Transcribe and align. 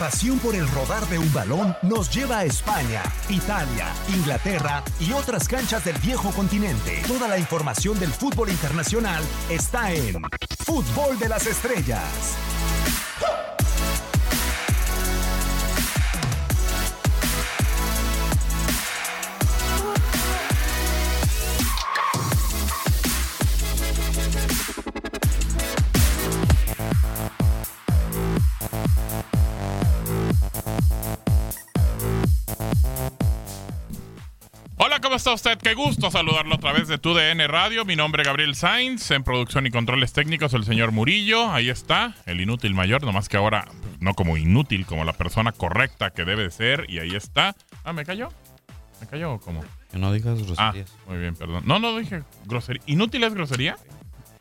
pasión 0.00 0.38
por 0.38 0.54
el 0.54 0.66
rodar 0.68 1.06
de 1.08 1.18
un 1.18 1.30
balón 1.30 1.76
nos 1.82 2.08
lleva 2.08 2.38
a 2.38 2.44
España, 2.46 3.02
Italia, 3.28 3.88
Inglaterra 4.08 4.82
y 4.98 5.12
otras 5.12 5.46
canchas 5.46 5.84
del 5.84 5.98
viejo 5.98 6.30
continente. 6.30 7.02
Toda 7.06 7.28
la 7.28 7.38
información 7.38 8.00
del 8.00 8.08
fútbol 8.08 8.48
internacional 8.48 9.22
está 9.50 9.92
en 9.92 10.22
Fútbol 10.64 11.18
de 11.18 11.28
las 11.28 11.46
Estrellas. 11.46 12.38
Está 35.20 35.34
usted? 35.34 35.58
Qué 35.58 35.74
gusto 35.74 36.10
saludarlo 36.10 36.54
a 36.54 36.58
través 36.58 36.88
de 36.88 36.96
tu 36.96 37.12
DN 37.12 37.46
Radio. 37.46 37.84
Mi 37.84 37.94
nombre 37.94 38.22
es 38.22 38.26
Gabriel 38.26 38.54
Sainz, 38.54 39.10
en 39.10 39.22
producción 39.22 39.66
y 39.66 39.70
controles 39.70 40.14
técnicos 40.14 40.54
el 40.54 40.64
señor 40.64 40.92
Murillo. 40.92 41.50
Ahí 41.52 41.68
está, 41.68 42.14
el 42.24 42.40
inútil 42.40 42.72
mayor, 42.72 43.02
nomás 43.04 43.28
que 43.28 43.36
ahora 43.36 43.68
no 44.00 44.14
como 44.14 44.38
inútil, 44.38 44.86
como 44.86 45.04
la 45.04 45.12
persona 45.12 45.52
correcta 45.52 46.10
que 46.10 46.24
debe 46.24 46.50
ser. 46.50 46.86
Y 46.88 47.00
ahí 47.00 47.14
está. 47.14 47.54
Ah, 47.84 47.92
¿me 47.92 48.06
cayó? 48.06 48.30
¿Me 49.02 49.06
cayó 49.08 49.34
o 49.34 49.40
cómo? 49.40 49.62
Que 49.92 49.98
no 49.98 50.10
digas 50.10 50.38
Ah, 50.56 50.72
groserías. 50.72 50.96
muy 51.06 51.18
bien, 51.18 51.34
perdón. 51.36 51.64
No, 51.66 51.78
no 51.78 51.98
dije 51.98 52.22
grosería. 52.46 52.82
¿Inútil 52.86 53.22
es 53.24 53.34
grosería? 53.34 53.76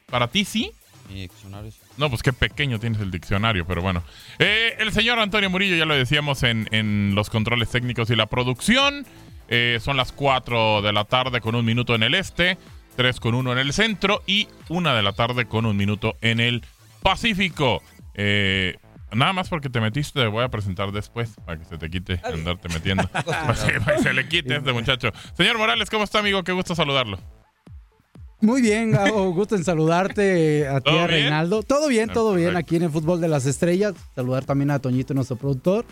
¿Para 0.09 0.29
ti 0.29 0.45
sí? 0.45 0.71
Mi 1.09 1.21
diccionario 1.23 1.71
sí. 1.71 1.79
No, 1.97 2.09
pues 2.09 2.23
qué 2.23 2.31
pequeño 2.31 2.79
tienes 2.79 3.01
el 3.01 3.11
diccionario, 3.11 3.65
pero 3.67 3.81
bueno. 3.81 4.01
Eh, 4.37 4.75
el 4.79 4.93
señor 4.93 5.19
Antonio 5.19 5.49
Murillo, 5.49 5.75
ya 5.75 5.85
lo 5.85 5.95
decíamos 5.95 6.43
en, 6.43 6.69
en 6.71 7.15
los 7.15 7.29
controles 7.29 7.69
técnicos 7.69 8.09
y 8.11 8.15
la 8.15 8.27
producción. 8.27 9.05
Eh, 9.49 9.79
son 9.81 9.97
las 9.97 10.11
4 10.11 10.81
de 10.81 10.93
la 10.93 11.05
tarde 11.05 11.41
con 11.41 11.55
un 11.55 11.65
minuto 11.65 11.95
en 11.95 12.03
el 12.03 12.13
este, 12.15 12.57
3 12.95 13.19
con 13.19 13.33
1 13.33 13.51
en 13.53 13.57
el 13.57 13.73
centro 13.73 14.21
y 14.27 14.47
1 14.69 14.95
de 14.95 15.03
la 15.03 15.13
tarde 15.13 15.45
con 15.45 15.65
un 15.65 15.75
minuto 15.75 16.15
en 16.21 16.39
el 16.39 16.63
Pacífico. 17.01 17.81
Eh, 18.13 18.75
nada 19.11 19.33
más 19.33 19.49
porque 19.49 19.69
te 19.69 19.79
metiste, 19.81 20.19
te 20.19 20.27
voy 20.27 20.43
a 20.43 20.49
presentar 20.49 20.91
después 20.91 21.31
para 21.45 21.57
que 21.57 21.65
se 21.65 21.77
te 21.77 21.89
quite 21.89 22.21
andarte 22.23 22.69
metiendo. 22.69 23.07
para, 23.07 23.23
que, 23.53 23.79
para 23.79 23.97
que 23.97 24.03
se 24.03 24.13
le 24.13 24.27
quite 24.27 24.53
a 24.53 24.57
este 24.57 24.73
muchacho. 24.73 25.11
Señor 25.35 25.57
Morales, 25.57 25.89
¿cómo 25.89 26.03
está, 26.03 26.19
amigo? 26.19 26.43
Qué 26.43 26.51
gusto 26.51 26.75
saludarlo. 26.75 27.17
Muy 28.41 28.61
bien, 28.61 28.91
Gabo, 28.91 29.33
gusto 29.33 29.55
en 29.55 29.65
saludarte 29.65 30.65
a 30.67 30.79
ti, 30.79 30.89
¿Todo 30.89 30.99
a 30.99 31.07
bien? 31.07 31.23
Reinaldo. 31.23 31.61
Todo 31.63 31.89
bien, 31.89 32.09
Ah, 32.09 32.13
todo 32.13 32.35
bien 32.35 32.55
aquí 32.55 32.77
en 32.77 32.83
el 32.83 32.89
Fútbol 32.89 33.19
de 33.19 33.27
las 33.27 33.45
Estrellas. 33.45 33.95
Saludar 34.15 34.45
también 34.45 34.71
a 34.71 34.79
Toñito, 34.79 35.13
nuestro 35.13 35.35
productor. 35.35 35.85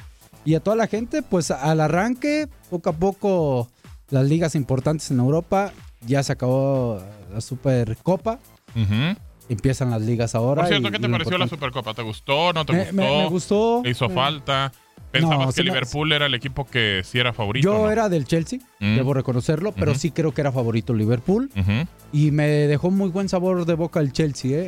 Y 0.45 0.55
a 0.55 0.59
toda 0.61 0.75
la 0.77 0.87
gente, 0.87 1.21
pues 1.21 1.51
al 1.51 1.81
arranque, 1.81 2.47
poco 2.69 2.89
a 2.89 2.93
poco, 2.93 3.67
las 4.09 4.25
ligas 4.25 4.55
importantes 4.55 5.11
en 5.11 5.19
Europa. 5.19 5.71
Ya 6.05 6.23
se 6.23 6.31
acabó 6.33 7.01
la 7.33 7.41
Supercopa. 7.41 8.39
Ujú. 8.75 9.17
Empiezan 9.49 9.89
las 9.91 10.01
ligas 10.01 10.35
ahora. 10.35 10.61
Por 10.63 10.69
cierto, 10.69 10.91
¿qué 10.91 10.99
te 10.99 11.09
pareció 11.09 11.37
la 11.37 11.45
importante- 11.45 11.55
Supercopa? 11.55 11.93
¿Te 11.93 12.01
gustó? 12.03 12.53
¿No 12.53 12.65
te 12.65 12.73
Me, 12.73 12.79
gustó? 12.79 12.93
me- 12.95 13.03
me 13.23 13.29
gustó. 13.29 13.79
¿Te 13.83 13.89
hizo 13.89 14.07
Me- 14.09 14.15
falta? 14.15 14.71
¿Pensabas 15.11 15.47
No, 15.47 15.53
que 15.53 15.63
Liverpool 15.63 16.11
era 16.11 16.25
el 16.25 16.33
equipo 16.33 16.65
que 16.65 17.01
sí 17.05 17.17
era 17.17 17.31
favorito? 17.31 17.63
Yo 17.71 17.77
no? 17.85 17.89
era 17.91 18.09
del 18.09 18.25
Chelsea, 18.25 18.59
Mm. 18.81 18.95
debo 18.97 19.13
reconocerlo, 19.13 19.71
pero 19.71 19.91
Ujú. 19.91 19.99
sí 20.01 20.11
creo 20.11 20.33
que 20.33 20.41
era 20.41 20.51
favorito 20.51 20.93
Liverpool. 20.93 21.49
Ujú. 21.55 21.87
Y 22.11 22.31
me 22.31 22.45
dejó 22.47 22.91
muy 22.91 23.09
buen 23.09 23.29
sabor 23.29 23.65
de 23.65 23.73
boca 23.73 24.01
el 24.01 24.11
Chelsea. 24.11 24.51
¿eh? 24.51 24.63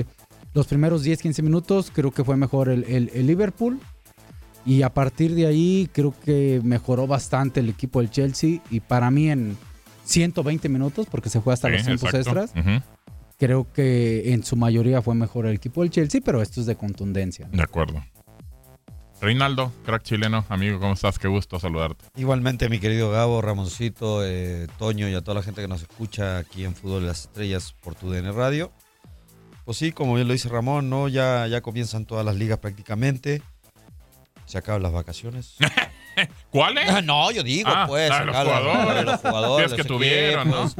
Eh, 0.00 0.04
los 0.52 0.66
primeros 0.66 1.02
10-15 1.04 1.42
minutos 1.42 1.90
creo 1.92 2.10
que 2.10 2.22
fue 2.22 2.36
mejor 2.36 2.68
el, 2.68 2.84
el- 2.84 3.10
el 3.14 3.26
Liverpool. 3.26 3.80
Y 4.68 4.82
a 4.82 4.92
partir 4.92 5.34
de 5.34 5.46
ahí 5.46 5.88
creo 5.94 6.14
que 6.24 6.60
mejoró 6.62 7.06
bastante 7.06 7.60
el 7.60 7.70
equipo 7.70 8.00
del 8.00 8.10
Chelsea. 8.10 8.60
Y 8.70 8.80
para 8.80 9.10
mí 9.10 9.30
en 9.30 9.56
120 10.04 10.68
minutos, 10.68 11.06
porque 11.10 11.30
se 11.30 11.40
fue 11.40 11.54
hasta 11.54 11.68
Sí, 11.68 11.74
los 11.74 11.84
tiempos 11.86 12.12
exacto. 12.12 12.42
extras, 12.42 12.82
creo 13.38 13.66
que 13.72 14.34
en 14.34 14.44
su 14.44 14.56
mayoría 14.56 15.00
fue 15.00 15.14
mejor 15.14 15.46
el 15.46 15.54
equipo 15.54 15.80
del 15.80 15.90
Chelsea, 15.90 16.20
pero 16.22 16.42
esto 16.42 16.60
es 16.60 16.66
de 16.66 16.76
contundencia. 16.76 17.48
De 17.50 17.62
acuerdo. 17.62 18.04
Reinaldo, 19.22 19.72
crack 19.86 20.02
chileno, 20.02 20.44
amigo, 20.50 20.78
¿cómo 20.78 20.92
estás? 20.92 21.18
Qué 21.18 21.28
gusto 21.28 21.58
saludarte. 21.58 22.04
Igualmente, 22.16 22.68
mi 22.68 22.78
querido 22.78 23.10
Gabo, 23.10 23.40
Ramoncito, 23.40 24.20
eh, 24.24 24.66
Toño 24.78 25.08
y 25.08 25.14
a 25.14 25.22
toda 25.22 25.36
la 25.36 25.42
gente 25.42 25.62
que 25.62 25.66
nos 25.68 25.80
escucha 25.82 26.36
aquí 26.38 26.64
en 26.64 26.74
Fútbol 26.74 27.00
de 27.00 27.06
las 27.08 27.22
Estrellas 27.22 27.74
por 27.82 27.94
tu 27.94 28.10
DN 28.10 28.30
Radio. 28.32 28.70
Pues 29.64 29.78
sí, 29.78 29.92
como 29.92 30.14
bien 30.14 30.28
lo 30.28 30.34
dice 30.34 30.48
Ramón, 30.48 30.88
¿no? 30.88 31.08
Ya, 31.08 31.46
ya 31.48 31.62
comienzan 31.62 32.04
todas 32.04 32.24
las 32.24 32.36
ligas 32.36 32.58
prácticamente. 32.58 33.42
Se 34.48 34.58
acaban 34.58 34.82
las 34.82 34.92
vacaciones. 34.92 35.56
¿Cuáles? 36.50 36.88
Ah, 36.90 37.00
no, 37.00 37.30
yo 37.30 37.42
digo, 37.44 37.68
Ah, 37.72 37.84
pues. 37.86 38.10
ah, 38.10 38.24
los 38.24 38.34
jugadores. 38.36 39.04
los 39.04 39.20
jugadores. 39.20 39.72
Que 39.74 39.84
tuvieron, 39.84 40.50
¿no? 40.50 40.72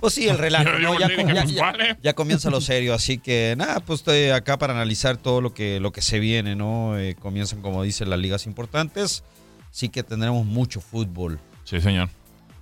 Pues 0.00 0.14
sí, 0.14 0.26
el 0.28 0.38
relajo, 0.38 0.64
Yo- 0.64 0.78
yo 0.78 0.94
¿no? 0.94 0.98
Ya, 1.00 1.08
dije, 1.08 1.34
ya- 1.34 1.44
ya- 1.44 1.58
¿cuáles? 1.58 1.96
ya 2.02 2.14
comienza 2.14 2.48
lo 2.48 2.60
serio, 2.62 2.94
así 2.94 3.18
que 3.18 3.54
nada, 3.58 3.80
pues 3.80 4.00
estoy 4.00 4.30
acá 4.30 4.58
para 4.58 4.72
analizar 4.72 5.18
todo 5.18 5.40
lo 5.42 5.52
que, 5.52 5.80
lo 5.80 5.92
que 5.92 6.00
se 6.00 6.18
viene, 6.18 6.56
¿no? 6.56 6.96
Eh, 6.98 7.14
comienzan, 7.16 7.60
como 7.60 7.82
dicen, 7.82 8.08
las 8.08 8.18
ligas 8.20 8.46
importantes, 8.46 9.22
así 9.70 9.90
que 9.90 10.02
tendremos 10.02 10.46
mucho 10.46 10.80
fútbol. 10.80 11.40
Sí, 11.64 11.80
señor. 11.80 12.08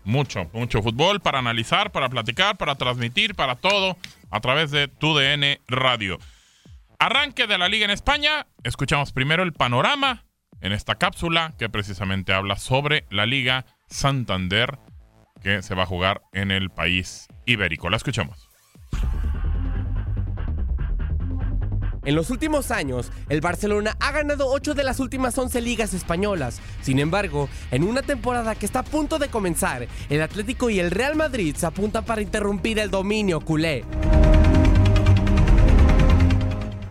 Mucho, 0.02 0.50
mucho 0.52 0.82
fútbol 0.82 1.20
para 1.20 1.38
analizar, 1.38 1.92
para 1.92 2.08
platicar, 2.08 2.56
para 2.56 2.74
transmitir, 2.74 3.34
para 3.36 3.54
todo 3.54 3.96
a 4.30 4.40
través 4.40 4.70
de 4.72 4.88
tu 4.88 5.14
DN 5.16 5.60
Radio. 5.68 6.18
Arranque 6.98 7.46
de 7.46 7.58
la 7.58 7.68
liga 7.68 7.84
en 7.84 7.90
España. 7.90 8.46
Escuchamos 8.64 9.12
primero 9.12 9.42
el 9.44 9.52
panorama 9.52 10.23
en 10.64 10.72
esta 10.72 10.96
cápsula 10.96 11.52
que 11.58 11.68
precisamente 11.68 12.32
habla 12.32 12.56
sobre 12.56 13.04
la 13.10 13.26
liga 13.26 13.66
Santander 13.86 14.78
que 15.42 15.62
se 15.62 15.74
va 15.74 15.82
a 15.82 15.86
jugar 15.86 16.22
en 16.32 16.50
el 16.50 16.70
país 16.70 17.28
ibérico. 17.44 17.90
La 17.90 17.98
escuchamos. 17.98 18.48
En 22.06 22.14
los 22.14 22.30
últimos 22.30 22.70
años, 22.70 23.12
el 23.28 23.40
Barcelona 23.42 23.96
ha 24.00 24.12
ganado 24.12 24.48
8 24.48 24.74
de 24.74 24.84
las 24.84 25.00
últimas 25.00 25.36
11 25.36 25.60
ligas 25.60 25.92
españolas. 25.92 26.60
Sin 26.82 26.98
embargo, 26.98 27.48
en 27.70 27.82
una 27.82 28.02
temporada 28.02 28.54
que 28.54 28.66
está 28.66 28.80
a 28.80 28.84
punto 28.84 29.18
de 29.18 29.28
comenzar, 29.28 29.86
el 30.08 30.22
Atlético 30.22 30.70
y 30.70 30.80
el 30.80 30.90
Real 30.90 31.14
Madrid 31.14 31.54
se 31.56 31.66
apuntan 31.66 32.04
para 32.04 32.22
interrumpir 32.22 32.78
el 32.78 32.90
dominio 32.90 33.40
culé. 33.40 33.84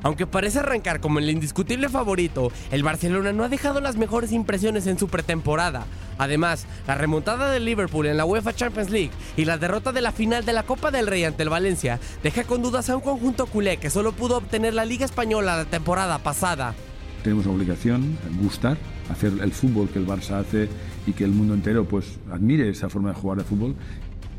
Aunque 0.03 0.28
parece 0.28 0.59
arrancar 0.59 1.00
como 1.00 1.19
el 1.19 1.30
indiscutible 1.30 1.90
favorito, 1.90 2.52
el 2.72 2.84
Barcelona 2.84 3.31
no 3.31 3.44
ha 3.44 3.50
dejado 3.50 3.81
las 3.81 3.96
mejores 3.96 4.31
impresiones 4.31 4.86
en 4.86 5.00
su 5.00 5.08
pretemporada. 5.08 5.86
Además, 6.18 6.68
la 6.86 6.96
remontada 6.96 7.50
del 7.52 7.66
Liverpool 7.66 8.06
en 8.06 8.18
la 8.18 8.25
UEFA 8.25 8.53
Champions 8.53 8.92
League 8.92 9.12
y 9.38 9.46
la 9.46 9.58
derrota 9.58 9.92
de 9.92 10.02
la 10.02 10.12
final 10.12 10.46
de 10.46 10.53
la 10.53 10.63
Copa 10.63 10.92
del 10.92 11.08
Rey 11.08 11.24
ante 11.24 11.44
el 11.44 11.50
Valencia 11.50 12.00
deja 12.22 12.44
con 12.44 12.62
dudas 12.62 12.90
a 12.90 12.96
un 12.96 13.02
conjunto 13.02 13.46
culé 13.47 13.78
que 13.78 13.90
solo 13.90 14.12
pudo 14.12 14.38
obtener 14.38 14.74
la 14.74 14.86
Liga 14.86 15.06
Española 15.06 15.58
la 15.58 15.66
temporada 15.66 16.19
pasada. 16.19 16.75
Tenemos 17.24 17.46
la 17.46 17.53
obligación 17.53 18.18
gustar, 18.42 18.78
hacer 19.09 19.31
el 19.42 19.53
fútbol 19.53 19.88
que 19.90 20.00
el 20.00 20.06
Barça 20.06 20.42
hace 20.42 20.68
y 21.08 21.13
que 21.13 21.24
el 21.24 21.31
mundo 21.31 21.53
entero 21.53 21.86
pues 21.86 22.19
admire 22.30 22.69
esa 22.69 22.90
forma 22.90 23.09
de 23.09 23.16
jugar 23.16 23.38
de 23.38 23.46
fútbol. 23.46 23.75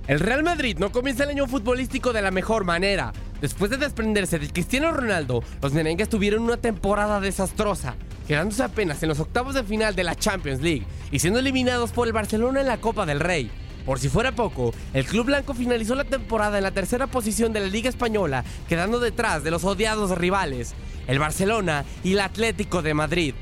El 0.06 0.20
Real 0.20 0.42
Madrid 0.42 0.76
no 0.78 0.92
comienza 0.92 1.24
el 1.24 1.30
año 1.30 1.46
futbolístico 1.46 2.12
de 2.12 2.20
la 2.20 2.30
mejor 2.30 2.64
manera. 2.64 3.14
Después 3.40 3.70
de 3.70 3.78
desprenderse 3.78 4.38
de 4.38 4.50
Cristiano 4.50 4.92
Ronaldo, 4.92 5.42
los 5.62 5.72
merengues 5.72 6.10
tuvieron 6.10 6.42
una 6.42 6.58
temporada 6.58 7.20
desastrosa, 7.20 7.94
quedándose 8.28 8.62
apenas 8.62 9.02
en 9.02 9.08
los 9.08 9.20
octavos 9.20 9.54
de 9.54 9.64
final 9.64 9.96
de 9.96 10.04
la 10.04 10.14
Champions 10.14 10.60
League 10.60 10.86
y 11.10 11.20
siendo 11.20 11.38
eliminados 11.38 11.90
por 11.90 12.06
el 12.06 12.12
Barcelona 12.12 12.60
en 12.60 12.66
la 12.66 12.82
Copa 12.82 13.06
del 13.06 13.18
Rey. 13.18 13.50
Por 13.86 13.98
si 13.98 14.10
fuera 14.10 14.32
poco, 14.32 14.74
el 14.92 15.06
club 15.06 15.24
blanco 15.24 15.54
finalizó 15.54 15.94
la 15.94 16.04
temporada 16.04 16.58
en 16.58 16.64
la 16.64 16.72
tercera 16.72 17.06
posición 17.06 17.54
de 17.54 17.60
la 17.60 17.66
Liga 17.66 17.88
Española, 17.88 18.44
quedando 18.68 19.00
detrás 19.00 19.42
de 19.42 19.50
los 19.50 19.64
odiados 19.64 20.10
rivales, 20.18 20.74
el 21.06 21.18
Barcelona 21.18 21.86
y 22.02 22.12
el 22.12 22.20
Atlético 22.20 22.82
de 22.82 22.92
Madrid. 22.92 23.34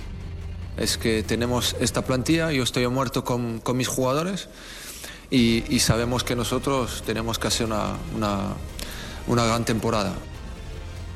es 0.76 0.96
que 0.96 1.24
tenemos 1.24 1.74
esta 1.80 2.02
plantilla, 2.02 2.52
yo 2.52 2.62
estoy 2.62 2.86
muerto 2.86 3.24
con, 3.24 3.58
con 3.58 3.76
mis 3.76 3.88
jugadores 3.88 4.48
y, 5.32 5.78
sabemos 5.78 6.24
que 6.24 6.36
nosotros 6.36 7.02
tenemos 7.06 7.38
que 7.38 7.48
hacer 7.48 7.66
una, 7.66 7.96
una, 8.14 8.48
una 9.26 9.44
gran 9.46 9.64
temporada. 9.64 10.12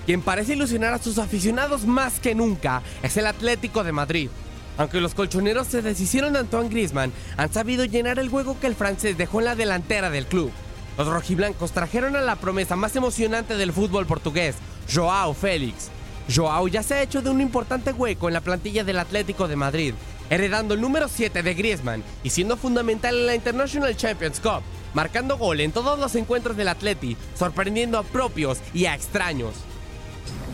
Quien 0.06 0.22
parece 0.22 0.54
ilusionar 0.54 0.94
a 0.94 0.98
sus 0.98 1.18
aficionados 1.18 1.84
más 1.84 2.18
que 2.18 2.34
nunca 2.34 2.82
es 3.02 3.16
el 3.18 3.26
Atlético 3.26 3.84
de 3.84 3.92
Madrid. 3.92 4.30
Aunque 4.78 5.00
los 5.00 5.14
colchoneros 5.14 5.66
se 5.66 5.82
deshicieron 5.82 6.32
de 6.32 6.38
Antoine 6.38 6.70
Griezmann, 6.70 7.12
han 7.36 7.52
sabido 7.52 7.84
llenar 7.84 8.18
el 8.18 8.30
hueco 8.30 8.58
que 8.58 8.66
el 8.66 8.74
francés 8.74 9.18
dejó 9.18 9.40
en 9.40 9.46
la 9.46 9.54
delantera 9.54 10.08
del 10.08 10.26
club. 10.26 10.50
Los 10.96 11.08
rojiblancos 11.08 11.72
trajeron 11.72 12.16
a 12.16 12.22
la 12.22 12.36
promesa 12.36 12.74
más 12.74 12.96
emocionante 12.96 13.56
del 13.56 13.72
fútbol 13.72 14.06
portugués, 14.06 14.56
Joao 14.92 15.34
Félix. 15.34 15.90
Joao 16.34 16.68
ya 16.68 16.82
se 16.82 16.94
ha 16.94 17.02
hecho 17.02 17.20
de 17.20 17.30
un 17.30 17.42
importante 17.42 17.92
hueco 17.92 18.28
en 18.28 18.34
la 18.34 18.40
plantilla 18.40 18.82
del 18.82 18.98
Atlético 18.98 19.46
de 19.46 19.56
Madrid, 19.56 19.94
heredando 20.30 20.74
el 20.74 20.80
número 20.80 21.08
7 21.08 21.42
de 21.42 21.54
Griezmann 21.54 22.02
y 22.22 22.30
siendo 22.30 22.56
fundamental 22.56 23.14
en 23.16 23.26
la 23.26 23.34
International 23.34 23.96
Champions 23.96 24.40
Cup, 24.40 24.62
marcando 24.94 25.36
gol 25.38 25.60
en 25.60 25.72
todos 25.72 25.98
los 25.98 26.14
encuentros 26.14 26.56
del 26.56 26.68
Atleti, 26.68 27.16
sorprendiendo 27.38 27.98
a 27.98 28.02
propios 28.02 28.58
y 28.74 28.86
a 28.86 28.94
extraños. 28.94 29.54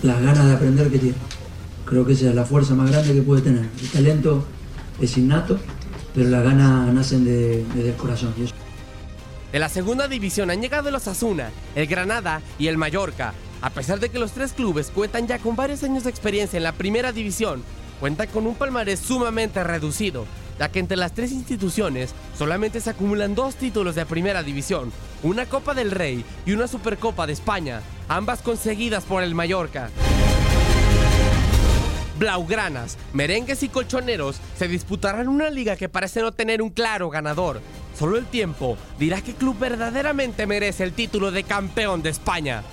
las 0.03 0.21
ganas 0.21 0.47
de 0.47 0.55
aprender 0.55 0.91
que 0.91 0.99
tiene. 0.99 1.15
Creo 1.85 2.05
que 2.05 2.13
esa 2.15 2.29
es 2.31 2.35
la 2.35 2.45
fuerza 2.45 2.75
más 2.75 2.91
grande 2.91 3.15
que 3.15 3.23
puede 3.23 3.43
tener. 3.43 3.67
El 3.81 3.89
talento 3.91 4.45
es 5.01 5.17
innato, 5.17 5.59
pero 6.15 6.29
las 6.29 6.43
ganas 6.43 6.93
nacen 6.93 7.25
de- 7.25 7.65
desde 7.75 7.91
el 7.91 7.97
corazón. 7.97 8.35
Y 8.39 8.45
eso 8.45 8.55
De 9.53 9.59
la 9.59 9.69
segunda 9.69 10.09
división 10.09 10.51
han 10.51 10.61
llegado 10.63 10.89
el 10.89 10.95
Osasuna, 10.95 11.51
el 11.77 11.87
Granada 11.87 12.41
y 12.59 12.67
el 12.69 12.79
Mallorca. 12.79 13.35
A 13.61 13.71
pesar 13.71 14.01
de 14.01 14.09
que 14.09 14.19
los 14.19 14.33
tres 14.33 14.55
clubes 14.55 14.91
cuentan 14.93 15.27
ya 15.29 15.39
con 15.39 15.55
varios 15.55 15.83
años 15.85 16.05
de 16.05 16.11
experiencia 16.11 16.57
en 16.57 16.63
la 16.65 16.73
primera 16.73 17.13
división, 17.13 17.63
cuentan 18.03 18.27
con 18.31 18.49
un 18.49 18.57
palmarés 18.57 18.99
sumamente 18.99 19.63
reducido, 19.63 20.27
ya 20.59 20.73
que 20.73 20.81
entre 20.81 20.97
las 20.97 21.13
tres 21.13 21.31
instituciones 21.31 22.13
solamente 22.37 22.81
se 22.81 22.91
acumulan 22.91 23.37
dos 23.37 23.55
títulos 23.55 23.95
de 23.95 24.05
primera 24.05 24.43
división, 24.43 24.93
una 25.23 25.47
Copa 25.47 25.73
del 25.73 25.93
Rey 25.93 26.25
y 26.45 26.51
una 26.51 26.67
Supercopa 26.67 27.29
de 27.29 27.35
España, 27.35 27.81
ambas 28.09 28.43
conseguidas 28.43 29.05
por 29.05 29.23
el 29.23 29.37
Mallorca. 29.37 29.89
Blaugranas, 32.19 32.99
merengues 33.13 33.63
y 33.63 33.69
colchoneros 33.69 34.41
se 34.59 34.67
disputarán 34.67 35.29
una 35.29 35.49
liga 35.49 35.77
que 35.77 35.89
parece 35.89 36.23
no 36.23 36.33
tener 36.33 36.61
un 36.61 36.71
claro 36.71 37.09
ganador. 37.09 37.61
Solo 37.97 38.19
el 38.19 38.27
tiempo 38.27 38.77
dirá 38.99 39.21
qué 39.21 39.33
club 39.35 39.57
verdaderamente 39.61 40.49
merece 40.49 40.83
el 40.83 40.93
título 40.93 41.31
de 41.31 41.45
campeón 41.45 42.03
de 42.03 42.11
España. 42.11 42.65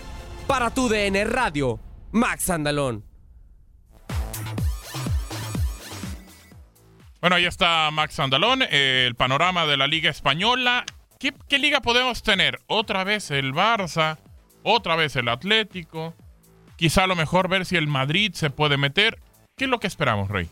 Para 0.47 0.71
tu 0.71 0.89
DN 0.89 1.23
Radio, 1.25 1.79
Max 2.11 2.49
Andalón. 2.49 3.08
Bueno, 7.21 7.35
ahí 7.35 7.45
está 7.45 7.91
Max 7.91 8.17
Andalón, 8.19 8.61
el 8.61 9.13
panorama 9.15 9.65
de 9.65 9.75
la 9.75 9.87
Liga 9.87 10.09
Española. 10.09 10.85
¿Qué, 11.19 11.59
liga 11.59 11.81
podemos 11.81 12.23
tener? 12.23 12.61
Otra 12.67 13.03
vez 13.03 13.29
el 13.29 13.53
Barça, 13.53 14.17
otra 14.63 14.95
vez 14.95 15.17
el 15.17 15.27
Atlético. 15.27 16.13
Quizá 16.77 17.03
a 17.03 17.07
lo 17.07 17.17
mejor 17.17 17.49
ver 17.49 17.65
si 17.65 17.75
el 17.75 17.87
Madrid 17.87 18.31
se 18.35 18.49
puede 18.49 18.77
meter. 18.77 19.19
¿Qué 19.57 19.65
es 19.65 19.69
lo 19.69 19.81
que 19.81 19.87
esperamos, 19.87 20.29
Rey? 20.29 20.47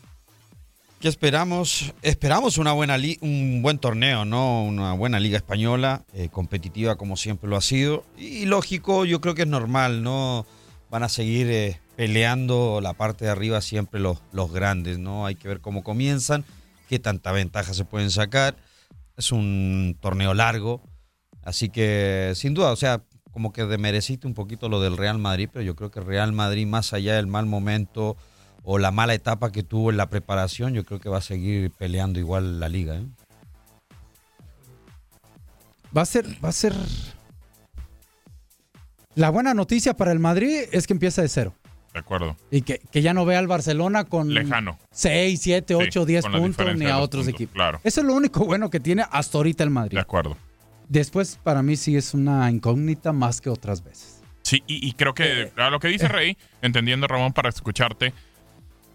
¿Qué 1.00 1.08
esperamos? 1.08 1.94
Esperamos 2.02 2.58
una 2.58 2.72
buena 2.72 2.98
un 3.22 3.62
buen 3.62 3.78
torneo, 3.78 4.26
¿no? 4.26 4.62
Una 4.62 4.92
buena 4.92 5.20
liga 5.20 5.38
española, 5.38 6.04
eh, 6.12 6.28
competitiva 6.28 6.96
como 6.96 7.16
siempre 7.16 7.48
lo 7.48 7.56
ha 7.56 7.62
sido. 7.62 8.04
Y 8.18 8.44
lógico, 8.44 9.06
yo 9.06 9.22
creo 9.22 9.34
que 9.34 9.42
es 9.42 9.48
normal, 9.48 10.02
¿no? 10.02 10.44
Van 10.90 11.02
a 11.02 11.08
seguir 11.08 11.46
eh, 11.48 11.80
peleando 11.96 12.80
la 12.82 12.92
parte 12.92 13.24
de 13.24 13.30
arriba 13.30 13.62
siempre 13.62 14.00
los, 14.00 14.18
los 14.32 14.52
grandes, 14.52 14.98
¿no? 14.98 15.24
Hay 15.24 15.34
que 15.34 15.48
ver 15.48 15.60
cómo 15.60 15.82
comienzan, 15.82 16.44
qué 16.88 16.98
tanta 16.98 17.30
ventaja 17.30 17.74
se 17.74 17.84
pueden 17.84 18.10
sacar. 18.10 18.56
Es 19.16 19.30
un 19.30 19.96
torneo 20.00 20.34
largo, 20.34 20.82
así 21.44 21.68
que 21.68 22.32
sin 22.34 22.54
duda, 22.54 22.72
o 22.72 22.76
sea, 22.76 23.02
como 23.32 23.52
que 23.52 23.64
demereciste 23.66 24.26
un 24.26 24.34
poquito 24.34 24.68
lo 24.68 24.80
del 24.80 24.96
Real 24.96 25.18
Madrid, 25.18 25.48
pero 25.52 25.64
yo 25.64 25.76
creo 25.76 25.90
que 25.90 26.00
Real 26.00 26.32
Madrid, 26.32 26.66
más 26.66 26.92
allá 26.92 27.14
del 27.14 27.26
mal 27.26 27.46
momento 27.46 28.16
o 28.64 28.78
la 28.78 28.90
mala 28.90 29.14
etapa 29.14 29.52
que 29.52 29.62
tuvo 29.62 29.90
en 29.90 29.96
la 29.96 30.08
preparación, 30.08 30.74
yo 30.74 30.84
creo 30.84 30.98
que 30.98 31.08
va 31.08 31.18
a 31.18 31.22
seguir 31.22 31.70
peleando 31.70 32.18
igual 32.18 32.58
la 32.58 32.68
liga. 32.68 32.96
¿eh? 32.96 33.06
Va 35.96 36.02
a 36.02 36.06
ser, 36.06 36.26
va 36.44 36.48
a 36.48 36.52
ser. 36.52 36.74
La 39.14 39.30
buena 39.30 39.54
noticia 39.54 39.94
para 39.94 40.12
el 40.12 40.18
Madrid 40.18 40.64
es 40.70 40.86
que 40.86 40.92
empieza 40.92 41.22
de 41.22 41.28
cero. 41.28 41.54
De 41.98 42.02
acuerdo. 42.02 42.36
Y 42.52 42.62
que, 42.62 42.80
que 42.92 43.02
ya 43.02 43.12
no 43.12 43.24
vea 43.24 43.40
al 43.40 43.48
Barcelona 43.48 44.04
con 44.04 44.32
Lejano. 44.32 44.78
6, 44.92 45.40
7, 45.42 45.74
8, 45.74 46.06
10 46.06 46.22
con 46.22 46.32
la 46.32 46.38
puntos 46.38 46.76
ni 46.76 46.86
a 46.86 46.98
otros 46.98 47.24
puntos, 47.24 47.34
equipos. 47.34 47.54
claro. 47.54 47.80
Eso 47.82 48.00
es 48.02 48.06
lo 48.06 48.14
único 48.14 48.44
bueno 48.44 48.70
que 48.70 48.78
tiene 48.78 49.04
hasta 49.10 49.38
ahorita 49.38 49.64
el 49.64 49.70
Madrid. 49.70 49.96
De 49.96 50.00
acuerdo. 50.00 50.36
Después, 50.88 51.40
para 51.42 51.62
mí, 51.64 51.74
sí 51.76 51.96
es 51.96 52.14
una 52.14 52.48
incógnita 52.50 53.12
más 53.12 53.40
que 53.40 53.50
otras 53.50 53.82
veces. 53.82 54.22
Sí, 54.42 54.62
y, 54.68 54.86
y 54.88 54.92
creo 54.92 55.12
que 55.12 55.50
a 55.56 55.70
lo 55.70 55.80
que 55.80 55.88
dice 55.88 56.06
Rey, 56.06 56.38
entendiendo 56.62 57.08
Ramón 57.08 57.32
para 57.32 57.48
escucharte, 57.48 58.14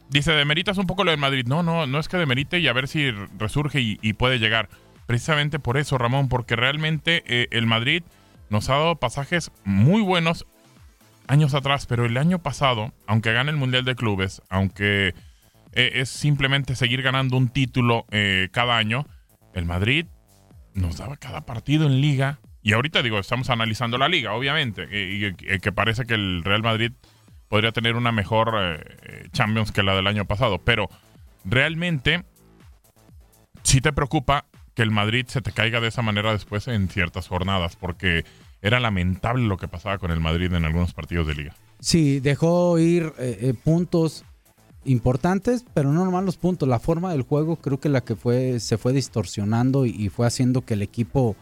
dice, 0.10 0.32
demeritas 0.32 0.78
un 0.78 0.88
poco 0.88 1.04
lo 1.04 1.12
del 1.12 1.20
Madrid. 1.20 1.46
No, 1.46 1.62
no, 1.62 1.86
no 1.86 2.00
es 2.00 2.08
que 2.08 2.16
demerite 2.16 2.60
y 2.60 2.70
a 2.70 2.74
ver 2.74 2.88
si 2.88 3.12
resurge 3.38 3.82
y, 3.82 4.00
y 4.02 4.14
puede 4.14 4.40
llegar. 4.40 4.70
Precisamente 5.08 5.60
por 5.60 5.78
eso, 5.78 5.98
Ramón, 5.98 6.30
porque 6.30 6.56
realmente 6.56 7.24
eh, 7.28 7.48
el 7.52 7.68
Madrid 7.68 8.04
nos 8.50 8.70
ha 8.70 8.74
dado 8.74 8.96
pasajes 8.96 9.52
muy 9.66 10.02
buenos 10.02 10.46
años 11.28 11.54
atrás, 11.54 11.86
pero 11.86 12.06
el 12.06 12.18
año 12.18 12.40
pasado, 12.40 12.94
aunque 13.08 13.34
gane 13.34 13.52
el 13.52 13.58
Mundial 13.58 13.86
de 13.86 13.96
Clubes, 13.96 14.42
aunque 14.50 15.14
eh, 15.72 15.92
es 15.96 16.10
simplemente 16.10 16.76
seguir 16.76 17.02
ganando 17.02 17.38
un 17.38 17.50
título 17.50 18.06
eh, 18.12 18.50
cada 18.52 18.78
año, 18.78 19.06
el 19.54 19.66
Madrid 19.66 20.06
nos 20.74 20.98
daba 20.98 21.18
cada 21.18 21.46
partido 21.46 21.88
en 21.88 22.02
liga. 22.02 22.40
Y 22.62 22.74
ahorita 22.74 23.02
digo, 23.02 23.20
estamos 23.20 23.50
analizando 23.50 23.98
la 23.98 24.08
liga, 24.08 24.34
obviamente, 24.34 24.88
y, 24.92 25.34
que 25.34 25.72
parece 25.72 26.06
que 26.06 26.14
el 26.14 26.44
Real 26.44 26.64
Madrid 26.64 26.92
podría 27.50 27.72
tener 27.72 27.96
una 27.96 28.12
mejor 28.12 28.54
eh, 28.56 29.28
Champions 29.32 29.72
que 29.72 29.84
la 29.84 29.96
del 29.96 30.08
año 30.08 30.26
pasado. 30.26 30.60
Pero 30.60 30.90
realmente 31.44 32.24
sí 33.64 33.82
te 33.82 33.92
preocupa 33.92 34.46
que 34.76 34.82
el 34.82 34.92
Madrid 34.92 35.26
se 35.28 35.42
te 35.42 35.52
caiga 35.52 35.80
de 35.82 35.90
esa 35.90 36.02
manera 36.02 36.32
después 36.32 36.68
en 36.68 36.88
ciertas 36.88 37.28
jornadas, 37.28 37.76
porque 37.76 38.26
era 38.64 38.80
lamentable 38.80 39.46
lo 39.46 39.58
que 39.58 39.68
pasaba 39.68 39.98
con 39.98 40.10
el 40.10 40.22
Madrid 40.22 40.52
en 40.54 40.64
algunos 40.64 40.94
partidos 40.94 41.28
de 41.28 41.36
liga. 41.36 41.56
Sí, 41.82 42.22
dejó 42.22 42.80
ir 42.80 43.12
eh, 43.20 43.38
eh, 43.42 43.54
puntos 43.54 44.24
importantes, 44.86 45.66
pero 45.74 45.92
no 45.92 46.06
nomás 46.06 46.24
los 46.24 46.38
puntos. 46.38 46.68
La 46.68 46.80
forma 46.80 47.12
del 47.12 47.24
juego 47.24 47.58
creo 47.58 47.82
que 47.82 47.90
la 47.90 48.02
que 48.02 48.16
fue 48.16 48.62
se 48.62 48.78
fue 48.78 48.94
distorsionando 48.94 49.86
y, 49.86 50.08
fue 50.08 50.26
haciendo 50.26 50.62
que 50.62 50.76
el 50.76 50.82
equipo 50.82 51.36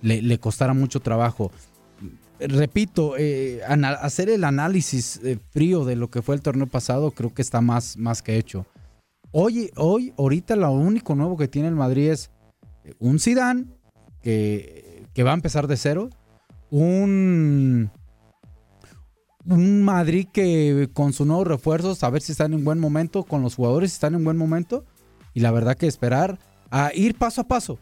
le, 0.00 0.38
costara 0.38 0.72
mucho 0.72 1.00
trabajo. 1.00 1.52
Repito, 2.40 3.16
eh, 3.18 3.60
hacer 4.00 4.30
el 4.30 4.42
análisis 4.42 5.20
frío 5.50 5.84
de 5.84 5.94
lo 5.94 6.10
que 6.10 6.22
fue 6.22 6.34
el 6.34 6.40
torneo 6.40 6.66
pasado 6.66 7.10
creo 7.10 7.34
que 7.34 7.42
está 7.42 7.60
más, 7.60 7.98
más 7.98 8.22
que 8.22 8.38
hecho. 8.38 8.64
Hoy, 9.30 9.70
hoy, 9.76 10.14
ahorita 10.16 10.56
lo 10.56 10.70
único 10.72 11.14
nuevo 11.14 11.36
que 11.36 11.48
tiene 11.48 11.68
el 11.68 11.74
Madrid 11.74 12.10
es 12.10 12.30
un 12.98 13.20
Zidane 13.20 13.66
que, 14.22 15.06
que 15.12 15.22
va 15.22 15.32
a 15.32 15.34
empezar 15.34 15.66
de 15.66 15.76
cero, 15.76 16.10
un 16.72 17.90
un 19.44 19.82
Madrid 19.82 20.26
que 20.32 20.88
con 20.92 21.12
sus 21.12 21.26
nuevos 21.26 21.46
refuerzos, 21.46 22.02
a 22.04 22.10
ver 22.10 22.22
si 22.22 22.32
están 22.32 22.52
en 22.54 22.64
buen 22.64 22.78
momento, 22.78 23.24
con 23.24 23.42
los 23.42 23.56
jugadores 23.56 23.90
si 23.90 23.94
están 23.96 24.14
en 24.14 24.24
buen 24.24 24.36
momento. 24.36 24.84
Y 25.34 25.40
la 25.40 25.50
verdad 25.50 25.76
que 25.76 25.86
esperar 25.86 26.38
a 26.70 26.92
ir 26.94 27.14
paso 27.16 27.40
a 27.42 27.44
paso. 27.48 27.78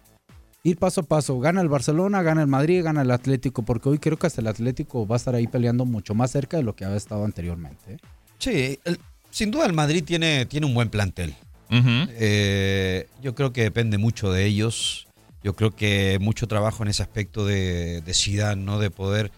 Ir 0.63 0.79
paso 0.79 1.03
a 1.03 1.05
paso. 1.05 1.39
Gana 1.39 1.61
el 1.61 1.69
Barcelona, 1.69 2.23
gana 2.23 2.41
el 2.43 2.47
Madrid, 2.49 2.83
gana 2.83 3.03
el 3.03 3.11
Atlético, 3.11 3.63
porque 3.63 3.89
hoy 3.91 3.99
creo 3.99 4.17
que 4.19 4.27
hasta 4.27 4.41
el 4.41 4.47
Atlético 4.47 5.07
va 5.07 5.17
a 5.17 5.19
estar 5.19 5.35
ahí 5.35 5.47
peleando 5.47 5.85
mucho 5.85 6.15
más 6.15 6.31
cerca 6.31 6.57
de 6.57 6.63
lo 6.63 6.75
que 6.75 6.85
había 6.85 6.97
estado 6.97 7.25
anteriormente. 7.25 7.95
¿eh? 7.95 7.97
Sí, 8.39 8.79
el- 8.85 8.99
sin 9.31 9.51
duda 9.51 9.67
el 9.67 9.73
Madrid 9.75 10.03
tiene, 10.05 10.47
tiene 10.47 10.67
un 10.67 10.75
buen 10.75 10.89
plantel. 10.89 11.35
Eh, 11.71 13.07
yo 13.23 13.35
creo 13.35 13.53
que 13.53 13.63
depende 13.63 13.97
mucho 13.99 14.33
de 14.33 14.47
ellos. 14.47 15.07
Yo 15.43 15.55
creo 15.57 15.71
que 15.75 16.19
mucho 16.21 16.47
trabajo 16.47 16.83
en 16.83 16.89
ese 16.91 17.03
aspecto 17.03 17.47
de, 17.47 18.01
de 18.03 18.15
Zidane, 18.15 18.63
¿no? 18.63 18.79
De 18.79 18.91
poder 18.91 19.31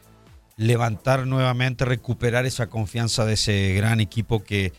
levantar 0.56 1.26
nuevamente, 1.26 1.84
recuperar 1.84 2.44
esa 2.46 2.66
confianza 2.68 3.24
de 3.24 3.34
ese 3.34 3.72
gran 3.74 4.00
equipo 4.00 4.42
que, 4.42 4.72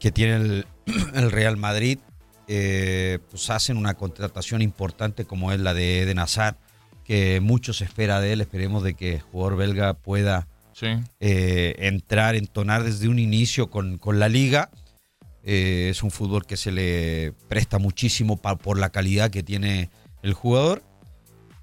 que 0.00 0.10
tiene 0.10 0.34
el, 0.36 0.66
el 1.14 1.30
Real 1.30 1.56
Madrid. 1.56 1.98
Eh, 2.50 3.18
pues 3.30 3.50
hacen 3.50 3.76
una 3.76 3.94
contratación 3.94 4.62
importante 4.62 5.24
como 5.26 5.52
es 5.52 5.60
la 5.60 5.74
de 5.74 6.00
Eden 6.02 6.18
Hazard, 6.18 6.56
que 7.04 7.40
mucho 7.40 7.72
se 7.72 7.84
espera 7.84 8.20
de 8.20 8.32
él. 8.32 8.40
Esperemos 8.40 8.82
de 8.82 8.94
que 8.94 9.14
el 9.16 9.20
jugador 9.20 9.56
belga 9.56 9.94
pueda 9.94 10.48
Sí. 10.72 10.86
eh, 11.20 11.74
entrar, 11.80 12.36
entonar 12.36 12.84
desde 12.84 13.08
un 13.08 13.18
inicio 13.18 13.68
con, 13.70 13.98
con 13.98 14.18
la 14.18 14.28
liga. 14.28 14.70
Eh, 15.42 15.88
es 15.90 16.02
un 16.02 16.10
fútbol 16.10 16.46
que 16.46 16.56
se 16.56 16.70
le 16.72 17.32
presta 17.48 17.78
muchísimo 17.78 18.36
pa- 18.36 18.56
por 18.56 18.78
la 18.78 18.90
calidad 18.90 19.30
que 19.30 19.42
tiene 19.42 19.90
el 20.22 20.34
jugador. 20.34 20.82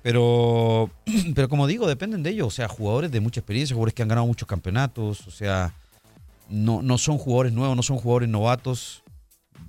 Pero, 0.02 0.90
pero 1.36 1.50
como 1.50 1.68
digo, 1.68 1.88
dependen 1.88 2.24
de 2.24 2.32
ellos. 2.32 2.48
O 2.48 2.52
sea, 2.52 2.68
jugadores 2.68 3.12
de 3.12 3.20
mucha 3.20 3.40
experiencia, 3.40 3.74
jugadores 3.74 3.94
que 3.94 4.04
han 4.04 4.10
ganado 4.10 4.28
muchos 4.28 4.48
campeonatos. 4.48 5.28
O 5.28 5.32
sea, 5.32 5.74
no, 6.50 6.82
no 6.82 6.98
son 6.98 7.18
jugadores 7.18 7.54
nuevos, 7.54 7.76
no 7.76 7.84
son 7.84 7.98
jugadores 7.98 8.30
novatos. 8.30 9.04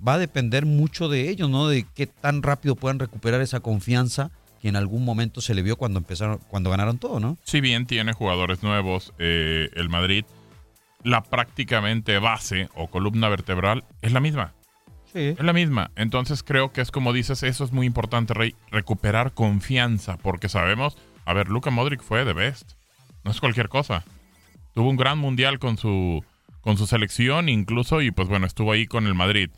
Va 0.07 0.15
a 0.15 0.19
depender 0.19 0.65
mucho 0.65 1.09
de 1.09 1.29
ellos, 1.29 1.49
¿no? 1.49 1.67
De 1.67 1.85
qué 1.95 2.07
tan 2.07 2.43
rápido 2.43 2.75
puedan 2.75 2.99
recuperar 2.99 3.41
esa 3.41 3.61
confianza 3.61 4.31
que 4.61 4.69
en 4.69 4.75
algún 4.75 5.05
momento 5.05 5.41
se 5.41 5.53
le 5.53 5.61
vio 5.61 5.75
cuando 5.75 5.99
empezaron, 5.99 6.39
cuando 6.49 6.69
ganaron 6.69 6.97
todo, 6.97 7.19
¿no? 7.19 7.37
Si 7.43 7.61
bien 7.61 7.85
tiene 7.85 8.13
jugadores 8.13 8.63
nuevos, 8.63 9.13
eh, 9.17 9.69
el 9.73 9.89
Madrid, 9.89 10.25
la 11.03 11.23
prácticamente 11.23 12.19
base 12.19 12.69
o 12.75 12.87
columna 12.87 13.29
vertebral 13.29 13.83
es 14.01 14.11
la 14.11 14.19
misma. 14.19 14.53
Es 15.17 15.39
la 15.43 15.53
misma. 15.53 15.91
Entonces 15.95 16.43
creo 16.43 16.71
que 16.71 16.81
es 16.81 16.91
como 16.91 17.13
dices, 17.13 17.43
eso 17.43 17.63
es 17.63 17.71
muy 17.71 17.85
importante, 17.85 18.33
Rey, 18.33 18.55
recuperar 18.71 19.33
confianza, 19.33 20.17
porque 20.17 20.49
sabemos, 20.49 20.97
a 21.25 21.33
ver, 21.33 21.47
Luka 21.49 21.69
Modric 21.71 22.01
fue 22.01 22.23
de 22.25 22.33
best. 22.33 22.73
No 23.23 23.31
es 23.31 23.39
cualquier 23.39 23.69
cosa. 23.69 24.03
Tuvo 24.73 24.89
un 24.89 24.97
gran 24.97 25.17
mundial 25.17 25.59
con 25.59 25.77
su, 25.77 26.23
con 26.61 26.77
su 26.77 26.87
selección 26.87 27.49
incluso 27.49 28.01
y 28.01 28.11
pues 28.11 28.27
bueno, 28.29 28.45
estuvo 28.45 28.71
ahí 28.71 28.85
con 28.85 29.07
el 29.07 29.15
Madrid. 29.15 29.49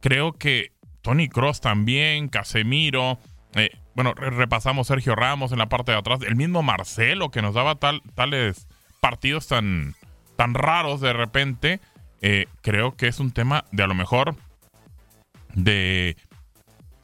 Creo 0.00 0.32
que 0.32 0.72
Tony 1.02 1.28
Cross 1.28 1.60
también, 1.60 2.28
Casemiro, 2.28 3.18
eh, 3.54 3.70
bueno, 3.94 4.12
re- 4.14 4.30
repasamos 4.30 4.88
Sergio 4.88 5.14
Ramos 5.14 5.52
en 5.52 5.58
la 5.58 5.68
parte 5.68 5.92
de 5.92 5.98
atrás, 5.98 6.20
el 6.26 6.36
mismo 6.36 6.62
Marcelo 6.62 7.30
que 7.30 7.42
nos 7.42 7.54
daba 7.54 7.76
tal, 7.76 8.02
tales 8.14 8.68
partidos 9.00 9.46
tan, 9.48 9.94
tan 10.36 10.54
raros 10.54 11.00
de 11.00 11.12
repente. 11.12 11.80
eh, 12.22 12.46
creo 12.62 12.96
que 12.96 13.08
es 13.08 13.20
un 13.20 13.30
tema 13.30 13.64
de 13.72 13.82
a 13.82 13.86
lo 13.86 13.94
mejor 13.94 14.36
de 15.56 16.16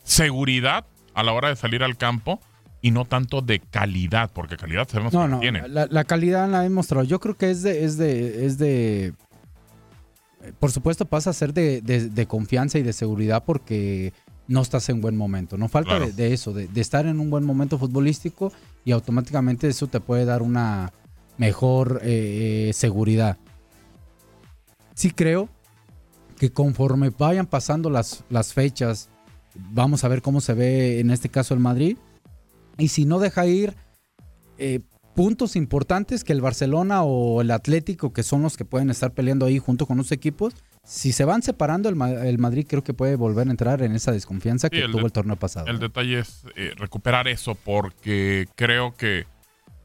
seguridad 0.05 0.87
a 1.15 1.23
la 1.25 1.33
hora 1.33 1.49
de 1.49 1.57
salir 1.57 1.83
al 1.83 1.97
campo 1.97 2.41
y 2.81 2.91
no 2.93 3.05
tanto 3.05 3.41
de 3.43 3.59
calidad, 3.61 4.31
porque 4.33 4.57
calidad 4.57 4.89
sabemos 4.89 5.13
No, 5.13 5.23
que 5.23 5.29
no, 5.29 5.41
tiene. 5.41 5.69
la, 5.69 5.87
la 5.91 6.05
calidad 6.05 6.49
la 6.49 6.65
he 6.65 6.71
mostrado. 6.71 7.05
Yo 7.05 7.19
creo 7.21 7.37
que 7.37 7.51
es 7.51 7.63
de, 7.63 7.85
es 7.85 7.97
de, 7.97 8.47
es 8.47 8.59
de, 8.59 9.15
por 10.59 10.73
supuesto 10.73 11.05
pasa 11.05 11.31
a 11.31 11.33
ser 11.33 11.53
de, 11.55 11.81
de- 11.81 12.09
de 12.09 12.27
confianza 12.27 12.79
y 12.79 12.83
de 12.83 12.93
seguridad 12.93 13.45
porque 13.45 14.13
no 14.49 14.61
estás 14.63 14.89
en 14.89 15.01
buen 15.01 15.17
momento. 15.17 15.57
No 15.57 15.69
falta 15.69 15.91
Claro. 15.91 16.07
de, 16.07 16.13
de 16.13 16.33
eso, 16.35 16.53
de, 16.53 16.67
de 16.67 16.81
estar 16.81 17.07
en 17.07 17.21
un 17.21 17.31
buen 17.31 17.45
momento 17.45 17.79
futbolístico 17.79 18.53
y 18.85 18.91
automáticamente 18.91 19.69
eso 19.69 19.87
te 19.87 20.01
puede 20.01 20.25
dar 20.25 20.43
una 20.43 20.93
mejor 21.39 22.01
eh, 22.03 22.69
eh, 22.69 22.73
seguridad. 22.73 23.39
Sí 24.95 25.11
creo 25.13 25.49
que 26.43 26.51
conforme 26.53 27.11
vayan 27.11 27.47
pasando 27.47 27.89
las, 27.89 28.25
las 28.29 28.53
fechas, 28.53 29.09
vamos 29.55 30.03
a 30.03 30.09
ver 30.09 30.23
cómo 30.23 30.41
se 30.41 30.55
ve 30.55 30.99
en 30.99 31.13
este 31.13 31.29
caso 31.29 31.55
el 31.55 31.61
Madrid. 31.61 31.97
Y 32.79 32.89
si 32.89 33.05
no 33.05 33.21
deja 33.21 33.47
ir 33.47 33.77
eh, 34.59 34.81
puntos 35.15 35.55
importantes 35.55 36.25
que 36.25 36.33
el 36.33 36.41
Barcelona 36.41 37.05
o 37.05 37.43
el 37.43 37.53
Atlético, 37.53 38.13
que 38.13 38.25
son 38.25 38.43
los 38.43 38.57
que 38.57 38.65
pueden 38.65 38.91
estar 38.91 39.13
peleando 39.13 39.47
ahí 39.47 39.61
junto 39.61 39.87
con 39.87 39.99
los 39.99 40.11
equipos, 40.11 40.53
si 40.83 41.13
se 41.13 41.25
van 41.25 41.43
separando, 41.43 41.89
el, 41.89 41.95
Ma- 41.95 42.11
el 42.11 42.39
Madrid 42.39 42.67
creo 42.69 42.83
que 42.83 42.93
puede 42.93 43.15
volver 43.15 43.47
a 43.47 43.53
entrar 43.53 43.81
en 43.83 43.93
esa 43.93 44.11
desconfianza 44.11 44.67
Sí, 44.67 44.79
que 44.79 44.83
el 44.83 44.91
tuvo 44.91 45.07
el 45.07 45.13
torneo 45.13 45.37
pasado. 45.37 45.69
El 45.69 45.79
detalle 45.79 46.19
es 46.19 46.43
eh, 46.57 46.73
recuperar 46.77 47.29
eso 47.29 47.55
porque 47.55 48.49
creo 48.57 48.97
que, 48.97 49.27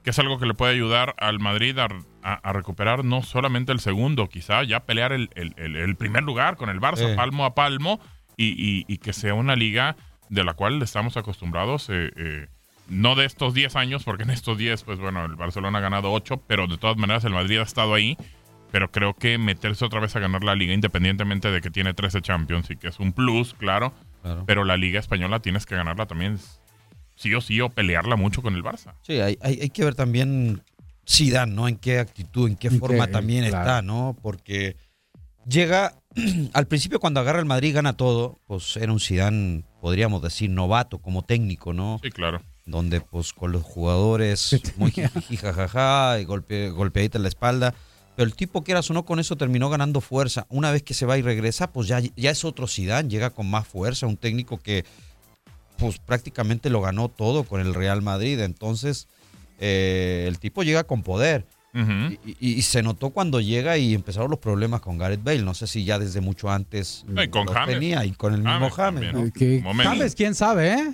que 0.01 0.09
es 0.09 0.17
algo 0.17 0.39
que 0.39 0.47
le 0.47 0.55
puede 0.55 0.73
ayudar 0.73 1.13
al 1.19 1.37
Madrid 1.37 1.77
a, 1.77 1.87
a- 2.33 2.49
a 2.49 2.53
recuperar 2.53 3.05
no 3.05 3.21
solamente 3.23 3.71
el 3.71 3.79
segundo, 3.79 4.27
quizá 4.29 4.63
ya 4.63 4.81
pelear 4.81 5.11
el, 5.13 5.29
el- 5.35 5.53
el- 5.57 5.95
primer 5.95 6.23
lugar 6.23 6.55
con 6.57 6.69
el 6.69 6.79
Barça 6.81 7.15
palmo 7.15 7.45
a 7.45 7.53
palmo 7.55 7.99
y, 8.35 8.47
y- 8.47 8.85
y 8.87 8.97
que 8.97 9.13
sea 9.13 9.33
una 9.33 9.55
liga 9.55 9.95
de 10.29 10.43
la 10.43 10.53
cual 10.53 10.81
estamos 10.81 11.15
acostumbrados, 11.17 11.89
eh, 11.89 12.11
eh, 12.15 12.47
no 12.89 13.15
de 13.15 13.25
estos 13.25 13.53
10 13.53 13.75
años, 13.75 14.03
porque 14.03 14.23
en 14.23 14.29
estos 14.29 14.57
10, 14.57 14.83
pues 14.83 14.99
bueno, 14.99 15.23
el 15.25 15.35
Barcelona 15.35 15.79
ha 15.79 15.81
ganado 15.81 16.11
8, 16.11 16.41
pero 16.47 16.67
de 16.67 16.77
todas 16.77 16.97
maneras 16.97 17.23
el 17.25 17.33
Madrid 17.33 17.59
ha 17.59 17.63
estado 17.63 17.93
ahí. 17.93 18.17
Pero 18.69 18.91
creo 18.91 19.13
que 19.13 19.37
meterse 19.37 19.85
otra 19.85 20.01
vez 20.01 20.13
a 20.17 20.19
ganar 20.19 20.43
la 20.43 20.53
liga, 20.53 20.73
independientemente 20.73 21.49
de 21.51 21.61
que 21.61 21.69
tiene 21.71 21.93
13 21.93 22.21
Champions 22.21 22.69
y 22.69 22.75
que 22.75 22.89
es 22.89 22.99
un 22.99 23.13
plus, 23.13 23.53
claro, 23.53 23.93
Claro. 24.21 24.43
pero 24.45 24.65
la 24.65 24.75
Liga 24.75 24.99
Española 24.99 25.39
tienes 25.39 25.65
que 25.65 25.75
ganarla 25.75 26.05
también 26.05 26.37
sí 27.15 27.33
o 27.33 27.39
sí 27.39 27.61
o 27.61 27.69
pelearla 27.69 28.17
mucho 28.17 28.41
con 28.41 28.55
el 28.55 28.63
Barça. 28.63 28.93
Sí, 29.03 29.13
hay, 29.21 29.37
hay, 29.41 29.59
hay 29.61 29.69
que 29.69 29.85
ver 29.85 29.95
también 29.95 30.61
Zidane, 31.09 31.53
¿no? 31.53 31.67
En 31.67 31.77
qué 31.77 31.99
actitud, 31.99 32.47
en 32.49 32.55
qué 32.55 32.67
En 32.67 32.79
forma 32.79 33.07
qué, 33.07 33.13
también 33.13 33.45
claro. 33.47 33.63
está, 33.63 33.81
¿no? 33.81 34.17
Porque 34.21 34.75
llega, 35.47 35.93
al 36.53 36.67
principio 36.67 36.99
cuando 36.99 37.19
agarra 37.19 37.39
el 37.39 37.45
Madrid 37.45 37.73
gana 37.73 37.95
todo, 37.95 38.39
pues 38.45 38.75
era 38.77 38.91
un 38.91 38.99
Zidane, 38.99 39.63
podríamos 39.81 40.21
decir, 40.21 40.49
novato 40.49 40.99
como 40.99 41.23
técnico, 41.23 41.73
¿no? 41.73 41.99
Sí, 42.03 42.11
claro. 42.11 42.41
Donde 42.65 42.99
pues 42.99 43.31
con 43.31 43.53
los 43.53 43.63
jugadores 43.63 44.59
muy 44.75 44.91
jajaja, 44.91 46.19
y 46.19 46.25
golpe, 46.25 46.69
golpeadita 46.69 47.17
en 47.17 47.23
la 47.23 47.29
espalda. 47.29 47.73
Pero 48.17 48.27
el 48.27 48.35
tipo 48.35 48.63
que 48.63 48.71
era 48.71 48.81
o 48.81 48.93
no 48.93 49.05
con 49.05 49.19
eso 49.19 49.37
terminó 49.37 49.69
ganando 49.69 50.01
fuerza. 50.01 50.47
Una 50.49 50.71
vez 50.71 50.81
que 50.81 50.95
se 50.95 51.05
va 51.05 51.17
y 51.17 51.21
regresa, 51.21 51.71
pues 51.71 51.87
ya, 51.87 51.99
ya 51.99 52.31
es 52.31 52.43
otro 52.43 52.67
Zidane, 52.67 53.09
llega 53.09 53.29
con 53.29 53.49
más 53.49 53.67
fuerza, 53.67 54.07
un 54.07 54.17
técnico 54.17 54.57
que 54.57 54.85
pues 55.77 55.99
prácticamente 55.99 56.71
lo 56.71 56.81
ganó 56.81 57.09
todo 57.09 57.43
con 57.43 57.61
el 57.61 57.75
Real 57.75 58.01
Madrid. 58.01 58.39
Entonces, 58.39 59.07
eh, 59.59 60.25
el 60.27 60.39
tipo 60.39 60.63
llega 60.63 60.83
con 60.83 61.03
poder. 61.03 61.45
Y, 61.73 62.17
y- 62.39 62.53
y 62.55 62.61
se 62.63 62.81
notó 62.81 63.11
cuando 63.11 63.39
llega 63.39 63.77
y 63.77 63.93
empezaron 63.93 64.31
los 64.31 64.39
problemas 64.39 64.81
con 64.81 64.97
Gareth 64.97 65.23
Bale. 65.23 65.43
No 65.43 65.53
sé 65.53 65.67
si 65.67 65.83
ya 65.85 65.99
desde 65.99 66.21
mucho 66.21 66.49
antes 66.49 67.03
No, 67.07 67.21
y 67.21 67.27
con 67.27 67.45
James. 67.45 67.75
tenía 67.75 68.03
y 68.03 68.13
con 68.13 68.33
el 68.33 68.41
mismo 68.41 68.69
James 68.71 68.71
James. 68.71 69.01
Eh. 69.11 69.61
¿Sabes 69.83 70.15
quién 70.15 70.33
sabe, 70.33 70.73
eh? 70.73 70.93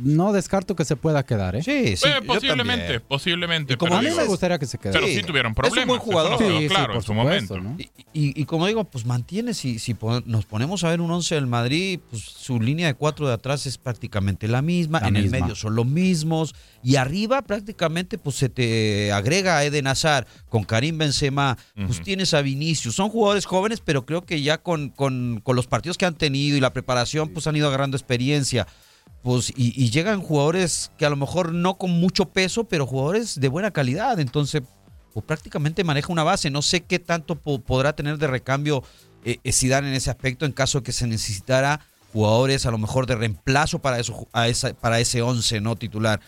No 0.00 0.32
descarto 0.32 0.74
que 0.76 0.84
se 0.84 0.96
pueda 0.96 1.24
quedar, 1.24 1.56
¿eh? 1.56 1.62
Sí, 1.62 1.96
sí. 1.96 2.08
Eh, 2.08 2.22
posiblemente, 2.26 3.00
posiblemente. 3.00 3.74
Y 3.74 3.76
como 3.76 3.96
a 3.96 4.00
mí 4.00 4.06
digo, 4.06 4.20
me 4.20 4.26
gustaría 4.26 4.58
que 4.58 4.66
se 4.66 4.78
quedara. 4.78 4.98
pero 4.98 5.06
Sí, 5.06 5.16
sí 5.16 5.22
tuvieron 5.22 5.52
es 5.52 5.56
un 5.58 5.62
buen 5.62 5.98
problemas. 5.98 5.98
jugador. 6.00 6.38
Sí, 6.38 6.44
sí, 6.62 6.68
claro 6.68 6.86
por 6.86 6.96
en 6.96 7.02
su 7.02 7.06
supuesto, 7.12 7.54
momento. 7.56 7.60
¿no? 7.60 7.76
Y, 8.12 8.28
y- 8.28 8.40
y 8.42 8.44
como 8.44 8.66
digo, 8.66 8.84
pues 8.84 9.04
mantiene, 9.06 9.54
si, 9.54 9.78
nos 10.26 10.46
ponemos 10.46 10.84
a 10.84 10.90
ver 10.90 11.00
un 11.00 11.10
11 11.10 11.34
del 11.34 11.46
Madrid, 11.46 12.00
pues 12.10 12.22
su 12.22 12.60
línea 12.60 12.86
de 12.86 12.94
cuatro 12.94 13.26
de 13.28 13.34
atrás 13.34 13.66
es 13.66 13.78
prácticamente 13.78 14.48
la 14.48 14.62
misma, 14.62 15.00
La 15.00 15.08
en 15.08 15.16
el 15.16 15.30
medio 15.30 15.54
son 15.54 15.74
los 15.74 15.86
mismos, 15.86 16.54
y 16.82 16.96
arriba 16.96 17.42
prácticamente 17.42 18.18
pues 18.18 18.36
se 18.36 18.48
te 18.48 19.12
agrega 19.12 19.58
a 19.58 19.64
Eden 19.64 19.86
Hazard 19.86 20.26
con 20.48 20.64
Karim 20.64 20.98
Benzema, 20.98 21.56
pues 21.86 22.00
tienes 22.02 22.34
a 22.34 22.42
Vinicius, 22.42 22.94
son 22.94 23.08
jugadores 23.08 23.46
jóvenes, 23.46 23.80
pero 23.84 24.04
creo 24.04 24.22
que 24.22 24.42
ya 24.42 24.58
con, 24.58 24.88
con, 24.90 25.40
con 25.42 25.56
los 25.56 25.66
partidos 25.66 25.96
que 25.98 26.06
han 26.06 26.14
tenido 26.16 26.56
y 26.56 26.60
la 26.60 26.72
preparación, 26.72 27.28
pues 27.30 27.46
han 27.46 27.56
ido 27.56 27.68
agarrando 27.68 27.96
experiencia. 27.96 28.66
Pues, 29.22 29.52
y, 29.56 29.90
llegan 29.90 30.20
jugadores 30.20 30.90
que 30.98 31.06
a 31.06 31.10
lo 31.10 31.16
mejor 31.16 31.52
no 31.52 31.78
con 31.78 31.90
mucho 31.92 32.26
peso, 32.30 32.64
pero 32.64 32.86
jugadores 32.86 33.38
de 33.38 33.48
buena 33.48 33.70
calidad. 33.70 34.18
Entonces, 34.18 34.62
pues 35.14 35.24
prácticamente 35.24 35.84
maneja 35.84 36.12
una 36.12 36.24
base. 36.24 36.50
No 36.50 36.60
sé 36.62 36.80
qué 36.80 36.98
tanto 36.98 37.36
po- 37.36 37.60
podrá 37.60 37.94
tener 37.94 38.18
de 38.18 38.26
recambio 38.26 38.82
eh, 39.24 39.38
eh, 39.44 39.52
Zidane 39.52 39.88
en 39.88 39.94
ese 39.94 40.10
aspecto 40.10 40.44
en 40.44 40.52
caso 40.52 40.78
de 40.78 40.84
que 40.84 40.92
se 40.92 41.06
necesitara 41.06 41.80
jugadores 42.12 42.66
a 42.66 42.70
lo 42.70 42.78
mejor 42.78 43.06
de 43.06 43.14
reemplazo 43.14 43.78
para 43.78 43.98
eso 43.98 44.26
para 44.80 45.00
ese 45.00 45.22
11 45.22 45.60
no 45.60 45.76
titular. 45.76 46.20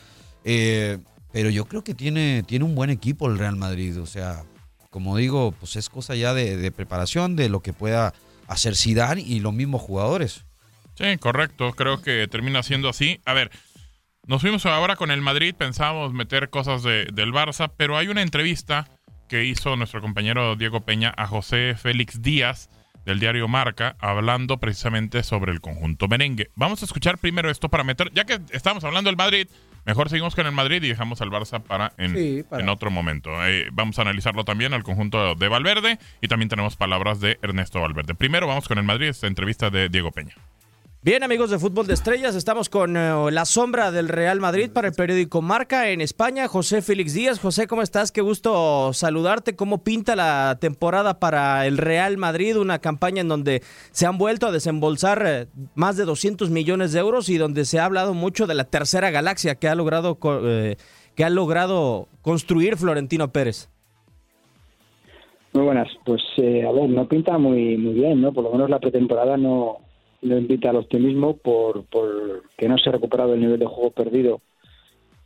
Eh, 0.44 0.98
pero 1.32 1.50
yo 1.50 1.64
creo 1.64 1.82
que 1.82 1.94
tiene, 1.94 2.44
tiene 2.46 2.64
un 2.64 2.76
buen 2.76 2.90
equipo 2.90 3.26
el 3.26 3.38
Real 3.38 3.56
Madrid. 3.56 4.00
O 4.00 4.06
sea, 4.06 4.44
como 4.90 5.16
digo, 5.16 5.52
pues 5.58 5.74
es 5.74 5.88
cosa 5.88 6.14
ya 6.14 6.32
de, 6.32 6.56
de 6.56 6.70
preparación, 6.70 7.34
de 7.34 7.48
lo 7.48 7.60
que 7.60 7.72
pueda 7.72 8.14
hacer 8.46 8.76
Zidane 8.76 9.20
y 9.20 9.40
los 9.40 9.52
mismos 9.52 9.82
jugadores. 9.82 10.44
Sí, 10.94 11.16
correcto. 11.18 11.72
Creo 11.72 12.02
que 12.02 12.26
termina 12.28 12.62
siendo 12.62 12.88
así. 12.88 13.20
A 13.24 13.32
ver, 13.32 13.50
nos 14.26 14.40
fuimos 14.40 14.64
ahora 14.66 14.96
con 14.96 15.10
el 15.10 15.20
Madrid, 15.20 15.54
pensábamos 15.56 16.12
meter 16.12 16.50
cosas 16.50 16.82
de- 16.82 17.06
del 17.12 17.32
Barça, 17.32 17.70
pero 17.76 17.96
hay 17.96 18.08
una 18.08 18.22
entrevista 18.22 18.88
que 19.28 19.44
hizo 19.44 19.76
nuestro 19.76 20.00
compañero 20.00 20.54
Diego 20.56 20.80
Peña 20.84 21.12
a 21.16 21.26
José 21.26 21.74
Félix 21.76 22.22
Díaz 22.22 22.68
del 23.04 23.20
diario 23.20 23.48
Marca, 23.48 23.96
hablando 23.98 24.58
precisamente 24.58 25.22
sobre 25.22 25.52
el 25.52 25.60
conjunto 25.60 26.08
merengue. 26.08 26.50
Vamos 26.54 26.80
a 26.82 26.86
escuchar 26.86 27.18
primero 27.18 27.50
esto 27.50 27.68
para 27.68 27.84
meter, 27.84 28.10
ya 28.14 28.24
que 28.24 28.38
estamos 28.52 28.82
hablando 28.84 29.08
del 29.10 29.16
Madrid, 29.18 29.46
mejor 29.84 30.08
seguimos 30.08 30.34
con 30.34 30.46
el 30.46 30.52
Madrid 30.52 30.82
y 30.82 30.88
dejamos 30.88 31.20
al 31.20 31.28
Barça 31.30 31.62
para 31.62 31.92
en, 31.98 32.14
Sí, 32.16 32.42
para- 32.48 32.62
en 32.62 32.68
otro 32.70 32.90
momento. 32.90 33.30
Eh, 33.46 33.68
vamos 33.72 33.98
a 33.98 34.02
analizarlo 34.02 34.44
también 34.44 34.72
al 34.72 34.84
conjunto 34.84 35.34
de 35.34 35.48
Valverde 35.48 35.98
y 36.22 36.28
también 36.28 36.48
tenemos 36.48 36.76
palabras 36.76 37.20
de 37.20 37.38
Ernesto 37.42 37.78
Valverde. 37.80 38.14
Primero 38.14 38.46
vamos 38.46 38.68
con 38.68 38.78
el 38.78 38.84
Madrid, 38.84 39.08
esta 39.08 39.26
entrevista 39.26 39.68
de 39.68 39.90
Diego 39.90 40.10
Peña. 40.10 40.34
Bien, 41.04 41.22
amigos 41.22 41.50
de 41.50 41.58
Fútbol 41.58 41.86
de 41.86 41.92
Estrellas, 41.92 42.34
estamos 42.34 42.70
con 42.70 42.96
eh, 42.96 43.12
la 43.30 43.44
sombra 43.44 43.92
del 43.92 44.08
Real 44.08 44.40
Madrid 44.40 44.70
para 44.72 44.88
el 44.88 44.94
periódico 44.94 45.42
Marca 45.42 45.90
en 45.90 46.00
España, 46.00 46.48
José 46.48 46.80
Félix 46.80 47.12
Díaz. 47.12 47.40
José, 47.40 47.66
¿cómo 47.66 47.82
estás? 47.82 48.10
Qué 48.10 48.22
gusto 48.22 48.90
saludarte. 48.94 49.54
¿Cómo 49.54 49.84
pinta 49.84 50.16
la 50.16 50.56
temporada 50.58 51.20
para 51.20 51.66
el 51.66 51.76
Real 51.76 52.16
Madrid? 52.16 52.56
Una 52.56 52.78
campaña 52.78 53.20
en 53.20 53.28
donde 53.28 53.60
se 53.90 54.06
han 54.06 54.16
vuelto 54.16 54.46
a 54.46 54.50
desembolsar 54.50 55.22
eh, 55.26 55.46
más 55.74 55.98
de 55.98 56.06
200 56.06 56.48
millones 56.48 56.94
de 56.94 57.00
euros 57.00 57.28
y 57.28 57.36
donde 57.36 57.66
se 57.66 57.80
ha 57.80 57.84
hablado 57.84 58.14
mucho 58.14 58.46
de 58.46 58.54
la 58.54 58.64
tercera 58.64 59.10
galaxia 59.10 59.56
que 59.56 59.68
ha 59.68 59.74
logrado, 59.74 60.16
eh, 60.42 60.76
que 61.14 61.24
ha 61.24 61.28
logrado 61.28 62.08
construir 62.22 62.78
Florentino 62.78 63.28
Pérez. 63.28 63.68
Muy 65.52 65.64
buenas. 65.64 65.88
Pues 66.06 66.22
eh, 66.38 66.64
a 66.66 66.72
ver, 66.72 66.88
no 66.88 67.06
pinta 67.06 67.36
muy 67.36 67.76
muy 67.76 67.92
bien, 67.92 68.22
¿no? 68.22 68.32
Por 68.32 68.44
lo 68.44 68.52
menos 68.52 68.70
la 68.70 68.80
pretemporada 68.80 69.36
no, 69.36 69.83
no 70.24 70.38
invita 70.38 70.70
al 70.70 70.76
optimismo 70.76 71.36
por, 71.36 71.84
por 71.84 72.42
que 72.56 72.68
no 72.68 72.78
se 72.78 72.88
ha 72.88 72.92
recuperado 72.92 73.34
el 73.34 73.40
nivel 73.40 73.58
de 73.58 73.66
juego 73.66 73.90
perdido 73.90 74.40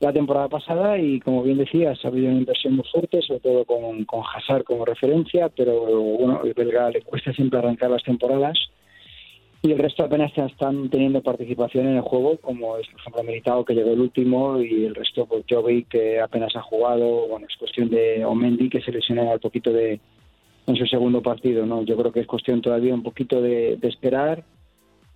la 0.00 0.12
temporada 0.12 0.48
pasada 0.48 0.96
y 0.98 1.18
como 1.20 1.42
bien 1.42 1.58
decías, 1.58 1.98
ha 2.04 2.08
habido 2.08 2.28
una 2.28 2.38
inversión 2.38 2.76
muy 2.76 2.84
fuerte, 2.84 3.20
sobre 3.22 3.40
todo 3.40 3.64
con, 3.64 4.04
con 4.04 4.22
Hazard 4.22 4.62
como 4.62 4.84
referencia, 4.84 5.48
pero 5.48 5.80
bueno, 5.80 6.40
el 6.44 6.54
belga 6.54 6.90
le 6.90 7.02
cuesta 7.02 7.32
siempre 7.32 7.58
arrancar 7.58 7.90
las 7.90 8.04
temporadas 8.04 8.56
y 9.60 9.72
el 9.72 9.78
resto 9.78 10.04
apenas 10.04 10.30
están 10.36 10.88
teniendo 10.88 11.20
participación 11.20 11.88
en 11.88 11.96
el 11.96 12.02
juego, 12.02 12.36
como 12.36 12.76
es 12.76 12.86
por 12.86 13.00
ejemplo 13.00 13.22
Militao 13.24 13.64
que 13.64 13.74
llegó 13.74 13.90
el 13.90 14.00
último 14.00 14.60
y 14.60 14.84
el 14.84 14.94
resto 14.94 15.26
pues 15.26 15.44
Jovic 15.50 15.88
que 15.88 16.20
apenas 16.20 16.54
ha 16.54 16.62
jugado, 16.62 17.26
bueno, 17.26 17.46
es 17.48 17.56
cuestión 17.56 17.90
de 17.90 18.24
Omendi 18.24 18.68
que 18.68 18.80
se 18.80 18.92
lesionó 18.92 19.32
al 19.32 19.40
poquito 19.40 19.72
de 19.72 20.00
en 20.68 20.76
su 20.76 20.86
segundo 20.86 21.22
partido, 21.22 21.64
¿no? 21.64 21.82
Yo 21.82 21.96
creo 21.96 22.12
que 22.12 22.20
es 22.20 22.26
cuestión 22.26 22.60
todavía 22.60 22.94
un 22.94 23.02
poquito 23.02 23.40
de, 23.40 23.78
de 23.78 23.88
esperar 23.88 24.44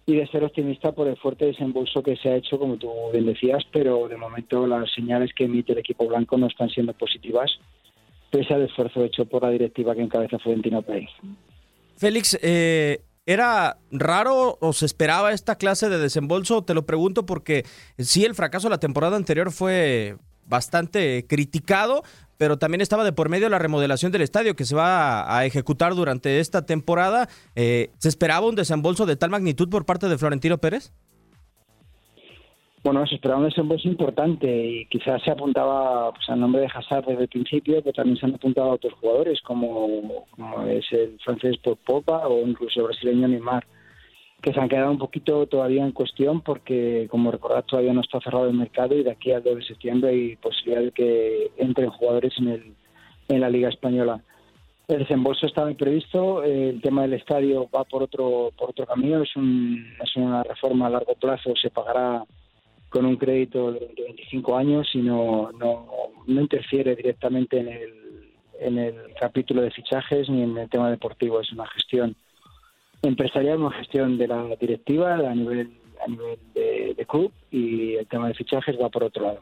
y 0.06 0.16
de 0.16 0.26
ser 0.28 0.44
optimista 0.44 0.92
por 0.92 1.06
el 1.06 1.16
fuerte 1.16 1.46
desembolso 1.46 2.02
que 2.02 2.16
se 2.16 2.28
ha 2.28 2.36
hecho, 2.36 2.58
como 2.58 2.76
tú 2.76 2.90
bien 3.12 3.26
decías, 3.26 3.62
pero 3.72 4.08
de 4.08 4.16
momento 4.16 4.66
las 4.66 4.92
señales 4.92 5.30
que 5.34 5.44
emite 5.44 5.72
el 5.72 5.78
equipo 5.78 6.06
blanco 6.06 6.36
no 6.36 6.46
están 6.48 6.68
siendo 6.70 6.92
positivas, 6.92 7.50
pese 8.30 8.54
al 8.54 8.62
esfuerzo 8.62 9.04
hecho 9.04 9.26
por 9.26 9.42
la 9.42 9.50
directiva 9.50 9.94
que 9.94 10.02
encabeza 10.02 10.38
Florentino 10.38 10.82
Pérez. 10.82 11.10
Félix, 11.96 12.36
eh, 12.42 13.02
¿era 13.26 13.78
raro 13.92 14.58
o 14.60 14.72
se 14.72 14.86
esperaba 14.86 15.32
esta 15.32 15.56
clase 15.56 15.88
de 15.88 15.98
desembolso? 15.98 16.62
Te 16.62 16.74
lo 16.74 16.84
pregunto 16.84 17.24
porque 17.24 17.64
sí, 17.98 18.24
el 18.24 18.34
fracaso 18.34 18.68
de 18.68 18.74
la 18.74 18.80
temporada 18.80 19.16
anterior 19.16 19.52
fue 19.52 20.16
bastante 20.52 21.26
criticado, 21.26 22.02
pero 22.36 22.58
también 22.58 22.82
estaba 22.82 23.04
de 23.04 23.12
por 23.12 23.30
medio 23.30 23.48
la 23.48 23.58
remodelación 23.58 24.12
del 24.12 24.20
estadio 24.20 24.54
que 24.54 24.64
se 24.64 24.76
va 24.76 25.36
a, 25.36 25.46
ejecutar 25.46 25.94
durante 25.94 26.40
esta 26.40 26.66
temporada. 26.66 27.28
Eh, 27.56 27.90
¿Se 27.98 28.08
esperaba 28.08 28.46
un 28.46 28.54
desembolso 28.54 29.06
de 29.06 29.16
tal 29.16 29.30
magnitud 29.30 29.68
por 29.70 29.86
parte 29.86 30.08
de 30.08 30.18
Florentino 30.18 30.58
Pérez? 30.58 30.92
Bueno, 32.84 33.06
se 33.06 33.14
esperaba 33.14 33.40
un 33.40 33.48
desembolso 33.48 33.88
importante 33.88 34.46
y 34.46 34.86
quizás 34.86 35.22
se 35.22 35.30
apuntaba 35.30 36.12
pues, 36.12 36.28
al 36.28 36.40
nombre 36.40 36.62
de 36.62 36.68
Hazard 36.74 37.06
desde 37.06 37.22
el 37.22 37.28
principio, 37.28 37.80
pero 37.80 37.94
también 37.94 38.18
se 38.18 38.26
han 38.26 38.34
apuntado 38.34 38.72
a 38.72 38.74
otros 38.74 38.92
jugadores 39.00 39.40
como, 39.42 40.26
como 40.32 40.66
es 40.66 40.84
el 40.90 41.18
francés 41.24 41.56
Popa 41.86 42.26
o 42.26 42.46
incluso 42.46 42.80
el 42.80 42.86
brasileño 42.88 43.28
Neymar 43.28 43.64
que 44.42 44.52
se 44.52 44.60
han 44.60 44.68
quedado 44.68 44.90
un 44.90 44.98
poquito 44.98 45.46
todavía 45.46 45.84
en 45.84 45.92
cuestión 45.92 46.40
porque, 46.40 47.06
como 47.08 47.30
recordad, 47.30 47.64
todavía 47.64 47.92
no 47.92 48.00
está 48.00 48.20
cerrado 48.20 48.48
el 48.48 48.56
mercado 48.56 48.96
y 48.96 49.04
de 49.04 49.12
aquí 49.12 49.30
al 49.30 49.44
2 49.44 49.54
de 49.54 49.64
septiembre 49.64 50.10
hay 50.10 50.36
posibilidad 50.36 50.82
de 50.82 50.90
que 50.90 51.52
entren 51.56 51.90
jugadores 51.90 52.34
en, 52.38 52.48
el, 52.48 52.74
en 53.28 53.40
la 53.40 53.48
Liga 53.48 53.68
Española. 53.68 54.20
El 54.88 54.98
desembolso 54.98 55.46
estaba 55.46 55.72
previsto, 55.74 56.42
el 56.42 56.82
tema 56.82 57.02
del 57.02 57.14
estadio 57.14 57.70
va 57.74 57.84
por 57.84 58.02
otro 58.02 58.50
por 58.58 58.70
otro 58.70 58.84
camino, 58.84 59.22
es, 59.22 59.34
un, 59.36 59.86
es 60.02 60.16
una 60.16 60.42
reforma 60.42 60.88
a 60.88 60.90
largo 60.90 61.14
plazo, 61.14 61.54
se 61.54 61.70
pagará 61.70 62.24
con 62.88 63.06
un 63.06 63.16
crédito 63.16 63.72
de 63.72 63.92
25 63.96 64.56
años 64.56 64.90
y 64.92 64.98
no, 64.98 65.52
no, 65.52 65.86
no 66.26 66.40
interfiere 66.40 66.96
directamente 66.96 67.60
en 67.60 67.68
el, 67.68 67.92
en 68.58 68.78
el 68.78 68.96
capítulo 69.18 69.62
de 69.62 69.70
fichajes 69.70 70.28
ni 70.28 70.42
en 70.42 70.58
el 70.58 70.68
tema 70.68 70.90
deportivo, 70.90 71.40
es 71.40 71.52
una 71.52 71.66
gestión 71.68 72.16
empresarial, 73.02 73.58
gestión 73.72 74.16
de 74.18 74.28
la 74.28 74.44
directiva 74.60 75.14
a 75.14 75.34
nivel, 75.34 75.72
a 76.04 76.08
nivel 76.08 76.38
de, 76.54 77.06
club 77.08 77.32
y 77.50 77.96
el 77.96 78.06
tema 78.06 78.28
de 78.28 78.34
fichajes 78.34 78.76
va 78.80 78.88
por 78.88 79.04
otro 79.04 79.24
lado. 79.24 79.40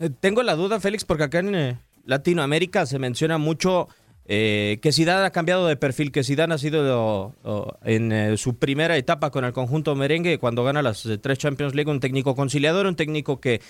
Eh, 0.00 0.10
tengo 0.20 0.42
la 0.42 0.56
duda, 0.56 0.80
Félix, 0.80 1.04
porque 1.04 1.24
acá 1.24 1.38
en 1.38 1.54
eh, 1.54 1.78
Latinoamérica 2.04 2.84
se 2.84 2.98
menciona 2.98 3.38
mucho 3.38 3.88
eh, 4.26 4.78
que 4.82 4.92
Zidane 4.92 5.24
ha 5.24 5.30
cambiado 5.30 5.66
de 5.68 5.76
perfil, 5.76 6.10
que 6.10 6.24
Zidane 6.24 6.52
ha 6.52 6.58
sido 6.58 7.32
en 7.84 8.36
su 8.36 8.58
primera 8.58 8.96
etapa 8.96 9.30
con 9.30 9.44
el 9.44 9.52
conjunto 9.52 9.94
merengue, 9.94 10.38
cuando 10.38 10.64
gana 10.64 10.82
las 10.82 11.08
tres 11.22 11.38
Champions 11.38 11.76
League, 11.76 11.90
un 11.90 12.00
técnico 12.00 12.34
conciliador, 12.34 12.86
un 12.86 12.96
técnico 12.96 13.40
que 13.40 13.60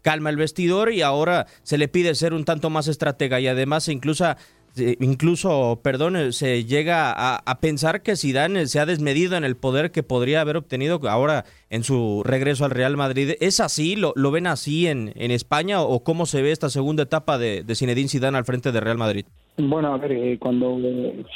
calma 0.00 0.30
el 0.30 0.36
vestidor 0.36 0.90
y 0.90 1.02
ahora 1.02 1.46
se 1.62 1.76
le 1.76 1.88
pide 1.88 2.14
ser 2.14 2.32
un 2.32 2.46
tanto 2.46 2.70
más 2.70 2.88
estratega 2.88 3.40
y 3.40 3.46
además 3.46 3.88
incluso 3.88 4.34
incluso, 4.76 5.80
perdón, 5.82 6.32
se 6.32 6.64
llega 6.64 7.12
a, 7.12 7.60
pensar 7.60 8.02
que 8.02 8.16
Zidane 8.16 8.66
se 8.66 8.80
ha 8.80 8.86
desmedido 8.86 9.36
en 9.36 9.44
el 9.44 9.56
poder 9.56 9.90
que 9.90 10.02
podría 10.02 10.40
haber 10.40 10.56
obtenido 10.56 11.00
ahora 11.08 11.44
en 11.70 11.84
su 11.84 12.22
regreso 12.24 12.64
al 12.64 12.70
Real 12.70 12.96
Madrid. 12.96 13.32
¿Es 13.40 13.60
así? 13.60 13.96
¿Lo, 13.96 14.12
lo 14.16 14.30
ven 14.30 14.46
así 14.46 14.86
en, 14.86 15.12
en, 15.16 15.30
España 15.30 15.80
o 15.82 16.02
cómo 16.02 16.26
se 16.26 16.42
ve 16.42 16.50
esta 16.50 16.68
segunda 16.68 17.04
etapa 17.04 17.38
de, 17.38 17.62
de 17.62 17.74
Zinedine 17.74 18.08
Zidane 18.08 18.38
al 18.38 18.44
frente 18.44 18.72
de 18.72 18.80
Real 18.80 18.98
Madrid? 18.98 19.24
Bueno, 19.56 19.94
a 19.94 19.98
ver, 19.98 20.12
eh, 20.12 20.38
cuando 20.38 20.78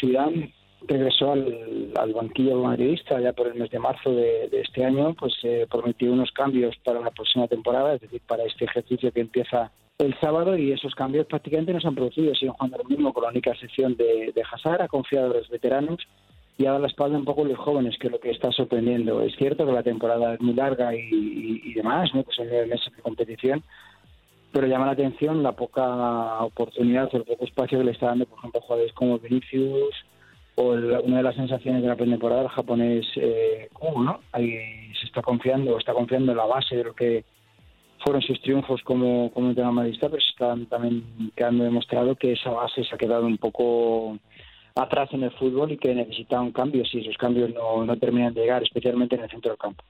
Zidane 0.00 0.52
regresó 0.86 1.32
al, 1.32 1.92
al, 1.96 2.12
banquillo 2.12 2.62
madridista 2.62 3.20
ya 3.20 3.32
por 3.32 3.46
el 3.46 3.54
mes 3.54 3.70
de 3.70 3.78
marzo 3.78 4.10
de, 4.10 4.48
este 4.52 4.84
año, 4.84 5.14
pues 5.14 5.34
se 5.40 5.66
prometió 5.70 6.12
unos 6.12 6.32
cambios 6.32 6.74
para 6.84 7.00
la 7.00 7.10
próxima 7.10 7.46
temporada, 7.46 7.94
es 7.94 8.00
decir, 8.00 8.20
para 8.26 8.44
este 8.44 8.64
ejercicio 8.64 9.12
que 9.12 9.20
empieza 9.20 9.70
el 9.98 10.18
sábado 10.20 10.56
y 10.56 10.70
esos 10.70 10.94
cambios 10.94 11.26
prácticamente 11.26 11.72
no 11.72 11.80
se 11.80 11.88
han 11.88 11.94
producido, 11.96 12.34
siguen 12.34 12.54
jugando 12.54 12.78
lo 12.78 12.84
mismo 12.84 13.12
con 13.12 13.24
la 13.24 13.30
única 13.30 13.54
sección 13.56 13.96
de, 13.96 14.32
de 14.32 14.42
Hazard, 14.42 14.82
ha 14.82 14.88
confiado 14.88 15.26
en 15.26 15.38
los 15.38 15.48
veteranos 15.48 15.98
y 16.56 16.66
ha 16.66 16.70
dado 16.70 16.82
la 16.82 16.88
espalda 16.88 17.18
un 17.18 17.24
poco 17.24 17.44
a 17.44 17.48
los 17.48 17.58
jóvenes, 17.58 17.96
que 17.98 18.08
es 18.08 18.12
lo 18.12 18.20
que 18.20 18.30
está 18.30 18.50
sorprendiendo. 18.52 19.22
Es 19.22 19.34
cierto 19.36 19.66
que 19.66 19.72
la 19.72 19.82
temporada 19.82 20.34
es 20.34 20.40
muy 20.40 20.54
larga 20.54 20.94
y, 20.94 21.72
demás, 21.74 22.10
¿no? 22.14 22.22
pues 22.22 22.36
son 22.36 22.48
nueve 22.48 22.66
meses 22.66 22.94
de 22.94 23.02
competición, 23.02 23.62
pero 24.52 24.66
llama 24.66 24.86
la 24.86 24.92
atención 24.92 25.42
la 25.42 25.52
poca 25.52 26.44
oportunidad 26.44 27.08
o 27.12 27.16
el 27.16 27.24
poco 27.24 27.44
espacio 27.44 27.78
que 27.78 27.84
le 27.84 27.92
está 27.92 28.06
dando, 28.06 28.26
por 28.26 28.38
ejemplo, 28.38 28.60
a 28.60 28.62
jugadores 28.62 28.92
como 28.92 29.18
Vinicius 29.18 29.94
o 30.56 30.70
una 31.04 31.18
de 31.18 31.22
las 31.22 31.36
sensaciones 31.36 31.82
de 31.82 31.88
la 31.88 31.94
pretemporada, 31.96 32.42
el 32.42 32.48
japonés 32.48 33.06
eh, 33.16 33.68
¿no? 33.80 34.20
Ahí 34.32 34.52
se 34.98 35.06
está 35.06 35.22
confiando, 35.22 35.78
está 35.78 35.92
confiando 35.92 36.32
en 36.32 36.38
la 36.38 36.46
base 36.46 36.76
de 36.76 36.84
lo 36.84 36.94
que 36.94 37.24
fueron 38.04 38.22
sus 38.22 38.40
triunfos 38.40 38.82
como, 38.82 39.30
como 39.32 39.52
madridista, 39.72 40.08
pero 40.08 40.22
están 40.22 40.66
también 40.66 41.32
quedando 41.36 41.64
demostrado 41.64 42.16
que 42.16 42.32
esa 42.32 42.50
base 42.50 42.84
se 42.84 42.94
ha 42.94 42.98
quedado 42.98 43.26
un 43.26 43.38
poco 43.38 44.18
atrás 44.74 45.08
en 45.12 45.24
el 45.24 45.30
fútbol 45.32 45.72
y 45.72 45.78
que 45.78 45.94
necesita 45.94 46.40
un 46.40 46.52
cambio 46.52 46.84
si 46.84 46.98
esos 46.98 47.16
cambios 47.16 47.52
no, 47.52 47.84
no 47.84 47.96
terminan 47.96 48.34
de 48.34 48.42
llegar, 48.42 48.62
especialmente 48.62 49.16
en 49.16 49.22
el 49.22 49.30
centro 49.30 49.50
del 49.50 49.58
campo. 49.58 49.82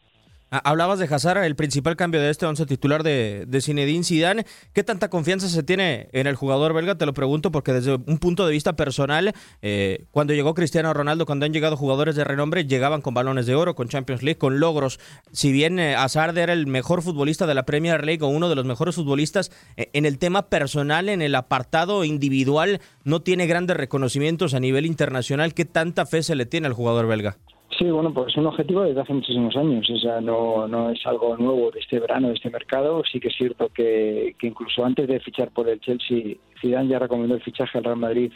Ah, 0.51 0.63
hablabas 0.65 0.99
de 0.99 1.05
Hazard, 1.05 1.45
el 1.45 1.57
principal 1.57 1.95
cambio 1.95 2.23
de 2.23 2.31
este 2.31 2.47
once 2.47 2.65
titular 2.65 3.03
de, 3.03 3.45
de 3.47 3.61
Zinedine 3.61 4.03
Zidane. 4.03 4.47
¿Qué 4.73 4.83
tanta 4.83 5.11
confianza 5.11 5.47
se 5.47 5.63
tiene 5.63 6.09
en 6.13 6.27
el 6.27 6.37
jugador 6.37 6.73
belga? 6.73 6.95
Te 6.95 7.05
lo 7.05 7.13
pregunto 7.13 7.53
porque 7.53 7.75
desde 7.75 7.97
un 7.97 8.19
punto 8.19 8.47
de 8.47 8.53
vista 8.53 8.75
personal, 8.75 9.35
eh, 9.61 10.07
cuando 10.11 10.33
llegó 10.33 10.55
Cristiano 10.55 10.95
Ronaldo, 10.95 11.27
cuando 11.27 11.45
han 11.45 11.53
llegado 11.53 11.77
jugadores 11.77 12.17
de 12.17 12.25
renombre, 12.25 12.65
llegaban 12.65 13.03
con 13.03 13.13
balones 13.13 13.45
de 13.45 13.55
oro, 13.55 13.75
con 13.75 13.89
Champions 13.89 14.23
League, 14.23 14.39
con 14.39 14.59
logros. 14.59 14.99
Si 15.33 15.53
bien 15.53 15.79
eh, 15.79 15.95
Hazard 15.97 16.39
era 16.39 16.55
el 16.55 16.67
mejor 16.67 17.03
futbolista 17.03 17.47
de 17.47 17.55
la 17.55 17.67
Premier 17.67 18.07
League 18.07 18.25
o 18.25 18.29
uno 18.29 18.49
de 18.49 18.55
los 18.55 18.65
mejores 18.65 18.95
futbolistas, 18.95 19.53
eh, 19.77 19.91
en 19.93 20.07
el 20.07 20.19
tema 20.19 20.49
personal, 20.49 21.11
en 21.11 21.21
el 21.21 21.35
apartado 21.35 22.05
individual, 22.05 22.81
no 23.05 23.21
tiene 23.21 23.47
grandes 23.47 23.77
reconocimientos 23.77 24.55
a 24.55 24.61
nivel 24.61 24.87
internacional. 24.87 25.53
¿Qué 25.53 25.67
tanta 25.67 26.07
fe 26.07 26.23
se 26.23 26.35
le 26.35 26.47
tiene 26.47 26.69
al 26.69 26.73
jugador 26.73 27.07
belga? 27.07 27.37
Sí, 27.79 27.85
bueno, 27.85 28.13
pues 28.13 28.29
es 28.29 28.37
un 28.37 28.47
objetivo 28.47 28.83
desde 28.83 29.01
hace 29.01 29.15
muchísimos 29.15 29.57
años. 29.57 29.89
O 29.89 29.99
sea, 29.99 30.21
no, 30.21 30.67
no 30.67 30.91
es 30.91 31.07
algo 31.07 31.37
nuevo 31.37 31.71
de 31.71 31.79
este 31.79 32.01
verano, 32.01 32.29
de 32.29 32.35
este 32.35 32.51
mercado. 32.51 33.05
Sí 33.05 33.21
que 33.21 33.29
es 33.29 33.37
cierto 33.37 33.69
que, 33.69 34.35
incluso 34.43 34.85
antes 34.85 35.07
de 35.07 35.21
fichar 35.21 35.51
por 35.53 35.69
el 35.69 35.79
Chelsea, 35.79 36.35
Zidane 36.61 36.89
ya 36.89 36.99
recomendó 36.99 37.37
el 37.37 37.43
fichaje 37.43 37.79
al 37.79 37.85
Real 37.85 37.97
Madrid 37.97 38.33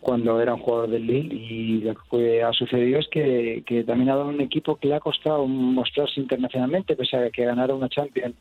cuando 0.00 0.40
era 0.40 0.54
un 0.54 0.60
jugador 0.60 0.90
del 0.90 1.06
Lille 1.06 1.32
y 1.32 1.80
lo 1.82 1.94
que 2.10 2.42
ha 2.42 2.52
sucedido 2.52 2.98
es 2.98 3.06
que, 3.06 3.62
que 3.64 3.84
también 3.84 4.10
ha 4.10 4.16
dado 4.16 4.30
un 4.30 4.40
equipo 4.40 4.74
que 4.74 4.88
le 4.88 4.96
ha 4.96 5.00
costado 5.00 5.46
mostrarse 5.46 6.20
internacionalmente, 6.20 6.96
pese 6.96 7.16
a 7.16 7.30
que 7.30 7.44
ganara 7.44 7.72
una 7.72 7.88
Champions 7.88 8.34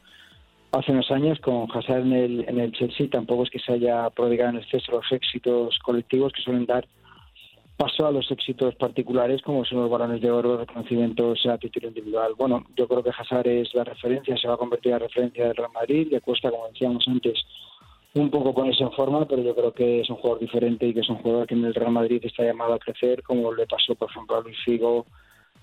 hace 0.71 0.91
unos 0.91 1.12
años 1.12 1.39
con 1.39 1.67
Hazard 1.71 2.01
en 2.01 2.13
el, 2.13 2.45
en 2.47 2.60
el 2.60 2.71
Chelsea, 2.71 3.08
tampoco 3.12 3.43
es 3.43 3.51
que 3.51 3.60
se 3.60 3.73
haya 3.73 4.10
prodigado 4.10 4.51
en 4.51 4.58
exceso 4.58 4.93
los 4.93 5.12
éxitos 5.12 5.77
colectivos 5.80 6.34
que 6.34 6.41
suelen 6.41 6.65
dar 6.65 6.88
paso 7.82 8.06
a 8.06 8.12
los 8.12 8.30
éxitos 8.30 8.76
particulares 8.76 9.41
como 9.41 9.65
son 9.65 9.80
los 9.80 9.89
balones 9.89 10.22
de 10.22 10.30
oro, 10.30 10.56
reconocimientos 10.56 11.44
a 11.48 11.58
título 11.58 11.88
individual. 11.88 12.34
Bueno, 12.38 12.63
yo 12.78 12.88
creo 12.88 13.02
que 13.02 13.10
Hazard 13.10 13.48
es 13.48 13.74
la 13.74 13.84
referencia, 13.84 14.38
se 14.38 14.48
va 14.48 14.54
a 14.54 14.58
convertir 14.58 14.91
en 14.91 15.00
referencia 15.00 15.48
del 15.48 15.56
Real 15.56 15.72
Madrid, 15.74 16.08
le 16.12 16.22
cuesta, 16.22 16.52
como 16.52 16.67
decíamos 16.67 17.04
antes, 17.08 17.44
un 18.13 18.30
poco 18.30 18.54
ponerse 18.54 18.84
en 18.84 18.91
forma, 18.91 19.28
pero 19.28 19.41
yo 19.41 19.56
creo 19.56 19.74
que 19.74 20.02
es 20.02 20.10
un 20.12 20.17
jugador 20.17 20.39
diferente 20.41 20.86
y 20.86 20.94
que 20.94 21.00
es 21.00 21.10
un 21.10 21.24
jugador 21.24 21.48
que 21.48 21.56
en 21.56 21.65
el 21.65 21.74
Real 21.74 21.91
Madrid 21.91 22.22
está 22.24 22.44
llamado 22.44 22.74
a 22.74 22.78
crecer, 22.78 23.24
como 23.24 23.52
le 23.52 23.65
pasó, 23.65 23.96
por 23.96 24.12
ejemplo, 24.12 24.38
a 24.38 24.41
Luis 24.41 24.58
Figo, 24.63 25.08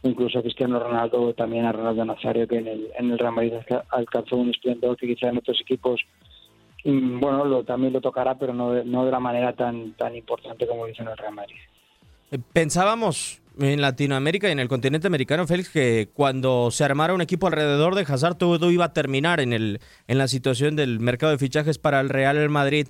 incluso 0.03 0.41
a 0.41 0.43
Cristiano 0.43 0.81
Ronaldo, 0.81 1.33
también 1.35 1.67
a 1.67 1.73
Ronaldo 1.73 2.05
Nazario, 2.05 2.49
que 2.49 2.59
en 2.59 2.67
el, 2.67 2.89
en 2.99 3.13
el 3.13 3.19
Real 3.21 3.35
Madrid 3.35 3.53
alcanzó 3.91 4.39
un 4.39 4.51
esplendor 4.51 4.97
que 4.97 5.07
quizá 5.07 5.29
en 5.29 5.39
otros 5.39 5.61
equipos 5.61 6.01
mm, 6.85 7.21
bueno, 7.21 7.45
lo, 7.45 7.63
también 7.63 7.93
lo 7.93 8.01
tocará, 8.01 8.37
pero 8.37 8.53
no 8.53 8.83
no 8.83 9.05
de 9.05 9.13
la 9.13 9.21
manera 9.21 9.53
tan, 9.53 9.93
tan 9.93 10.17
importante 10.17 10.67
como 10.67 10.87
dice 10.87 11.03
en 11.03 11.11
el 11.11 11.17
Real 11.17 11.35
Madrid. 11.35 11.59
Pensábamos 12.53 13.41
en 13.59 13.81
Latinoamérica 13.81 14.49
y 14.49 14.53
en 14.53 14.61
el 14.61 14.69
continente 14.69 15.07
americano, 15.07 15.47
Félix, 15.47 15.71
que 15.71 16.11
cuando 16.13 16.71
se 16.71 16.85
armara 16.85 17.15
un 17.15 17.21
equipo 17.21 17.47
alrededor 17.47 17.95
de 17.95 18.03
Hazard 18.03 18.37
todo 18.37 18.71
iba 18.71 18.87
a 18.87 18.93
terminar 18.93 19.41
en, 19.41 19.53
el, 19.53 19.81
en 20.07 20.19
la 20.19 20.29
situación 20.29 20.77
del 20.77 21.01
mercado 21.01 21.33
de 21.33 21.39
fichajes 21.39 21.79
para 21.79 22.01
el 22.01 22.09
Real 22.09 22.49
Madrid. 22.51 22.87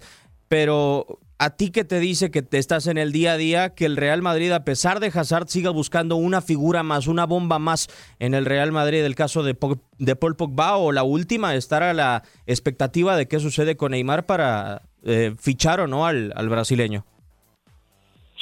Pero 0.48 1.20
a 1.38 1.50
ti 1.50 1.70
que 1.70 1.84
te 1.84 2.00
dice 2.00 2.30
que 2.30 2.42
te 2.42 2.58
estás 2.58 2.86
en 2.86 2.98
el 2.98 3.12
día 3.12 3.32
a 3.32 3.36
día, 3.36 3.74
que 3.74 3.84
el 3.84 3.96
Real 3.96 4.22
Madrid, 4.22 4.50
a 4.50 4.64
pesar 4.64 4.98
de 4.98 5.12
Hazard, 5.14 5.48
siga 5.48 5.70
buscando 5.70 6.16
una 6.16 6.40
figura 6.40 6.82
más, 6.82 7.06
una 7.06 7.26
bomba 7.26 7.58
más 7.58 7.88
en 8.18 8.34
el 8.34 8.44
Real 8.44 8.72
Madrid, 8.72 9.04
el 9.04 9.14
caso 9.14 9.42
de, 9.42 9.56
de 9.98 10.16
Paul 10.16 10.36
Pogba 10.36 10.76
o 10.76 10.90
la 10.90 11.02
última, 11.02 11.54
estar 11.54 11.82
a 11.82 11.94
la 11.94 12.24
expectativa 12.46 13.16
de 13.16 13.28
qué 13.28 13.40
sucede 13.40 13.76
con 13.76 13.92
Neymar 13.92 14.26
para 14.26 14.82
eh, 15.04 15.34
fichar 15.38 15.80
o 15.80 15.86
no 15.86 16.06
al, 16.06 16.32
al 16.34 16.48
brasileño. 16.48 17.04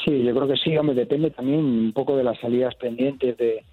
Sí, 0.07 0.23
yo 0.23 0.33
creo 0.35 0.47
que 0.47 0.57
sí, 0.57 0.77
hombre, 0.77 0.95
depende 0.95 1.31
también 1.33 1.65
un 1.65 1.93
poco 1.93 2.17
de 2.17 2.23
las 2.23 2.39
salidas 2.39 2.77
pendientes 2.77 3.37
de, 3.37 3.65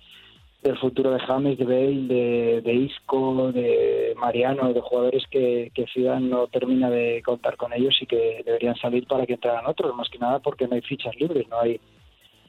del 0.63 0.78
futuro 0.80 1.12
de 1.12 1.19
James, 1.19 1.60
de 1.60 1.65
Bale, 1.65 2.62
de, 2.62 2.74
Isco, 2.74 3.52
de 3.52 4.15
Mariano, 4.17 4.74
de 4.74 4.82
jugadores 4.82 5.24
que, 5.30 5.72
que 5.76 5.86
Ciudad 5.86 6.19
no 6.19 6.48
termina 6.48 6.89
de 6.89 7.22
contar 7.24 7.56
con 7.56 7.72
ellos 7.72 7.96
y 8.02 8.08
que 8.08 8.41
deberían 8.43 8.76
salir 8.78 9.06
para 9.06 9.28
que 9.28 9.34
entraran 9.34 9.67
otros, 9.67 9.96
más 9.96 10.10
que 10.10 10.17
nada 10.17 10.39
porque 10.39 10.67
no 10.67 10.74
hay 10.74 10.82
fichas 10.82 11.15
libres, 11.19 11.48
no 11.50 11.60
hay 11.60 11.80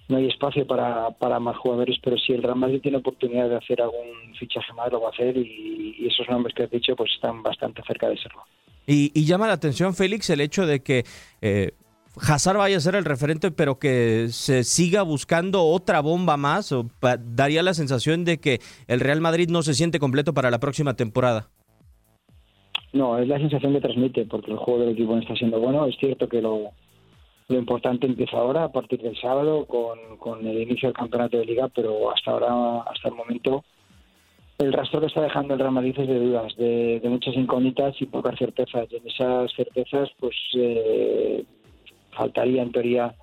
no 0.08 0.18
hay 0.18 0.28
espacio 0.28 0.66
para, 0.66 1.10
para 1.12 1.40
más 1.40 1.56
jugadores, 1.56 1.96
pero 2.02 2.18
si 2.18 2.32
el 2.32 2.42
Real 2.42 2.56
Madrid 2.56 2.80
tiene 2.82 2.98
oportunidad 2.98 3.48
de 3.48 3.56
hacer 3.56 3.80
algún 3.80 4.34
fichaje 4.38 4.72
más, 4.74 4.92
lo 4.92 5.00
va 5.00 5.08
a 5.08 5.12
hacer 5.12 5.36
y, 5.36 6.06
esos 6.06 6.28
nombres 6.28 6.54
que 6.54 6.64
has 6.64 6.70
dicho 6.70 6.94
pues 6.94 7.10
están 7.12 7.42
bastante 7.42 7.82
cerca 7.86 8.08
de 8.08 8.18
serlo. 8.18 8.42
Y, 8.86 9.24
llama 9.24 9.46
la 9.46 9.54
atención, 9.54 9.94
Félix, 9.94 10.28
el 10.28 10.42
hecho 10.42 10.66
de 10.66 10.82
que 10.82 11.04
eh, 11.40 11.72
Hazard 12.20 12.58
vaya 12.58 12.76
a 12.76 12.80
ser 12.80 12.94
el 12.94 13.04
referente, 13.04 13.50
pero 13.50 13.78
que 13.78 14.28
se 14.30 14.64
siga 14.64 15.02
buscando 15.02 15.64
otra 15.64 16.00
bomba 16.00 16.36
más, 16.36 16.70
o 16.72 16.86
daría 17.20 17.62
la 17.62 17.74
sensación 17.74 18.24
de 18.24 18.38
que 18.38 18.60
el 18.86 19.00
Real 19.00 19.20
Madrid 19.20 19.48
no 19.50 19.62
se 19.62 19.74
siente 19.74 19.98
completo 19.98 20.32
para 20.32 20.50
la 20.50 20.60
próxima 20.60 20.94
temporada. 20.94 21.48
No, 22.92 23.18
es 23.18 23.26
la 23.26 23.38
sensación 23.38 23.72
que 23.72 23.80
transmite, 23.80 24.24
porque 24.26 24.52
el 24.52 24.56
juego 24.56 24.80
del 24.80 24.90
equipo 24.90 25.16
está 25.18 25.34
siendo 25.34 25.58
bueno. 25.58 25.86
Es 25.86 25.96
cierto 25.96 26.28
que 26.28 26.40
lo, 26.40 26.70
lo 27.48 27.58
importante 27.58 28.06
empieza 28.06 28.36
ahora, 28.36 28.64
a 28.64 28.72
partir 28.72 29.02
del 29.02 29.20
sábado, 29.20 29.66
con, 29.66 29.98
con 30.18 30.46
el 30.46 30.62
inicio 30.62 30.88
del 30.88 30.96
campeonato 30.96 31.38
de 31.38 31.46
liga, 31.46 31.68
pero 31.74 32.12
hasta 32.12 32.30
ahora, 32.30 32.82
hasta 32.82 33.08
el 33.08 33.14
momento, 33.16 33.64
el 34.58 34.72
rastro 34.72 35.00
que 35.00 35.06
está 35.06 35.22
dejando 35.22 35.54
el 35.54 35.60
Real 35.60 35.72
Madrid 35.72 35.98
es 35.98 36.06
de 36.06 36.20
dudas, 36.20 36.54
de, 36.56 37.00
de 37.00 37.08
muchas 37.08 37.34
incógnitas 37.34 38.00
y 38.00 38.06
pocas 38.06 38.38
certezas. 38.38 38.86
Y 38.88 38.96
en 38.96 39.08
esas 39.08 39.52
certezas, 39.56 40.10
pues 40.20 40.36
eh, 40.54 41.44
faltaría 42.14 42.62
en 42.62 42.72
teoría 42.72 43.14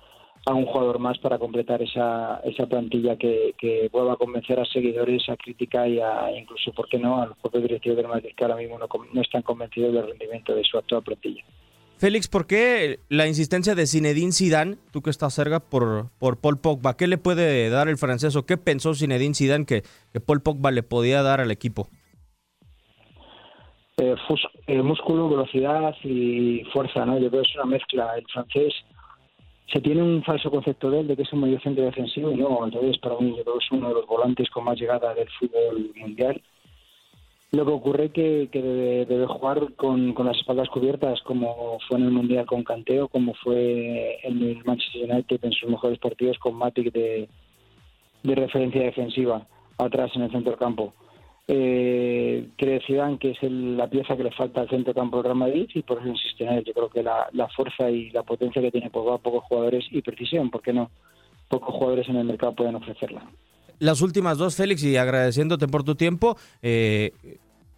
a 0.44 0.54
un 0.54 0.66
jugador 0.66 0.98
más 0.98 1.18
para 1.18 1.38
completar 1.38 1.82
esa, 1.82 2.40
esa 2.44 2.66
plantilla 2.66 3.16
que, 3.16 3.54
que 3.56 3.88
vuelva 3.92 4.14
a 4.14 4.16
convencer 4.16 4.58
a 4.58 4.64
seguidores, 4.64 5.28
a 5.28 5.36
crítica 5.36 5.86
y 5.86 6.00
a, 6.00 6.36
incluso, 6.36 6.72
¿por 6.72 6.88
qué 6.88 6.98
no?, 6.98 7.22
a 7.22 7.26
los 7.26 7.38
propios 7.38 7.62
directivos 7.62 7.96
del 7.96 8.08
Madrid 8.08 8.30
que 8.36 8.44
ahora 8.44 8.56
mismo 8.56 8.78
no, 8.78 8.88
no 9.12 9.20
están 9.20 9.42
convencidos 9.42 9.94
del 9.94 10.08
rendimiento 10.08 10.54
de 10.54 10.64
su 10.64 10.78
actual 10.78 11.02
plantilla. 11.02 11.44
Félix, 11.98 12.26
¿por 12.26 12.48
qué 12.48 12.98
la 13.08 13.28
insistencia 13.28 13.76
de 13.76 13.86
Zinedine 13.86 14.32
Zidane, 14.32 14.76
tú 14.90 15.02
que 15.02 15.10
estás 15.10 15.34
cerca, 15.34 15.60
por, 15.60 16.08
por 16.18 16.40
Paul 16.40 16.58
Pogba? 16.58 16.96
¿Qué 16.96 17.06
le 17.06 17.18
puede 17.18 17.70
dar 17.70 17.88
el 17.88 17.96
francés 17.96 18.34
o 18.34 18.44
qué 18.44 18.56
pensó 18.56 18.94
Zinedine 18.94 19.36
Zidane 19.36 19.66
que 19.66 19.84
Paul 20.26 20.42
Pogba 20.42 20.72
le 20.72 20.82
podía 20.82 21.22
dar 21.22 21.40
al 21.40 21.52
equipo? 21.52 21.88
Eh, 24.02 24.16
eh, 24.66 24.82
músculo, 24.82 25.28
velocidad 25.28 25.94
y 26.02 26.64
fuerza, 26.72 27.06
¿no? 27.06 27.20
Yo 27.20 27.30
creo 27.30 27.42
que 27.42 27.48
es 27.48 27.54
una 27.54 27.66
mezcla. 27.66 28.16
El 28.16 28.26
francés 28.26 28.74
se 29.72 29.80
tiene 29.80 30.02
un 30.02 30.24
falso 30.24 30.50
concepto 30.50 30.90
de 30.90 31.00
él, 31.00 31.06
de 31.06 31.14
que 31.14 31.22
es 31.22 31.32
un 31.32 31.42
medio 31.42 31.60
centro 31.60 31.84
defensivo, 31.84 32.32
y 32.32 32.36
no, 32.36 32.64
entonces 32.64 32.98
para 32.98 33.16
mí 33.20 33.28
yo 33.36 33.44
creo 33.44 33.58
que 33.58 33.64
es 33.64 33.70
uno 33.70 33.88
de 33.88 33.94
los 33.94 34.06
volantes 34.06 34.50
con 34.50 34.64
más 34.64 34.76
llegada 34.76 35.14
del 35.14 35.28
fútbol 35.38 35.92
mundial. 35.94 36.42
Lo 37.52 37.64
que 37.64 37.70
ocurre 37.70 38.10
que, 38.10 38.48
que 38.50 38.60
debe, 38.60 39.06
debe 39.06 39.26
jugar 39.26 39.72
con, 39.76 40.14
con 40.14 40.26
las 40.26 40.36
espaldas 40.38 40.68
cubiertas, 40.68 41.20
como 41.22 41.78
fue 41.86 41.98
en 41.98 42.04
el 42.06 42.10
Mundial 42.10 42.46
con 42.46 42.64
Canteo, 42.64 43.06
como 43.06 43.34
fue 43.34 44.18
en 44.24 44.42
el 44.42 44.64
Manchester 44.64 45.12
United 45.12 45.44
en 45.44 45.52
sus 45.52 45.70
mejores 45.70 45.98
partidos 45.98 46.38
con 46.38 46.56
Matic 46.56 46.92
de, 46.92 47.28
de 48.24 48.34
referencia 48.34 48.82
defensiva, 48.82 49.46
atrás 49.78 50.10
en 50.16 50.22
el 50.22 50.32
centro 50.32 50.50
del 50.50 50.58
campo. 50.58 50.92
Eh, 51.54 52.48
Zidane 52.86 53.18
que 53.18 53.32
es 53.32 53.42
el- 53.42 53.76
la 53.76 53.86
pieza 53.86 54.16
que 54.16 54.24
le 54.24 54.30
falta 54.32 54.62
al 54.62 54.70
centro 54.70 54.94
campo 54.94 55.16
del 55.18 55.24
Real 55.24 55.36
Madrid 55.36 55.68
y 55.74 55.82
por 55.82 55.98
eso 55.98 56.08
insiste 56.08 56.44
en 56.44 56.54
él. 56.54 56.64
Yo 56.64 56.72
creo 56.72 56.88
que 56.88 57.02
la, 57.02 57.28
la 57.32 57.46
fuerza 57.48 57.90
y 57.90 58.08
la 58.10 58.22
potencia 58.22 58.62
que 58.62 58.70
tiene 58.70 58.88
Pogba, 58.88 59.18
pocos 59.18 59.44
jugadores 59.44 59.84
y 59.90 60.00
precisión, 60.00 60.50
¿por 60.50 60.62
qué 60.62 60.72
no? 60.72 60.90
Pocos 61.48 61.74
jugadores 61.74 62.08
en 62.08 62.16
el 62.16 62.24
mercado 62.24 62.54
pueden 62.54 62.74
ofrecerla. 62.76 63.22
Las 63.78 64.00
últimas 64.00 64.38
dos, 64.38 64.56
Félix, 64.56 64.82
y 64.84 64.96
agradeciéndote 64.96 65.68
por 65.68 65.84
tu 65.84 65.94
tiempo, 65.94 66.38
eh, 66.62 67.12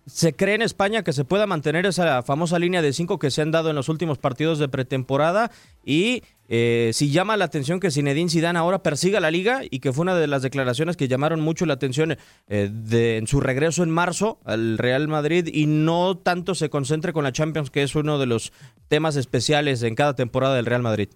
¿se 0.07 0.35
cree 0.35 0.55
en 0.55 0.63
España 0.63 1.03
que 1.03 1.13
se 1.13 1.25
pueda 1.25 1.47
mantener 1.49 1.85
esa 1.87 2.23
famosa 2.23 2.59
línea 2.61 2.81
de 2.83 2.93
cinco 2.93 3.19
que 3.19 3.31
se 3.33 3.43
han 3.43 3.51
dado 3.51 3.71
en 3.71 3.77
los 3.77 3.89
últimos 3.89 4.19
partidos 4.19 4.61
de 4.61 4.69
pretemporada? 4.69 5.51
Y 5.85 6.23
eh, 6.49 6.91
si 6.93 7.11
llama 7.11 7.37
la 7.37 7.47
atención 7.47 7.81
que 7.81 7.91
Zinedine 7.91 8.29
Zidane 8.29 8.59
ahora 8.59 8.83
persiga 8.83 9.21
la 9.21 9.31
liga 9.31 9.63
y 9.71 9.81
que 9.81 9.93
fue 9.93 10.03
una 10.03 10.15
de 10.15 10.27
las 10.27 10.43
declaraciones 10.43 10.97
que 10.97 11.09
llamaron 11.09 11.41
mucho 11.41 11.65
la 11.65 11.75
atención 11.75 12.17
eh, 12.49 12.69
de, 12.71 13.17
en 13.17 13.27
su 13.27 13.41
regreso 13.41 13.83
en 13.83 13.91
marzo 13.91 14.39
al 14.45 14.79
Real 14.79 15.09
Madrid 15.09 15.49
y 15.53 15.67
no 15.67 16.17
tanto 16.17 16.55
se 16.55 16.69
concentre 16.69 17.13
con 17.13 17.25
la 17.25 17.33
Champions, 17.33 17.71
que 17.71 17.83
es 17.83 17.95
uno 17.95 18.19
de 18.19 18.27
los 18.27 18.53
temas 18.89 19.17
especiales 19.17 19.83
en 19.83 19.95
cada 19.95 20.15
temporada 20.15 20.57
del 20.57 20.67
Real 20.67 20.83
Madrid. 20.83 21.09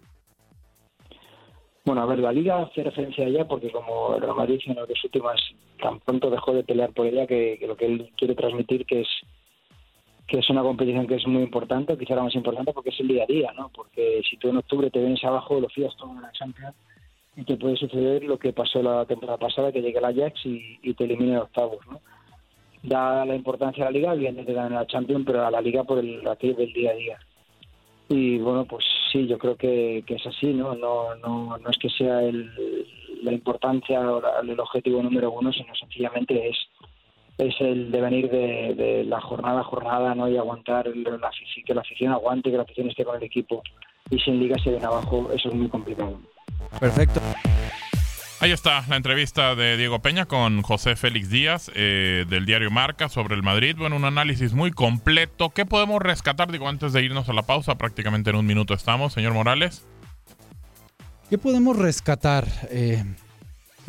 Bueno, 1.85 2.03
a 2.03 2.07
ver, 2.07 2.19
la 2.19 2.33
Liga 2.33 2.63
hace 2.63 2.83
referencia 2.83 3.27
a 3.41 3.49
porque 3.49 3.71
como 3.71 4.15
el 4.15 4.23
Real 4.23 4.37
Madrid 4.37 4.61
en 4.67 4.77
las 4.77 5.05
últimas 5.05 5.41
tan 5.81 6.01
pronto 6.01 6.29
dejó 6.31 6.53
de 6.53 6.65
pelear 6.65 6.93
por 6.93 7.07
ella 7.07 7.27
que, 7.27 7.57
que 7.59 7.67
lo 7.67 7.77
que 7.77 7.87
él 7.87 8.11
quiere 8.17 8.35
transmitir 8.35 8.85
que 8.85 9.03
es 9.03 9.09
que 10.29 10.39
es 10.39 10.51
una 10.51 10.63
competición 10.63 11.07
que 11.07 11.15
es 11.15 11.27
muy 11.27 11.43
importante, 11.43 11.97
quizá 11.97 12.15
la 12.15 12.25
más 12.25 12.35
importante 12.35 12.75
porque 12.75 12.91
es 12.91 13.01
el 13.01 13.09
día 13.09 13.25
a 13.25 13.27
día, 13.27 13.53
¿no? 13.57 13.71
Porque 13.75 14.21
si 14.29 14.37
tú 14.37 14.51
en 14.51 14.59
octubre 14.59 14.91
te 14.91 15.01
vienes 15.01 15.25
abajo, 15.25 15.59
lo 15.59 15.69
fías 15.71 15.97
todo 15.97 16.13
en 16.13 16.21
la 16.21 16.31
Champions 16.33 16.77
y 17.35 17.45
te 17.45 17.57
puede 17.57 17.77
suceder 17.77 18.23
lo 18.25 18.39
que 18.39 18.53
pasó 18.53 18.83
la 18.83 19.07
temporada 19.07 19.39
pasada, 19.39 19.73
que 19.73 19.81
llegue 19.81 19.99
el 19.99 20.05
Ajax 20.05 20.45
y, 20.45 20.79
y 20.83 20.93
te 20.93 21.05
elimine 21.05 21.33
en 21.33 21.39
octavos, 21.39 21.79
¿no? 21.91 22.01
Da 22.83 23.25
la 23.25 23.35
importancia 23.35 23.85
a 23.85 23.87
la 23.87 23.99
Liga, 23.99 24.15
bien 24.15 24.37
de 24.37 24.53
ganar 24.53 24.73
la 24.73 24.87
Champions, 24.87 25.25
pero 25.27 25.47
a 25.47 25.51
la 25.51 25.63
Liga 25.63 25.83
por 25.85 25.99
el 25.99 26.27
aquello 26.29 26.57
del 26.57 26.73
día 26.75 26.91
a 26.91 26.95
día. 26.95 27.19
Y 28.11 28.39
bueno, 28.39 28.67
pues 28.67 28.85
sí, 29.11 29.27
yo 29.27 29.39
creo 29.39 29.57
que, 29.57 30.05
que 30.07 30.15
es 30.15 30.27
así, 30.27 30.53
¿no? 30.53 30.75
No, 30.75 31.15
no, 31.17 31.57
no 31.57 31.71
es 31.71 31.79
que 31.79 31.89
sea 31.91 32.23
el, 32.23 32.51
la 33.23 33.33
importancia 33.33 34.01
o 34.01 34.23
el 34.43 34.61
objetivo 34.61 35.03
número 35.03 35.33
uno, 35.33 35.53
sino 35.53 35.75
sencillamente 35.75 36.49
es 36.49 36.57
es 37.39 37.55
el 37.61 37.91
devenir 37.91 38.29
de, 38.31 38.75
de 38.75 39.05
la 39.05 39.21
jornada 39.21 39.61
a 39.61 39.65
jornada, 39.65 40.15
¿no? 40.15 40.29
Y 40.29 40.37
aguantar 40.37 40.87
la, 40.89 41.31
que 41.65 41.75
la 41.75 41.81
afición 41.81 42.13
aguante, 42.13 42.51
que 42.51 42.57
la 42.57 42.65
afición 42.65 42.89
esté 42.89 43.05
con 43.05 43.17
el 43.17 43.23
equipo. 43.23 43.63
Y 44.11 44.19
sin 44.19 44.41
liga 44.41 44.57
se 44.63 44.71
ven 44.71 44.85
abajo, 44.85 45.31
eso 45.33 45.49
es 45.49 45.55
muy 45.55 45.69
complicado. 45.69 46.19
Perfecto. 46.81 47.21
Ahí 48.41 48.53
está 48.53 48.85
la 48.89 48.97
entrevista 48.97 49.57
de 49.57 49.77
Diego 49.77 49.99
Peña 49.99 50.27
con 50.27 50.63
José 50.63 50.95
Félix 50.95 51.29
Díaz 51.29 51.73
eh, 51.75 52.25
del 52.29 52.47
diario 52.47 52.71
Marca 52.71 53.09
sobre 53.09 53.35
el 53.35 53.43
Madrid. 53.43 53.75
Bueno, 53.77 53.97
un 53.97 54.05
análisis 54.05 54.53
muy 54.53 54.71
completo. 54.71 55.51
¿Qué 55.51 55.67
podemos 55.67 56.01
rescatar? 56.01 56.51
Digo, 56.53 56.69
antes 56.69 56.93
de 56.93 57.03
irnos 57.03 57.29
a 57.29 57.33
la 57.33 57.43
pausa, 57.43 57.77
prácticamente 57.77 58.31
en 58.31 58.37
un 58.37 58.47
minuto 58.47 58.75
estamos, 58.75 59.13
señor 59.13 59.35
Morales. 59.35 59.87
¿Qué 61.29 61.37
podemos 61.37 61.77
rescatar? 61.77 62.47
Eh, 62.71 63.05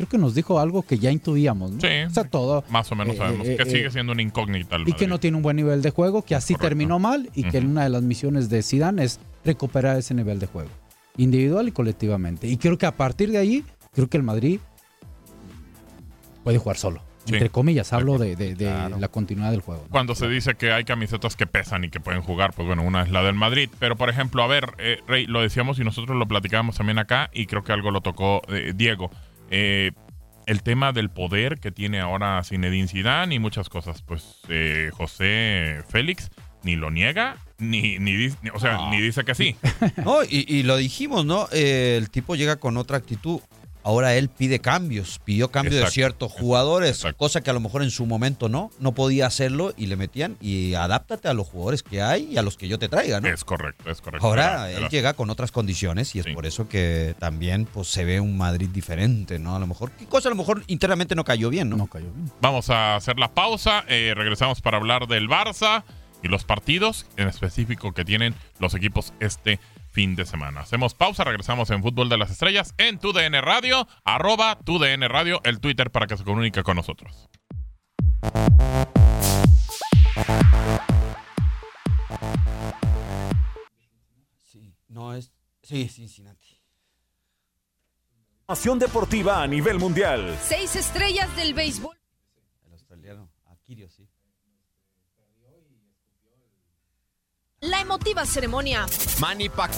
creo 0.00 0.08
que 0.08 0.18
nos 0.18 0.34
dijo 0.34 0.58
algo 0.58 0.82
que 0.82 0.98
ya 0.98 1.10
intuíamos, 1.10 1.72
¿no? 1.72 1.80
Sí, 1.80 1.88
O 2.06 2.10
sea, 2.10 2.24
todo. 2.24 2.64
Más 2.70 2.90
o 2.90 2.94
menos 2.94 3.14
Eh, 3.16 3.18
sabemos 3.18 3.46
eh, 3.46 3.56
que 3.56 3.62
eh, 3.64 3.66
sigue 3.70 3.90
siendo 3.90 4.12
una 4.12 4.22
incógnita 4.22 4.76
el 4.76 4.88
Y 4.88 4.94
que 4.94 5.06
no 5.06 5.20
tiene 5.20 5.36
un 5.36 5.42
buen 5.42 5.56
nivel 5.56 5.82
de 5.82 5.90
juego, 5.90 6.22
que 6.22 6.34
así 6.34 6.54
terminó 6.54 6.98
mal 6.98 7.28
y 7.34 7.44
que 7.44 7.58
una 7.58 7.82
de 7.84 7.90
las 7.90 8.02
misiones 8.02 8.48
de 8.48 8.62
Zidane 8.62 9.04
es 9.04 9.20
recuperar 9.44 9.98
ese 9.98 10.14
nivel 10.14 10.38
de 10.38 10.46
juego, 10.46 10.70
individual 11.18 11.68
y 11.68 11.72
colectivamente. 11.72 12.46
Y 12.48 12.56
creo 12.56 12.78
que 12.78 12.86
a 12.86 12.96
partir 12.96 13.30
de 13.30 13.38
ahí, 13.38 13.64
creo 13.92 14.08
que 14.08 14.16
el 14.16 14.22
Madrid 14.22 14.58
puede 16.44 16.58
jugar 16.58 16.76
solo. 16.78 17.02
Sí. 17.26 17.34
Entre 17.34 17.50
comillas, 17.50 17.92
hablo 17.92 18.16
de, 18.16 18.34
de- 18.34 18.54
de 18.54 18.64
la 18.98 19.08
continuidad 19.08 19.50
del 19.50 19.60
juego. 19.60 19.82
¿no? 19.84 19.90
Cuando 19.90 20.14
se 20.14 20.26
dice 20.26 20.54
que 20.54 20.72
hay 20.72 20.84
camisetas 20.84 21.36
que 21.36 21.46
pesan 21.46 21.84
y 21.84 21.90
que 21.90 22.00
pueden 22.00 22.22
jugar, 22.22 22.54
pues 22.54 22.66
bueno, 22.66 22.82
una 22.82 23.02
es 23.02 23.10
la 23.10 23.22
del 23.22 23.34
Madrid. 23.34 23.68
Pero 23.78 23.96
por 23.96 24.08
ejemplo, 24.08 24.42
a 24.42 24.46
ver, 24.46 24.72
eh, 24.78 25.00
Rey, 25.06 25.26
lo 25.26 25.42
decíamos 25.42 25.78
y 25.78 25.84
nosotros 25.84 26.16
lo 26.16 26.26
platicábamos 26.26 26.76
también 26.76 26.98
acá 26.98 27.28
y 27.34 27.44
creo 27.46 27.62
que 27.62 27.72
algo 27.72 27.90
lo 27.90 28.00
tocó 28.00 28.40
Diego. 28.74 29.10
Eh, 29.50 29.92
el 30.46 30.62
tema 30.62 30.92
del 30.92 31.10
poder 31.10 31.60
que 31.60 31.70
tiene 31.70 32.00
ahora 32.00 32.42
Zinedine 32.42 32.88
Zidane 32.88 33.34
y 33.34 33.38
muchas 33.38 33.68
cosas. 33.68 34.02
Pues 34.02 34.40
eh, 34.48 34.90
José 34.92 35.82
Félix 35.88 36.30
ni 36.62 36.76
lo 36.76 36.90
niega, 36.90 37.36
ni, 37.58 37.98
ni, 37.98 38.28
o 38.52 38.58
sea, 38.58 38.90
ni 38.90 39.00
dice 39.00 39.24
que 39.24 39.34
sí. 39.34 39.56
No, 40.04 40.22
y, 40.24 40.44
y 40.46 40.62
lo 40.62 40.76
dijimos, 40.76 41.24
¿no? 41.24 41.48
Eh, 41.52 41.96
el 41.96 42.10
tipo 42.10 42.34
llega 42.34 42.56
con 42.56 42.76
otra 42.76 42.98
actitud. 42.98 43.40
Ahora 43.82 44.14
él 44.14 44.28
pide 44.28 44.58
cambios, 44.58 45.20
pidió 45.24 45.50
cambio 45.50 45.78
de 45.78 45.90
ciertos 45.90 46.30
jugadores, 46.32 47.02
cosa 47.16 47.40
que 47.40 47.48
a 47.50 47.52
lo 47.54 47.60
mejor 47.60 47.82
en 47.82 47.90
su 47.90 48.04
momento 48.04 48.48
no, 48.48 48.70
no 48.78 48.92
podía 48.92 49.26
hacerlo 49.26 49.72
y 49.76 49.86
le 49.86 49.96
metían 49.96 50.36
y 50.40 50.74
adáptate 50.74 51.28
a 51.28 51.34
los 51.34 51.46
jugadores 51.48 51.82
que 51.82 52.02
hay 52.02 52.24
y 52.32 52.36
a 52.36 52.42
los 52.42 52.56
que 52.58 52.68
yo 52.68 52.78
te 52.78 52.88
traiga, 52.90 53.20
¿no? 53.20 53.28
Es 53.28 53.42
correcto, 53.44 53.90
es 53.90 54.00
correcto. 54.00 54.26
Ahora 54.26 54.70
Era- 54.70 54.78
él 54.84 54.88
llega 54.90 55.14
con 55.14 55.30
otras 55.30 55.50
condiciones 55.50 56.14
y 56.14 56.18
es 56.20 56.26
por 56.34 56.44
eso 56.46 56.68
que 56.68 57.14
también 57.18 57.64
pues 57.64 57.88
se 57.88 58.04
ve 58.04 58.20
un 58.20 58.36
Madrid 58.36 58.68
diferente, 58.68 59.38
¿no? 59.38 59.56
A 59.56 59.58
lo 59.58 59.66
mejor, 59.66 59.92
¿qué 59.92 60.04
cosa 60.06 60.28
a 60.28 60.30
lo 60.30 60.36
mejor 60.36 60.62
internamente 60.66 61.14
no 61.14 61.24
cayó 61.24 61.48
bien, 61.50 61.70
¿no? 61.70 61.76
No 61.76 61.86
cayó 61.86 62.10
bien. 62.12 62.30
Vamos 62.42 62.68
a 62.70 62.96
hacer 62.96 63.18
la 63.18 63.32
pausa. 63.32 63.84
eh, 63.88 64.12
regresamos 64.14 64.60
para 64.60 64.76
hablar 64.76 65.06
del 65.08 65.28
Barça 65.28 65.84
y 66.22 66.28
los 66.28 66.44
partidos 66.44 67.06
en 67.16 67.28
específico 67.28 67.92
que 67.92 68.04
tienen 68.04 68.34
los 68.58 68.74
equipos 68.74 69.12
este 69.20 69.58
fin 69.90 70.16
de 70.16 70.24
semana. 70.24 70.60
Hacemos 70.60 70.94
pausa, 70.94 71.24
regresamos 71.24 71.70
en 71.70 71.82
Fútbol 71.82 72.08
de 72.08 72.18
las 72.18 72.30
Estrellas 72.30 72.74
en 72.78 72.98
TUDN 72.98 73.42
Radio, 73.42 73.86
arroba 74.04 74.58
TUDN 74.64 75.08
Radio, 75.08 75.40
el 75.44 75.60
Twitter 75.60 75.90
para 75.90 76.06
que 76.06 76.16
se 76.16 76.24
comunique 76.24 76.62
con 76.62 76.76
nosotros. 76.76 77.28
No 84.88 85.14
es. 85.14 85.32
Sí, 85.62 85.88
Cincinnati. 85.88 86.60
Información 88.40 88.78
deportiva 88.80 89.40
a 89.40 89.46
nivel 89.46 89.78
mundial. 89.78 90.36
Seis 90.42 90.74
estrellas 90.74 91.34
del 91.36 91.54
béisbol. 91.54 91.96
El 92.66 92.72
australiano, 92.72 93.30
Akirio, 93.46 93.88
sí. 93.88 93.99
La 97.62 97.82
emotiva 97.82 98.24
ceremonia. 98.24 98.86
Manny 99.20 99.50
Pac. 99.50 99.70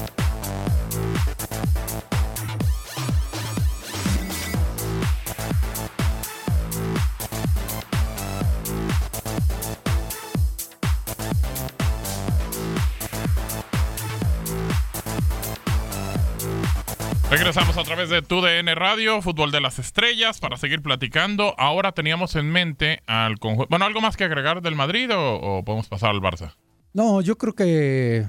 Regresamos 17.31 17.77
a 17.77 17.83
través 17.83 18.11
de 18.11 18.23
TUDN 18.23 18.77
Radio, 18.77 19.21
Fútbol 19.23 19.51
de 19.51 19.61
las 19.61 19.81
Estrellas, 19.81 20.39
para 20.39 20.57
seguir 20.57 20.83
platicando. 20.83 21.57
Ahora 21.59 21.91
teníamos 21.91 22.37
en 22.37 22.49
mente 22.49 23.03
al 23.09 23.41
conjunto... 23.41 23.67
Bueno, 23.71 23.87
¿algo 23.87 24.01
más 24.01 24.17
que 24.17 24.23
agregar 24.23 24.63
del 24.63 24.77
Madrid 24.77 25.13
o, 25.13 25.35
o 25.35 25.65
podemos 25.65 25.89
pasar 25.89 26.11
al 26.11 26.21
Barça? 26.21 26.55
No, 26.93 27.21
yo 27.21 27.37
creo 27.39 27.55
que 27.55 28.27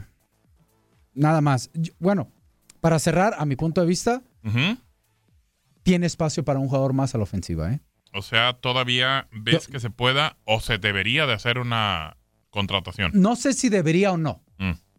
nada 1.14 1.42
más. 1.42 1.70
Yo- 1.74 1.94
Bueno, 2.00 2.32
para 2.82 3.00
cerrar, 3.00 3.36
a 3.38 3.46
mi 3.46 3.56
punto 3.56 3.82
de 3.82 3.88
vista, 3.88 4.22
tiene 5.84 6.06
espacio 6.06 6.44
para 6.44 6.60
un 6.60 6.68
jugador 6.68 6.94
más 6.94 7.14
a 7.14 7.18
la 7.18 7.24
ofensiva, 7.24 7.72
¿eh? 7.74 7.80
O 8.14 8.22
sea, 8.22 8.54
todavía 8.54 9.28
ves 9.32 9.68
que 9.68 9.80
se 9.80 9.90
pueda 9.90 10.38
o 10.46 10.60
se 10.62 10.78
debería 10.78 11.26
de 11.26 11.34
hacer 11.34 11.58
una 11.58 12.18
contratación. 12.52 13.12
No 13.16 13.36
sé 13.36 13.54
si 13.54 13.70
debería 13.70 14.12
o 14.12 14.18
no. 14.18 14.44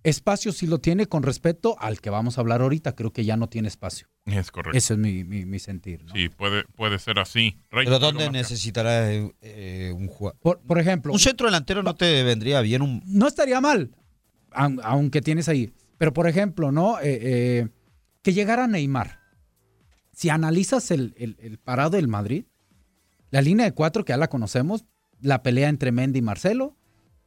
Espacio 0.05 0.53
sí 0.53 0.67
lo 0.67 0.79
tiene 0.81 1.07
con 1.07 1.23
respecto 1.23 1.77
al 1.81 2.01
que 2.01 2.11
vamos 2.11 2.37
a 2.39 2.43
hablar 2.43 2.61
ahorita. 2.61 2.95
Creo 2.95 3.13
que 3.13 3.25
ya 3.25 3.37
no 3.37 3.49
tiene 3.49 3.69
espacio. 3.69 4.07
es 4.27 4.51
correcto. 4.51 4.77
Ese 4.77 4.93
es 4.95 4.99
mi, 5.01 5.25
mi- 5.25 5.47
mi 5.47 5.59
sentir. 5.59 6.05
¿no? 6.05 6.13
Sí, 6.15 6.29
puede, 6.29 6.65
puede 6.77 6.99
ser 6.99 7.19
así. 7.19 7.59
Rey, 7.71 7.87
Pero 7.87 7.97
¿algo 7.97 8.07
¿dónde 8.13 8.31
necesitará 8.31 9.11
eh, 9.11 9.93
un 9.97 10.07
jugador? 10.09 10.39
Por, 10.41 10.61
por 10.61 10.79
ejemplo, 10.79 11.13
Un 11.13 11.19
centro 11.19 11.47
delantero 11.47 11.83
no 11.83 11.95
te 11.95 12.23
vendría 12.23 12.61
bien 12.61 12.83
un... 12.83 13.03
no 13.07 13.27
estaría 13.27 13.61
mal, 13.63 13.91
aun- 14.53 14.81
aunque 14.85 15.23
tienes 15.23 15.49
ahí. 15.49 15.73
Pero 15.97 16.13
por 16.13 16.29
ejemplo, 16.29 16.71
¿no? 16.71 16.99
Eh, 17.01 17.19
eh, 17.23 17.69
que 18.23 18.33
llegara 18.35 18.67
Neymar. 18.67 19.21
Si 20.13 20.29
analizas 20.29 20.91
el, 20.91 21.15
el- 21.17 21.37
el 21.41 21.59
parado 21.59 21.91
del 21.91 22.09
Madrid, 22.09 22.45
la 23.31 23.41
línea 23.41 23.65
de 23.65 23.73
cuatro 23.73 24.05
que 24.05 24.13
ya 24.13 24.17
la 24.19 24.29
conocemos, 24.29 24.85
la 25.21 25.43
pelea 25.43 25.69
entre 25.71 25.93
Mendy 25.93 26.19
y 26.19 26.23
Marcelo, 26.23 26.77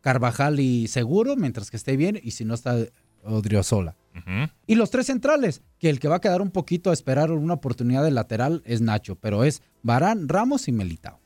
Carvajal 0.08 0.62
y 0.62 0.88
Seguro, 0.88 1.36
mientras 1.36 1.70
que 1.70 1.76
esté 1.76 1.98
bien, 1.98 2.18
y 2.24 2.32
si 2.32 2.46
no 2.46 2.54
está 2.54 2.78
Odriozola. 3.26 3.98
Ujú. 4.16 4.50
Y 4.66 4.76
los 4.76 4.90
tres 4.90 5.08
centrales, 5.08 5.62
que 5.80 5.90
el 5.90 6.00
que 6.00 6.08
va 6.08 6.16
a 6.16 6.22
quedar 6.22 6.42
un 6.42 6.50
poquito 6.50 6.92
a 6.92 6.94
esperar 6.94 7.30
una 7.34 7.56
oportunidad 7.56 8.06
de 8.06 8.12
lateral 8.12 8.62
es 8.64 8.80
Nacho, 8.80 9.16
pero 9.16 9.44
es 9.44 9.62
Barán, 9.84 10.30
Ramos 10.30 10.70
y 10.70 10.72
Melitao. 10.72 11.20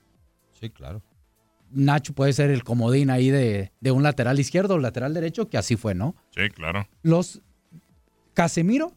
Sí, 0.60 0.72
claro. 0.72 1.04
Nacho 1.70 2.14
puede 2.14 2.34
ser 2.34 2.50
el 2.50 2.64
comodín 2.64 3.12
ahí 3.12 3.30
de, 3.30 3.72
de 3.82 3.92
un 3.92 4.02
lateral 4.02 4.40
izquierdo 4.40 4.74
o 4.74 4.80
lateral 4.80 5.14
derecho, 5.14 5.48
que 5.48 5.60
así 5.60 5.76
fue, 5.76 5.94
¿no? 5.94 6.16
Sí, 6.36 6.50
claro. 6.50 6.88
Los 7.04 7.40
Casemiro 8.34 8.94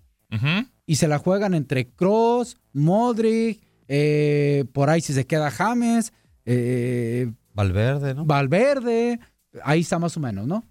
y 0.86 0.96
se 0.96 1.08
la 1.08 1.18
juegan 1.18 1.52
entre 1.52 1.88
Cross, 1.88 2.56
Modric, 2.72 3.60
eh, 3.88 4.64
por 4.72 4.88
ahí 4.88 5.02
si 5.02 5.12
se 5.12 5.26
queda 5.26 5.50
James, 5.50 6.14
eh, 6.46 7.30
Valverde, 7.52 8.14
¿no? 8.14 8.24
Valverde, 8.24 9.20
ahí 9.62 9.80
está 9.80 9.98
más 9.98 10.16
o 10.16 10.20
menos, 10.20 10.46
¿no? 10.46 10.64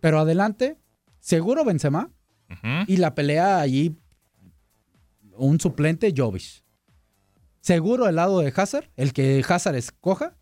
Pero 0.00 0.18
adelante, 0.20 0.78
seguro 1.20 1.64
Benzema 1.64 2.10
y 2.86 2.96
la 2.96 3.14
pelea 3.14 3.60
allí 3.60 3.96
un 5.36 5.60
suplente 5.60 6.12
Jovic. 6.16 6.62
Seguro 7.60 8.08
el 8.08 8.16
lado 8.16 8.40
de 8.40 8.52
Hazard, 8.56 8.88
el 8.96 9.12
que 9.12 9.44
Hazard 9.46 9.76
escoja, 9.76 10.34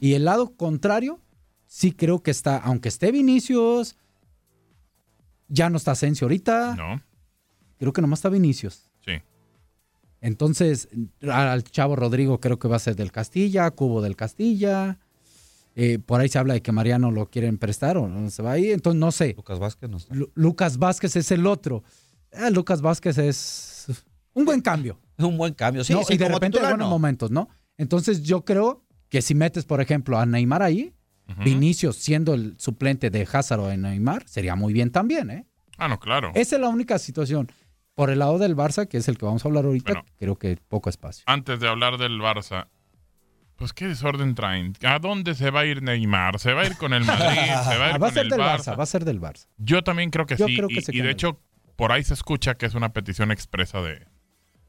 y 0.00 0.14
el 0.14 0.24
lado 0.24 0.56
contrario, 0.56 1.20
sí 1.66 1.92
creo 1.92 2.22
que 2.22 2.30
está, 2.30 2.56
aunque 2.56 2.88
esté 2.88 3.12
Vinicius, 3.12 3.96
ya 5.48 5.68
no 5.70 5.76
está 5.76 5.92
Asensio 5.92 6.24
ahorita, 6.24 6.74
No, 6.76 7.02
creo 7.78 7.92
que 7.92 8.00
nomás 8.00 8.20
está 8.20 8.28
Vinicius. 8.28 8.90
sí. 9.04 9.12
Entonces, 10.22 10.88
al 11.22 11.64
Chavo 11.64 11.96
Rodrigo 11.96 12.40
creo 12.40 12.58
que 12.58 12.68
va 12.68 12.76
a 12.76 12.80
ser 12.80 12.94
del 12.94 13.10
Castilla, 13.10 13.70
Cubo 13.70 14.02
del 14.02 14.16
Castilla. 14.16 14.98
Eh, 15.76 15.98
por 15.98 16.20
ahí 16.20 16.28
se 16.28 16.38
habla 16.38 16.54
de 16.54 16.62
que 16.62 16.72
Mariano 16.72 17.10
lo 17.10 17.26
quieren 17.30 17.58
prestar 17.58 17.96
o 17.96 18.08
no 18.08 18.28
se 18.30 18.42
va 18.42 18.52
ahí. 18.52 18.70
Entonces, 18.72 18.98
no 19.00 19.12
sé. 19.12 19.34
Lucas 19.36 19.58
Vázquez 19.58 19.88
no 19.90 19.96
está. 19.98 20.14
Lu- 20.14 20.30
Lucas 20.34 20.78
Vázquez 20.78 21.16
es 21.16 21.30
el 21.30 21.46
otro. 21.46 21.82
Ah, 22.32 22.50
Lucas 22.50 22.80
Vázquez 22.82 23.18
es 23.18 23.86
un 24.34 24.44
buen 24.44 24.60
cambio. 24.60 24.98
Es 25.18 25.24
un 25.24 25.36
buen 25.38 25.54
cambio, 25.54 25.84
sí. 25.84 25.92
No, 25.92 26.02
sí, 26.04 26.14
y 26.14 26.16
de 26.16 26.24
como 26.26 26.36
repente 26.38 26.58
hay 26.58 26.62
titular, 26.62 26.72
buenos 26.74 26.86
no. 26.86 26.90
momentos, 26.90 27.30
¿no? 27.30 27.48
Entonces, 27.76 28.22
yo 28.22 28.44
creo 28.44 28.84
que 29.08 29.22
si 29.22 29.34
metes, 29.34 29.64
por 29.64 29.80
ejemplo, 29.80 30.18
a 30.18 30.26
Neymar 30.26 30.62
ahí. 30.62 30.92
Vinicius 31.44 31.94
siendo 31.94 32.34
el 32.34 32.56
suplente 32.58 33.08
de 33.08 33.26
Hazard 33.32 33.60
o 33.60 33.68
de 33.68 33.76
Neymar, 33.76 34.28
sería 34.28 34.56
muy 34.56 34.72
bien 34.72 34.90
también, 34.90 35.30
¿eh? 35.30 35.46
Ah, 35.78 35.86
no, 35.86 36.00
claro. 36.00 36.32
Esa 36.34 36.56
es 36.56 36.60
la 36.60 36.68
única 36.68 36.98
situación. 36.98 37.48
Por 37.94 38.10
el 38.10 38.18
lado 38.18 38.36
del 38.38 38.56
Barça, 38.56 38.88
que 38.88 38.96
es 38.98 39.06
el 39.08 39.16
que 39.16 39.26
vamos 39.26 39.44
a 39.44 39.48
hablar 39.48 39.64
ahorita, 39.64 39.92
Bueno. 39.92 40.08
creo 40.18 40.36
que 40.36 40.58
poco 40.68 40.90
espacio. 40.90 41.22
Antes 41.28 41.60
de 41.60 41.68
hablar 41.68 41.98
del 41.98 42.18
Barça, 42.20 42.66
pues 43.60 43.74
qué 43.74 43.86
desorden 43.86 44.34
traen. 44.34 44.72
¿A 44.84 44.98
dónde 44.98 45.34
se 45.34 45.50
va 45.50 45.60
a 45.60 45.66
ir 45.66 45.82
Neymar? 45.82 46.38
¿Se 46.40 46.54
va 46.54 46.62
a 46.62 46.66
ir 46.66 46.78
con 46.78 46.94
el 46.94 47.04
Madrid? 47.04 47.38
¿Se 47.68 47.76
va 47.76 47.86
a 47.86 47.88
ir 47.90 47.94
Ah, 47.94 47.98
va 47.98 48.06
a 48.08 48.10
con 48.10 48.12
ser 48.14 48.24
el 48.24 48.30
del 48.30 48.40
Barça? 48.40 48.56
Barça, 48.72 48.78
va 48.78 48.82
a 48.82 48.86
ser 48.86 49.04
del 49.04 49.20
Barça. 49.20 49.46
Yo 49.58 49.82
también 49.84 50.10
creo 50.10 50.24
que 50.24 50.36
Yo 50.36 50.46
sí. 50.46 50.56
creo 50.56 50.68
que 50.68 50.82
y, 50.90 50.98
y 50.98 51.02
de 51.02 51.10
hecho, 51.10 51.38
por 51.76 51.92
ahí 51.92 52.02
se 52.02 52.14
escucha 52.14 52.54
que 52.54 52.64
es 52.64 52.74
una 52.74 52.94
petición 52.94 53.30
expresa 53.30 53.82
de, 53.82 54.06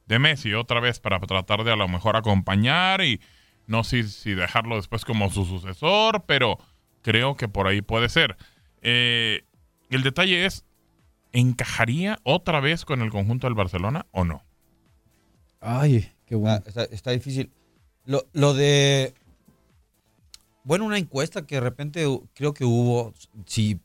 de 0.08 0.20
Messi, 0.20 0.54
otra 0.54 0.82
vez 0.82 1.00
para 1.00 1.20
tratar 1.22 1.64
de 1.64 1.72
a 1.72 1.78
lo 1.78 1.88
mejor 1.88 2.18
acompañar 2.18 3.02
y 3.02 3.22
no 3.66 3.86
sé 3.86 4.04
si 4.04 4.34
dejarlo 4.34 4.76
después 4.76 5.06
como 5.06 5.30
su 5.32 5.46
sucesor, 5.46 6.26
pero 6.28 6.58
creo 7.02 7.38
que 7.38 7.48
por 7.48 7.68
ahí 7.68 7.82
puede 7.82 8.10
ser. 8.10 8.36
Eh, 8.82 9.46
el 9.90 10.04
detalle 10.04 10.46
es, 10.46 10.66
¿encajaría 11.32 12.20
otra 12.24 12.60
vez 12.60 12.84
con 12.84 13.02
el 13.02 13.10
conjunto 13.10 13.48
del 13.48 13.54
Barcelona 13.54 14.06
o 14.12 14.26
no? 14.26 14.44
Ay, 15.62 16.12
qué 16.26 16.36
bueno. 16.36 16.58
Ah, 16.58 16.64
está, 16.68 16.84
está 16.84 17.12
difícil. 17.12 17.52
Lo, 18.06 18.26
lo 18.34 18.54
de. 18.54 19.14
Bueno, 20.64 20.86
una 20.86 20.98
encuesta 20.98 21.46
que 21.46 21.56
de 21.56 21.62
repente 21.62 22.06
creo 22.34 22.54
que 22.54 22.66
hubo. 22.66 23.14
Si 23.46 23.80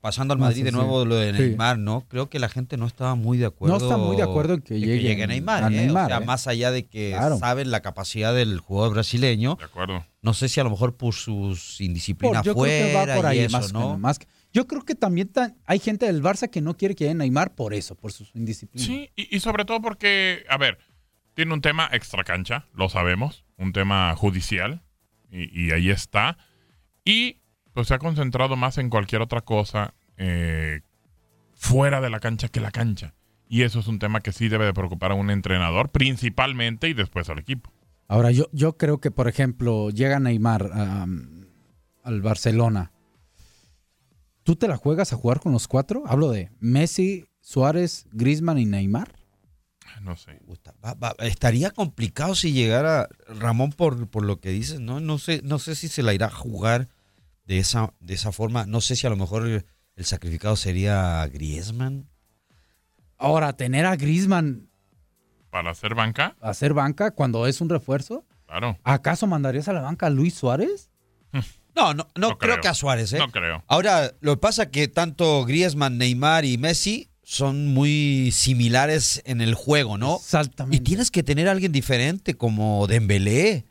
pasando 0.00 0.32
al 0.32 0.38
No, 0.40 0.46
Madrid 0.46 0.62
de 0.64 0.70
sí. 0.70 0.76
nuevo 0.76 1.04
lo 1.04 1.16
de 1.16 1.32
Sí. 1.34 1.40
Neymar, 1.42 1.78
¿no? 1.78 2.06
Creo 2.08 2.30
que 2.30 2.38
la 2.38 2.48
gente 2.48 2.76
no 2.76 2.86
estaba 2.86 3.14
muy 3.14 3.36
de 3.36 3.46
acuerdo. 3.46 3.76
No 3.78 3.84
está 3.84 3.96
muy 3.96 4.16
de 4.16 4.22
acuerdo 4.22 4.54
en 4.54 4.62
que 4.62 4.74
de 4.74 4.80
llegue 4.80 5.26
Neymar. 5.26 5.64
a 5.64 5.66
¿eh? 5.66 5.70
Neymar, 5.70 6.04
o 6.04 6.08
sea, 6.08 6.16
¿eh? 6.18 6.24
más 6.24 6.46
allá 6.46 6.70
de 6.70 6.86
que 6.86 7.10
Claro. 7.10 7.36
saben 7.38 7.70
la 7.70 7.80
capacidad 7.80 8.32
del 8.34 8.60
jugador 8.60 8.94
brasileño. 8.94 9.56
De 9.56 9.64
acuerdo. 9.64 10.06
No 10.22 10.34
sé 10.34 10.48
si 10.48 10.60
a 10.60 10.64
lo 10.64 10.70
mejor 10.70 10.96
por 10.96 11.14
sus 11.14 11.80
indisciplina 11.80 12.42
Por- 12.42 12.46
yo 12.46 12.54
creo 12.54 12.64
que 12.64 12.92
fuera 12.92 13.06
va 13.12 13.16
por 13.16 13.26
ahí 13.26 13.38
y 13.40 13.42
eso, 13.42 13.56
más, 13.58 13.72
¿no? 13.72 13.98
más 13.98 14.18
que- 14.18 14.26
Yo 14.52 14.66
creo 14.66 14.82
que 14.84 14.94
también 14.94 15.28
tan- 15.28 15.56
hay 15.66 15.78
gente 15.78 16.06
del 16.06 16.22
Barça 16.22 16.48
que 16.48 16.60
no 16.62 16.74
quiere 16.76 16.94
que 16.94 17.04
llegue 17.04 17.14
Neymar 17.16 17.54
por 17.54 17.74
eso, 17.74 17.94
por 17.96 18.12
su 18.12 18.24
indisciplina. 18.34 18.86
Sí, 18.86 19.10
y, 19.14 19.36
y 19.36 19.40
sobre 19.40 19.64
todo 19.66 19.82
porque, 19.82 20.44
a 20.48 20.56
ver, 20.56 20.78
tiene 21.38 21.54
un 21.54 21.60
tema 21.60 21.88
extra 21.92 22.24
cancha, 22.24 22.66
lo 22.74 22.88
sabemos, 22.88 23.44
un 23.58 23.72
tema 23.72 24.12
judicial, 24.16 24.82
y, 25.30 25.70
ahí 25.70 25.88
está. 25.88 26.36
Y 27.04 27.42
pues 27.72 27.86
se 27.86 27.94
ha 27.94 28.00
concentrado 28.00 28.56
más 28.56 28.76
en 28.76 28.90
cualquier 28.90 29.22
otra 29.22 29.42
cosa 29.42 29.94
eh, 30.16 30.80
fuera 31.54 32.00
de 32.00 32.10
la 32.10 32.18
cancha 32.18 32.48
que 32.48 32.58
la 32.58 32.72
cancha. 32.72 33.14
Y 33.46 33.62
eso 33.62 33.78
es 33.78 33.86
un 33.86 34.00
tema 34.00 34.20
que 34.20 34.32
sí 34.32 34.48
debe 34.48 34.64
de 34.64 34.74
preocupar 34.74 35.12
a 35.12 35.14
un 35.14 35.30
entrenador, 35.30 35.90
principalmente 35.90 36.88
y 36.88 36.92
después 36.92 37.30
al 37.30 37.38
equipo. 37.38 37.72
Ahora, 38.08 38.32
yo, 38.32 38.48
yo 38.50 38.76
creo 38.76 38.98
que, 38.98 39.12
por 39.12 39.28
ejemplo, 39.28 39.90
llega 39.90 40.18
Neymar 40.18 40.72
al 42.02 42.20
Barcelona. 42.20 42.90
¿Tú 44.42 44.56
te 44.56 44.66
la 44.66 44.76
juegas 44.76 45.12
a 45.12 45.16
jugar 45.16 45.38
con 45.38 45.52
los 45.52 45.68
cuatro? 45.68 46.02
Hablo 46.08 46.32
de 46.32 46.50
Messi, 46.58 47.26
Suárez, 47.40 48.08
Griezmann 48.10 48.58
y 48.58 48.64
Neymar. 48.64 49.17
No 50.02 50.16
sé. 50.16 50.34
Puta, 50.46 50.74
va- 50.84 50.94
va- 50.94 51.14
estaría 51.20 51.70
complicado 51.70 52.34
si 52.34 52.52
llegara 52.52 53.08
Ramón 53.28 53.72
por, 53.72 54.08
por 54.08 54.24
lo 54.24 54.40
que 54.40 54.50
dices, 54.50 54.80
¿no? 54.80 55.00
No 55.00 55.18
sé, 55.18 55.40
no 55.44 55.58
sé 55.58 55.74
si 55.74 55.88
se 55.88 56.02
la 56.02 56.14
irá 56.14 56.26
a 56.26 56.30
jugar 56.30 56.88
de 57.46 57.58
esa, 57.58 57.92
de 58.00 58.14
esa 58.14 58.32
forma. 58.32 58.66
No 58.66 58.80
sé 58.80 58.96
si 58.96 59.06
a 59.06 59.10
lo 59.10 59.16
mejor 59.16 59.46
el, 59.46 59.66
el 59.96 60.04
sacrificado 60.04 60.56
sería 60.56 61.26
Griezmann. 61.32 62.08
Ahora, 63.16 63.52
tener 63.54 63.84
a 63.86 63.96
Griezmann 63.96 64.68
Para 65.50 65.70
hacer 65.72 65.94
banca, 65.94 66.36
hacer 66.40 66.72
banca 66.74 67.10
cuando 67.10 67.46
es 67.46 67.60
un 67.60 67.68
refuerzo, 67.68 68.24
claro. 68.46 68.78
¿acaso 68.84 69.26
mandarías 69.26 69.68
a 69.68 69.72
la 69.72 69.80
banca 69.80 70.06
a 70.06 70.10
Luis 70.10 70.34
Suárez? 70.34 70.90
No, 71.76 71.94
no, 71.94 72.08
no, 72.16 72.30
No 72.30 72.38
creo. 72.38 72.54
creo. 72.54 72.60
que 72.60 72.66
a 72.68 72.74
Suárez, 72.74 73.12
¿eh? 73.12 73.18
No 73.18 73.28
creo. 73.30 73.62
Ahora, 73.68 74.10
lo 74.20 74.32
que 74.34 74.40
pasa 74.40 74.64
es 74.64 74.68
que 74.70 74.88
tanto 74.88 75.44
Griezmann, 75.44 75.96
Neymar 75.96 76.44
y 76.44 76.58
Messi 76.58 77.07
son 77.30 77.66
muy 77.74 78.30
similares 78.32 79.20
en 79.26 79.42
el 79.42 79.52
juego, 79.54 79.98
¿no? 79.98 80.16
Exactamente. 80.16 80.78
Y 80.78 80.80
tienes 80.80 81.10
que 81.10 81.22
tener 81.22 81.46
a 81.46 81.50
alguien 81.52 81.72
diferente 81.72 82.32
como 82.34 82.86
Dembélé. 82.86 83.66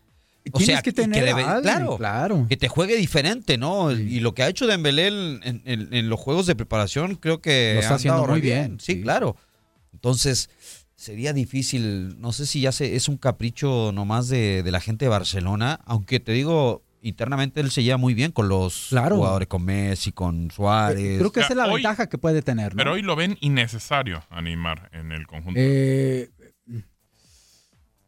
O 0.54 0.60
Tienes 0.60 0.76
sea, 0.76 0.82
que 0.84 0.94
tener 0.94 1.26
debe- 1.26 1.44
a 1.44 1.54
alguien, 1.56 1.64
claro, 1.64 1.98
claro. 1.98 2.46
que 2.48 2.56
te 2.56 2.68
juegue 2.68 2.96
diferente, 2.98 3.58
¿no? 3.58 3.92
Y 3.92 4.20
lo 4.20 4.36
que 4.36 4.44
ha 4.44 4.48
hecho 4.48 4.68
Dembélé 4.68 5.08
en, 5.08 5.42
en- 5.66 5.90
en- 5.92 6.08
los 6.08 6.20
juegos 6.20 6.46
de 6.46 6.56
preparación, 6.56 7.16
creo 7.16 7.42
que 7.42 7.72
Lo 7.74 7.80
está 7.80 7.94
ha 7.94 7.96
haciendo 7.96 8.28
muy 8.28 8.42
bien, 8.42 8.80
Sí, 8.80 8.94
sí. 8.94 9.02
claro. 9.02 9.36
Entonces, 9.92 10.50
sería 10.96 11.34
difícil, 11.34 12.22
no 12.22 12.32
sé 12.34 12.46
si 12.46 12.62
ya 12.62 12.72
se, 12.72 12.96
es 12.96 13.10
un 13.10 13.18
capricho 13.18 13.92
nomás 13.92 14.30
de, 14.30 14.62
de 14.62 14.72
la 14.72 14.80
gente 14.82 15.06
de 15.06 15.10
Barcelona, 15.10 15.80
aunque 15.86 16.20
te 16.20 16.32
digo, 16.32 16.84
internamente 17.08 17.60
él 17.62 17.72
se 17.72 17.84
lleva 17.84 17.98
muy 17.98 18.14
bien 18.14 18.32
con 18.32 18.48
los 18.50 18.88
Claro. 18.90 19.16
jugadores, 19.18 19.48
con 19.48 19.64
Messi, 19.64 20.12
con 20.12 20.52
Suárez. 20.52 21.18
Creo 21.20 21.32
que 21.32 21.40
esa 21.42 21.50
es 21.54 21.58
la 21.58 21.68
hoy- 21.68 21.76
ventaja 21.82 22.08
que 22.10 22.18
puede 22.18 22.42
tener, 22.42 22.74
¿no? 22.74 22.78
Pero 22.78 22.94
hoy 22.94 23.02
lo 23.02 23.16
ven 23.16 23.38
innecesario 23.42 24.24
animar 24.30 24.90
en 24.94 25.12
el 25.12 25.26
conjunto. 25.28 25.60
Eh, 25.60 26.30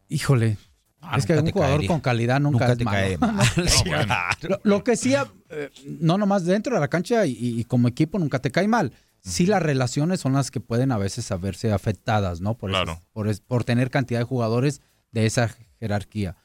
híjole. 0.07 0.57
Ah, 1.01 1.17
es 1.17 1.25
que 1.25 1.33
un 1.33 1.49
jugador 1.49 1.75
caería. 1.77 1.88
con 1.88 2.01
calidad 2.01 2.39
nunca, 2.41 2.67
Nunca 2.67 2.71
es 2.73 2.77
te 2.77 2.83
malo. 2.83 2.97
cae 2.97 3.17
mal. 3.19 3.69
Sí, 3.69 3.83
bueno. 3.89 4.05
claro. 4.05 4.38
Lo, 4.49 4.59
lo 4.63 4.83
que 4.83 4.97
sí, 4.97 5.13
eh, 5.49 5.69
no 5.85 6.17
nomás 6.17 6.43
dentro 6.45 6.73
de 6.75 6.81
la 6.81 6.89
cancha 6.89 7.25
y, 7.25 7.38
y 7.39 7.63
como 7.63 7.88
equipo 7.88 8.19
nunca 8.19 8.39
te 8.39 8.51
cae 8.51 8.67
mal. 8.67 8.91
Sí 9.21 9.45
las 9.45 9.62
relaciones 9.62 10.19
son 10.19 10.33
las 10.33 10.49
que 10.51 10.59
pueden 10.59 10.91
a 10.91 10.97
veces 10.97 11.25
saberse 11.25 11.71
afectadas, 11.71 12.41
¿no? 12.41 12.55
Por, 12.55 12.71
eso- 12.71 12.83
Claro. 12.83 13.01
por 13.47 13.63
tener 13.63 13.89
cantidad 13.89 14.19
de 14.19 14.25
jugadores 14.25 14.81
de 15.12 15.25
esa 15.25 15.49
jerarquía. 15.79 16.35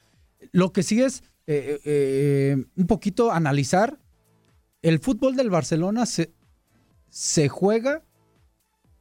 Lo 0.52 0.72
que 0.72 0.82
sí 0.82 1.02
es 1.02 1.22
eh, 1.46 1.80
eh, 1.84 2.64
un 2.76 2.86
poquito 2.86 3.32
analizar 3.32 3.98
el 4.84 4.98
fútbol 4.98 5.34
del 5.34 5.48
Barcelona 5.48 6.04
se, 6.04 6.34
se 7.08 7.48
juega, 7.48 8.02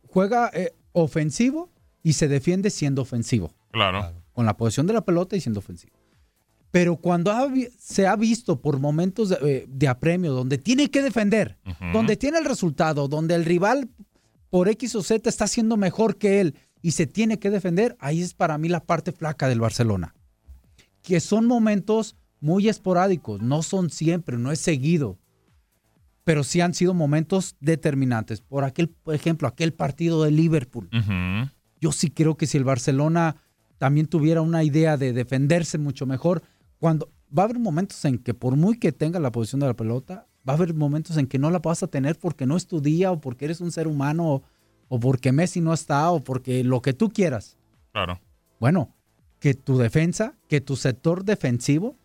juega 0.08 0.50
eh, 0.54 0.74
ofensivo 0.94 1.70
y 2.02 2.14
se 2.14 2.30
defiende 2.30 2.70
siendo 2.70 3.02
ofensivo. 3.02 3.54
Claro. 3.70 4.14
Con 4.32 4.46
la 4.46 4.56
posición 4.56 4.88
de 4.88 4.94
la 4.94 5.04
pelota 5.04 5.36
y 5.36 5.42
siendo 5.42 5.60
ofensivo. 5.60 5.94
Pero 6.72 6.96
cuando 6.96 7.32
ha 7.32 7.52
se 7.78 8.08
ha 8.08 8.16
visto 8.16 8.62
por 8.62 8.80
momentos 8.80 9.28
de, 9.28 9.38
eh, 9.42 9.66
de 9.68 9.88
apremio, 9.90 10.32
donde 10.32 10.58
tiene 10.58 10.90
que 10.90 11.02
defender, 11.02 11.58
donde 11.92 12.16
tiene 12.16 12.38
el 12.38 12.46
resultado, 12.46 13.10
donde 13.10 13.36
el 13.36 13.44
rival 13.44 13.90
por 14.50 14.70
X 14.70 14.96
o 14.96 15.04
Z 15.04 15.30
está 15.30 15.44
haciendo 15.44 15.76
mejor 15.76 16.16
que 16.18 16.40
él 16.40 16.56
y 16.82 16.92
se 16.92 17.08
tiene 17.08 17.40
que 17.40 17.50
defender, 17.50 17.98
ahí 18.00 18.22
es 18.22 18.34
para 18.34 18.58
mí 18.58 18.70
la 18.70 18.86
parte 18.86 19.12
flaca 19.12 19.50
del 19.50 19.60
Barcelona. 19.60 20.16
Que 21.02 21.20
son 21.20 21.46
momentos 21.46 22.16
muy 22.44 22.68
esporádicos, 22.68 23.42
no 23.42 23.64
son 23.64 23.90
siempre, 23.90 24.38
no 24.38 24.52
es 24.52 24.60
seguido, 24.60 25.18
pero 26.26 26.44
sí 26.44 26.60
han 26.60 26.74
sido 26.74 26.94
momentos 26.94 27.56
determinantes. 27.62 28.42
Por 28.42 28.66
aquel, 28.66 28.90
por 28.90 29.16
ejemplo, 29.16 29.48
aquel 29.48 29.72
partido 29.72 30.24
de 30.24 30.32
Liverpool. 30.32 30.90
Yo 31.80 31.94
sí 31.94 32.10
creo 32.10 32.36
que 32.36 32.46
si 32.46 32.58
el 32.58 32.66
Barcelona 32.66 33.38
también 33.78 34.08
tuviera 34.08 34.42
una 34.42 34.62
idea 34.62 34.98
de 34.98 35.14
defenderse 35.14 35.78
mucho 35.78 36.06
mejor, 36.06 36.44
cuando 36.80 37.10
va 37.36 37.44
a 37.44 37.46
haber 37.46 37.60
momentos 37.60 38.04
en 38.04 38.18
que 38.18 38.34
por 38.34 38.58
muy 38.58 38.78
que 38.78 38.92
tenga 38.92 39.22
la 39.22 39.32
posición 39.32 39.62
de 39.62 39.68
la 39.68 39.74
pelota, 39.74 40.28
va 40.48 40.52
a 40.52 40.58
haber 40.58 40.74
momentos 40.74 41.16
en 41.16 41.28
que 41.28 41.40
no 41.40 41.50
la 41.50 41.60
vas 41.60 41.82
a 41.82 41.88
tener 41.88 42.20
porque 42.20 42.46
no 42.46 42.58
es 42.58 42.68
tu 42.68 42.82
día 42.82 43.14
o 43.14 43.22
porque 43.22 43.46
eres 43.46 43.62
un 43.62 43.72
ser 43.72 43.88
humano 43.88 44.30
o, 44.30 44.44
o 44.90 45.00
porque 45.00 45.32
Messi 45.32 45.62
no 45.62 45.72
está 45.72 46.12
o 46.12 46.20
porque 46.20 46.66
lo 46.66 46.82
que 46.82 46.92
tú 46.92 47.10
quieras. 47.10 47.58
Claro. 47.94 48.20
Bueno, 48.60 48.94
que 49.40 49.54
tu 49.54 49.78
defensa, 49.78 50.36
que 50.50 50.60
tu 50.60 50.76
sector 50.76 51.24
defensivo 51.24 51.96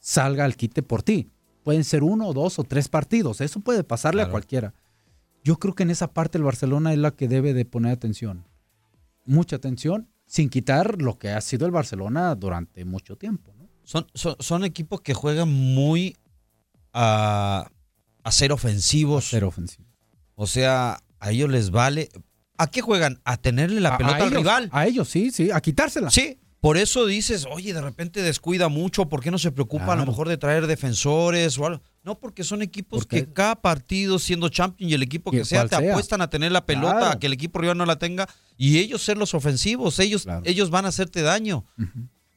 salga 0.00 0.44
al 0.44 0.56
quite 0.56 0.82
por 0.82 1.02
ti. 1.04 1.30
Pueden 1.62 1.84
ser 1.84 2.02
uno, 2.02 2.32
dos 2.32 2.58
o 2.58 2.64
tres 2.64 2.88
partidos. 2.88 3.40
Eso 3.40 3.60
puede 3.60 3.84
pasarle 3.84 4.22
a 4.22 4.30
cualquiera. 4.30 4.74
Yo 5.44 5.58
creo 5.58 5.74
que 5.74 5.82
en 5.84 5.90
esa 5.90 6.12
parte 6.12 6.38
el 6.38 6.44
Barcelona 6.44 6.92
es 6.92 6.98
la 6.98 7.12
que 7.12 7.28
debe 7.28 7.54
de 7.54 7.64
poner 7.64 7.92
atención. 7.92 8.44
Mucha 9.26 9.56
atención, 9.56 10.08
sin 10.26 10.48
quitar 10.48 11.00
lo 11.00 11.18
que 11.18 11.30
ha 11.30 11.40
sido 11.40 11.66
el 11.66 11.72
Barcelona 11.72 12.34
durante 12.34 12.84
mucho 12.84 13.16
tiempo. 13.16 13.52
¿no? 13.58 13.68
Son, 13.84 14.06
son, 14.14 14.36
son 14.40 14.64
equipos 14.64 15.00
que 15.02 15.14
juegan 15.14 15.48
muy 15.52 16.16
a, 16.92 17.70
a 18.22 18.32
ser 18.32 18.52
ofensivos. 18.52 19.26
Ser 19.28 19.44
ofensivo. 19.44 19.86
O 20.34 20.46
sea, 20.46 20.98
a 21.18 21.30
ellos 21.30 21.50
les 21.50 21.70
vale. 21.70 22.08
¿A 22.56 22.66
qué 22.66 22.80
juegan? 22.82 23.20
A 23.24 23.36
tenerle 23.36 23.80
la 23.80 23.94
A- 23.94 23.98
pelota 23.98 24.24
al 24.24 24.30
rival. 24.30 24.68
A 24.72 24.86
ellos, 24.86 25.08
sí, 25.08 25.30
sí, 25.30 25.50
a 25.50 25.60
quitársela. 25.60 26.10
Sí, 26.10 26.38
por 26.60 26.76
eso 26.76 27.06
dices, 27.06 27.46
oye, 27.50 27.72
de 27.72 27.80
repente 27.80 28.22
descuida 28.22 28.68
mucho, 28.68 29.08
¿por 29.08 29.22
qué 29.22 29.30
no 29.30 29.38
se 29.38 29.50
preocupa 29.50 29.94
a 29.94 29.96
lo 29.96 30.04
mejor 30.06 30.28
de 30.28 30.36
traer 30.36 30.66
defensores 30.66 31.56
o 31.58 31.66
algo? 31.66 31.82
No, 32.02 32.18
porque 32.18 32.44
son 32.44 32.60
equipos 32.62 33.00
Porque- 33.00 33.24
que 33.26 33.32
cada 33.32 33.56
partido 33.56 34.18
siendo 34.18 34.48
champion 34.48 34.90
y 34.90 34.94
el 34.94 35.02
equipo 35.02 35.30
que 35.30 35.44
sea 35.44 35.66
te 35.66 35.76
sea. 35.76 35.90
apuestan 35.90 36.20
a 36.20 36.28
tener 36.30 36.52
la 36.52 36.64
pelota, 36.66 36.96
Claro. 36.98 37.10
a 37.12 37.18
que 37.18 37.26
el 37.28 37.32
equipo 37.32 37.58
rival 37.60 37.78
no 37.78 37.86
la 37.86 37.98
tenga 37.98 38.28
y 38.56 38.78
ellos 38.78 39.02
ser 39.02 39.16
los 39.18 39.32
ofensivos, 39.34 39.98
ellos, 40.00 40.24
Claro. 40.24 40.42
ellos 40.44 40.70
van 40.70 40.84
a 40.84 40.88
hacerte 40.88 41.22
daño. 41.22 41.64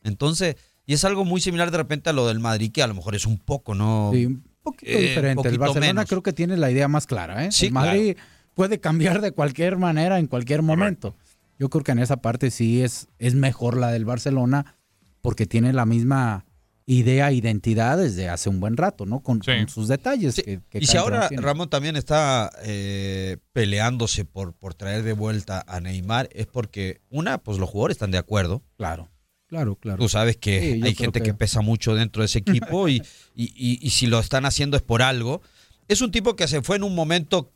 Entonces, 0.03 0.55
y 0.85 0.93
es 0.93 1.03
algo 1.05 1.25
muy 1.25 1.39
similar 1.41 1.71
de 1.71 1.77
repente 1.77 2.09
a 2.09 2.13
lo 2.13 2.27
del 2.27 2.39
Madrid, 2.39 2.71
que 2.71 2.83
a 2.83 2.87
lo 2.87 2.93
mejor 2.93 3.15
es 3.15 3.25
un 3.25 3.37
poco, 3.37 3.73
¿no? 3.75 4.11
Sí, 4.13 4.25
un 4.25 4.43
poquito 4.61 4.91
Eh, 4.91 5.01
diferente. 5.01 5.47
El 5.47 5.57
Barcelona 5.57 5.87
menos. 5.87 6.09
creo 6.09 6.21
que 6.23 6.33
tiene 6.33 6.57
la 6.57 6.71
idea 6.71 6.87
más 6.87 7.07
clara. 7.07 7.45
¿eh? 7.45 7.51
Sí, 7.51 7.67
el 7.67 7.71
Madrid 7.73 8.17
puede 8.53 8.79
cambiar 8.79 9.21
de 9.21 9.31
cualquier 9.31 9.77
manera 9.77 10.19
en 10.19 10.27
cualquier 10.27 10.61
momento. 10.61 11.15
Yo 11.63 11.69
creo 11.69 11.81
que 11.85 11.93
en 11.93 11.99
esa 11.99 12.17
parte 12.17 12.51
sí 12.51 12.81
es, 12.81 13.07
es 13.19 13.35
mejor 13.35 13.77
la 13.77 13.89
del 13.89 14.03
Barcelona 14.03 14.75
porque 15.21 15.45
tiene 15.45 15.71
la 15.71 15.85
misma 15.85 16.45
idea, 16.85 17.31
identidad 17.31 17.97
desde 17.97 18.27
hace 18.27 18.49
un 18.49 18.59
buen 18.59 18.75
rato, 18.75 19.05
¿no? 19.05 19.21
Con, 19.21 19.39
con 19.39 19.69
sus 19.69 19.87
detalles. 19.87 20.35
que- 20.35 20.59
que 20.69 20.79
Y 20.79 20.85
si 20.87 20.97
ahora 20.97 21.29
tiene. 21.29 21.41
Ramón 21.41 21.69
también 21.69 21.95
está 21.95 22.51
eh, 22.63 23.37
peleándose 23.53 24.25
por, 24.25 24.51
por 24.51 24.73
traer 24.73 25.03
de 25.03 25.13
vuelta 25.13 25.63
a 25.65 25.79
Neymar, 25.79 26.27
es 26.33 26.47
porque, 26.47 26.99
una, 27.09 27.37
pues 27.37 27.59
los 27.59 27.69
jugadores 27.69 27.95
están 27.95 28.11
de 28.11 28.17
acuerdo. 28.17 28.61
Claro, 28.75 29.07
claro, 29.47 29.77
claro. 29.77 29.97
Tú 29.99 30.09
sabes 30.09 30.35
que 30.35 30.59
Sí, 30.59 30.81
hay 30.83 30.93
gente 30.95 31.21
que... 31.21 31.27
que- 31.27 31.33
pesa 31.33 31.61
mucho 31.61 31.95
dentro 31.95 32.23
de 32.23 32.25
ese 32.25 32.39
equipo 32.39 32.89
y, 32.89 33.01
y, 33.33 33.45
y- 33.55 33.79
y 33.81 33.89
si 33.91 34.07
lo 34.07 34.19
están 34.19 34.45
haciendo 34.45 34.75
es 34.75 34.83
por 34.83 35.01
algo. 35.01 35.41
Es 35.87 36.01
un 36.01 36.11
tipo 36.11 36.35
que 36.35 36.49
se 36.49 36.61
fue 36.61 36.75
en 36.75 36.83
un 36.83 36.93
momento 36.95 37.52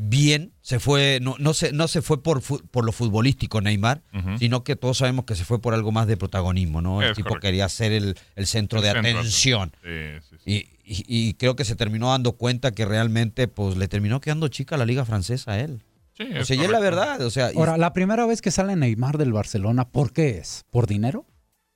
bien, 0.00 0.52
se 0.60 0.78
fue, 0.78 1.18
no, 1.20 1.34
no, 1.40 1.54
se, 1.54 1.72
no 1.72 1.88
se 1.88 2.02
fue 2.02 2.22
por, 2.22 2.40
por 2.42 2.84
lo 2.84 2.92
futbolístico 2.92 3.60
Neymar, 3.60 4.02
sino 4.38 4.62
que 4.62 4.76
todos 4.76 4.98
sabemos 4.98 5.24
que 5.24 5.34
se 5.34 5.44
fue 5.44 5.60
por 5.60 5.74
algo 5.74 5.90
más 5.90 6.06
de 6.06 6.16
protagonismo, 6.16 6.80
¿no? 6.80 7.02
El 7.02 7.14
tipo 7.16 7.30
correcto. 7.30 7.46
quería 7.48 7.68
ser 7.68 7.90
el, 7.90 8.16
el 8.36 8.46
centro 8.46 8.78
El 8.78 8.84
de 8.84 8.92
centro, 8.92 9.10
atención. 9.18 9.72
sí, 9.82 10.20
sí, 10.30 10.36
sí. 10.44 10.50
Y, 10.84 11.04
y- 11.04 11.28
y 11.28 11.34
creo 11.34 11.56
que 11.56 11.64
se 11.64 11.74
terminó 11.74 12.10
dando 12.10 12.32
cuenta 12.32 12.70
que 12.70 12.84
realmente 12.84 13.48
pues 13.48 13.76
le 13.76 13.88
terminó 13.88 14.20
quedando 14.20 14.46
chica 14.48 14.76
la 14.76 14.86
liga 14.86 15.04
francesa 15.04 15.52
a 15.52 15.58
él. 15.60 15.82
Sí, 16.16 16.24
o 16.38 16.44
sea, 16.44 16.56
y 16.56 16.60
es 16.60 16.70
la 16.70 16.78
verdad, 16.80 17.20
o 17.22 17.30
sea, 17.30 17.52
y- 17.52 17.56
Ahora, 17.58 17.76
la 17.76 17.92
primera 17.92 18.24
vez 18.24 18.40
que 18.40 18.50
sale 18.52 18.76
Neymar 18.76 19.18
del 19.18 19.32
Barcelona, 19.32 19.88
¿por 19.88 20.12
qué 20.12 20.38
es? 20.38 20.64
¿Por 20.70 20.86
dinero? 20.86 21.26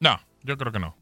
No, 0.01 0.21
yo 0.45 0.57
creo 0.57 0.71
que 0.73 0.79
no. 0.79 0.97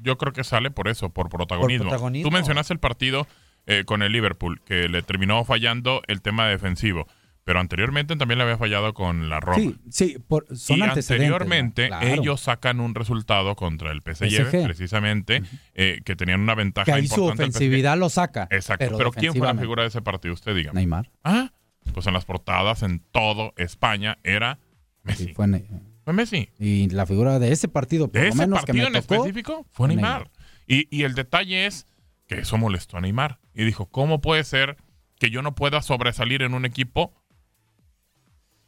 Yo 0.00 0.18
creo 0.18 0.32
que 0.32 0.42
sale 0.44 0.70
por 0.72 0.88
eso, 0.88 1.10
por 1.10 1.28
protagonismo. 1.28 1.84
protagonismo. 1.88 2.28
Tú 2.28 2.34
mencionaste 2.34 2.72
el 2.74 2.80
partido 2.80 3.26
eh, 3.66 3.84
con 3.84 4.02
el 4.02 4.12
Liverpool, 4.12 4.60
que 4.64 4.88
le 4.88 5.02
terminó 5.02 5.44
fallando 5.44 6.02
el 6.06 6.22
tema 6.22 6.46
defensivo. 6.48 7.06
Pero 7.44 7.60
anteriormente 7.60 8.16
también 8.16 8.38
le 8.38 8.44
había 8.44 8.56
fallado 8.56 8.94
con 8.94 9.28
la 9.28 9.38
Roma. 9.38 9.58
Sí, 9.58 9.76
sí, 9.90 10.16
por, 10.26 10.46
son 10.56 10.78
y 10.78 10.82
anteriormente 10.82 11.90
ellos 12.00 12.40
sacan 12.40 12.80
un 12.80 12.94
resultado 12.94 13.54
contra 13.54 13.90
el 13.92 14.00
PSG, 14.00 14.46
PSG. 14.46 14.64
precisamente, 14.64 15.42
eh, 15.74 16.00
que 16.06 16.16
tenían 16.16 16.40
una 16.40 16.54
ventaja 16.54 16.86
que 16.86 16.92
ahí 16.92 17.06
su 17.06 17.16
importante. 17.16 17.44
PSG. 17.44 17.48
ofensividad 17.56 17.98
lo 17.98 18.08
saca. 18.08 18.48
Exacto. 18.50 18.96
Pero, 18.96 19.12
¿quién 19.12 19.34
fue 19.34 19.46
la 19.46 19.54
figura 19.54 19.82
de 19.82 19.88
ese 19.88 20.00
partido? 20.00 20.32
Usted 20.32 20.54
diga. 20.54 20.72
Neymar. 20.72 21.10
Ah, 21.22 21.52
pues 21.92 22.06
en 22.06 22.14
las 22.14 22.24
portadas 22.24 22.82
en 22.82 23.00
todo 23.12 23.52
España 23.56 24.16
era 24.24 24.58
Messi. 25.02 25.26
Sí, 25.26 25.34
fue, 25.34 25.46
Ne- 25.46 25.66
Fue 26.02 26.14
Messi. 26.14 26.48
y 26.58 26.88
la 26.88 27.04
figura 27.04 27.38
de 27.38 27.52
ese 27.52 27.68
partido, 27.68 28.08
por 28.08 28.14
De 28.22 28.28
lo 28.28 28.28
ese 28.30 28.38
menos 28.38 28.60
que 28.60 28.66
partido 28.72 28.90
me 28.90 28.96
en 28.98 29.02
tocó, 29.04 29.14
específico 29.16 29.66
fue 29.70 29.88
Neymar. 29.88 30.30
Y, 30.66 30.88
y 30.96 31.02
el 31.02 31.14
detalle 31.14 31.66
es 31.66 31.86
que 32.26 32.40
eso 32.40 32.56
molestó 32.58 32.96
a 32.96 33.00
Neymar. 33.00 33.38
Y 33.54 33.64
dijo, 33.64 33.86
¿cómo 33.86 34.20
puede 34.20 34.44
ser 34.44 34.76
que 35.18 35.30
yo 35.30 35.42
no 35.42 35.54
pueda 35.54 35.82
sobresalir 35.82 36.42
en 36.42 36.54
un 36.54 36.64
equipo 36.64 37.12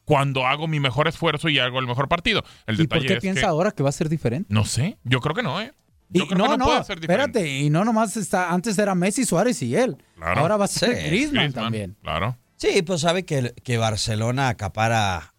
cuando 0.05 0.47
hago 0.47 0.69
mi 0.69 0.79
mejor 0.81 1.09
esfuerzo 1.09 1.49
y 1.49 1.59
hago 1.59 1.79
el 1.81 1.87
mejor 1.87 2.09
partido? 2.09 2.45
El 2.66 2.81
¿Y 2.81 2.87
por 2.87 3.05
qué 3.05 3.14
es 3.14 3.21
piensa 3.21 3.40
que, 3.42 3.47
ahora 3.47 3.73
que 3.73 3.83
va 3.83 3.88
a 3.88 3.92
ser 3.92 4.09
diferente? 4.09 4.53
no 4.53 4.64
sé, 4.64 4.99
yo 5.05 5.21
creo 5.21 5.35
que 5.35 5.42
no, 5.42 5.61
¿eh? 5.61 5.73
Yo 6.09 6.23
Y 6.25 6.29
creo 6.29 6.38
no, 6.38 6.45
que 6.45 6.51
no, 6.51 6.57
no, 6.59 6.64
puede 6.66 6.85
ser 6.85 7.01
diferente. 7.01 7.40
espérate, 7.40 7.59
y 7.59 7.69
no 7.71 7.85
nomás 7.85 8.16
está, 8.16 8.53
antes 8.53 8.79
era 8.79 8.95
Messi, 8.95 9.25
Suárez 9.25 9.61
y 9.62 9.75
él. 9.75 9.97
Claro. 10.14 10.40
Ahora 10.40 10.57
va 10.57 10.66
a 10.66 10.69
ser 10.69 10.90
Sí, 10.97 11.07
Griezmann, 11.09 11.11
Griezmann, 11.11 11.53
también. 11.53 11.97
Claro. 12.03 12.38
Sí, 12.57 12.83
pues 12.83 13.01
sabe 13.01 13.25
que, 13.25 13.53
que 13.64 13.77
Barcelona 13.77 14.49
acapara 14.49 15.35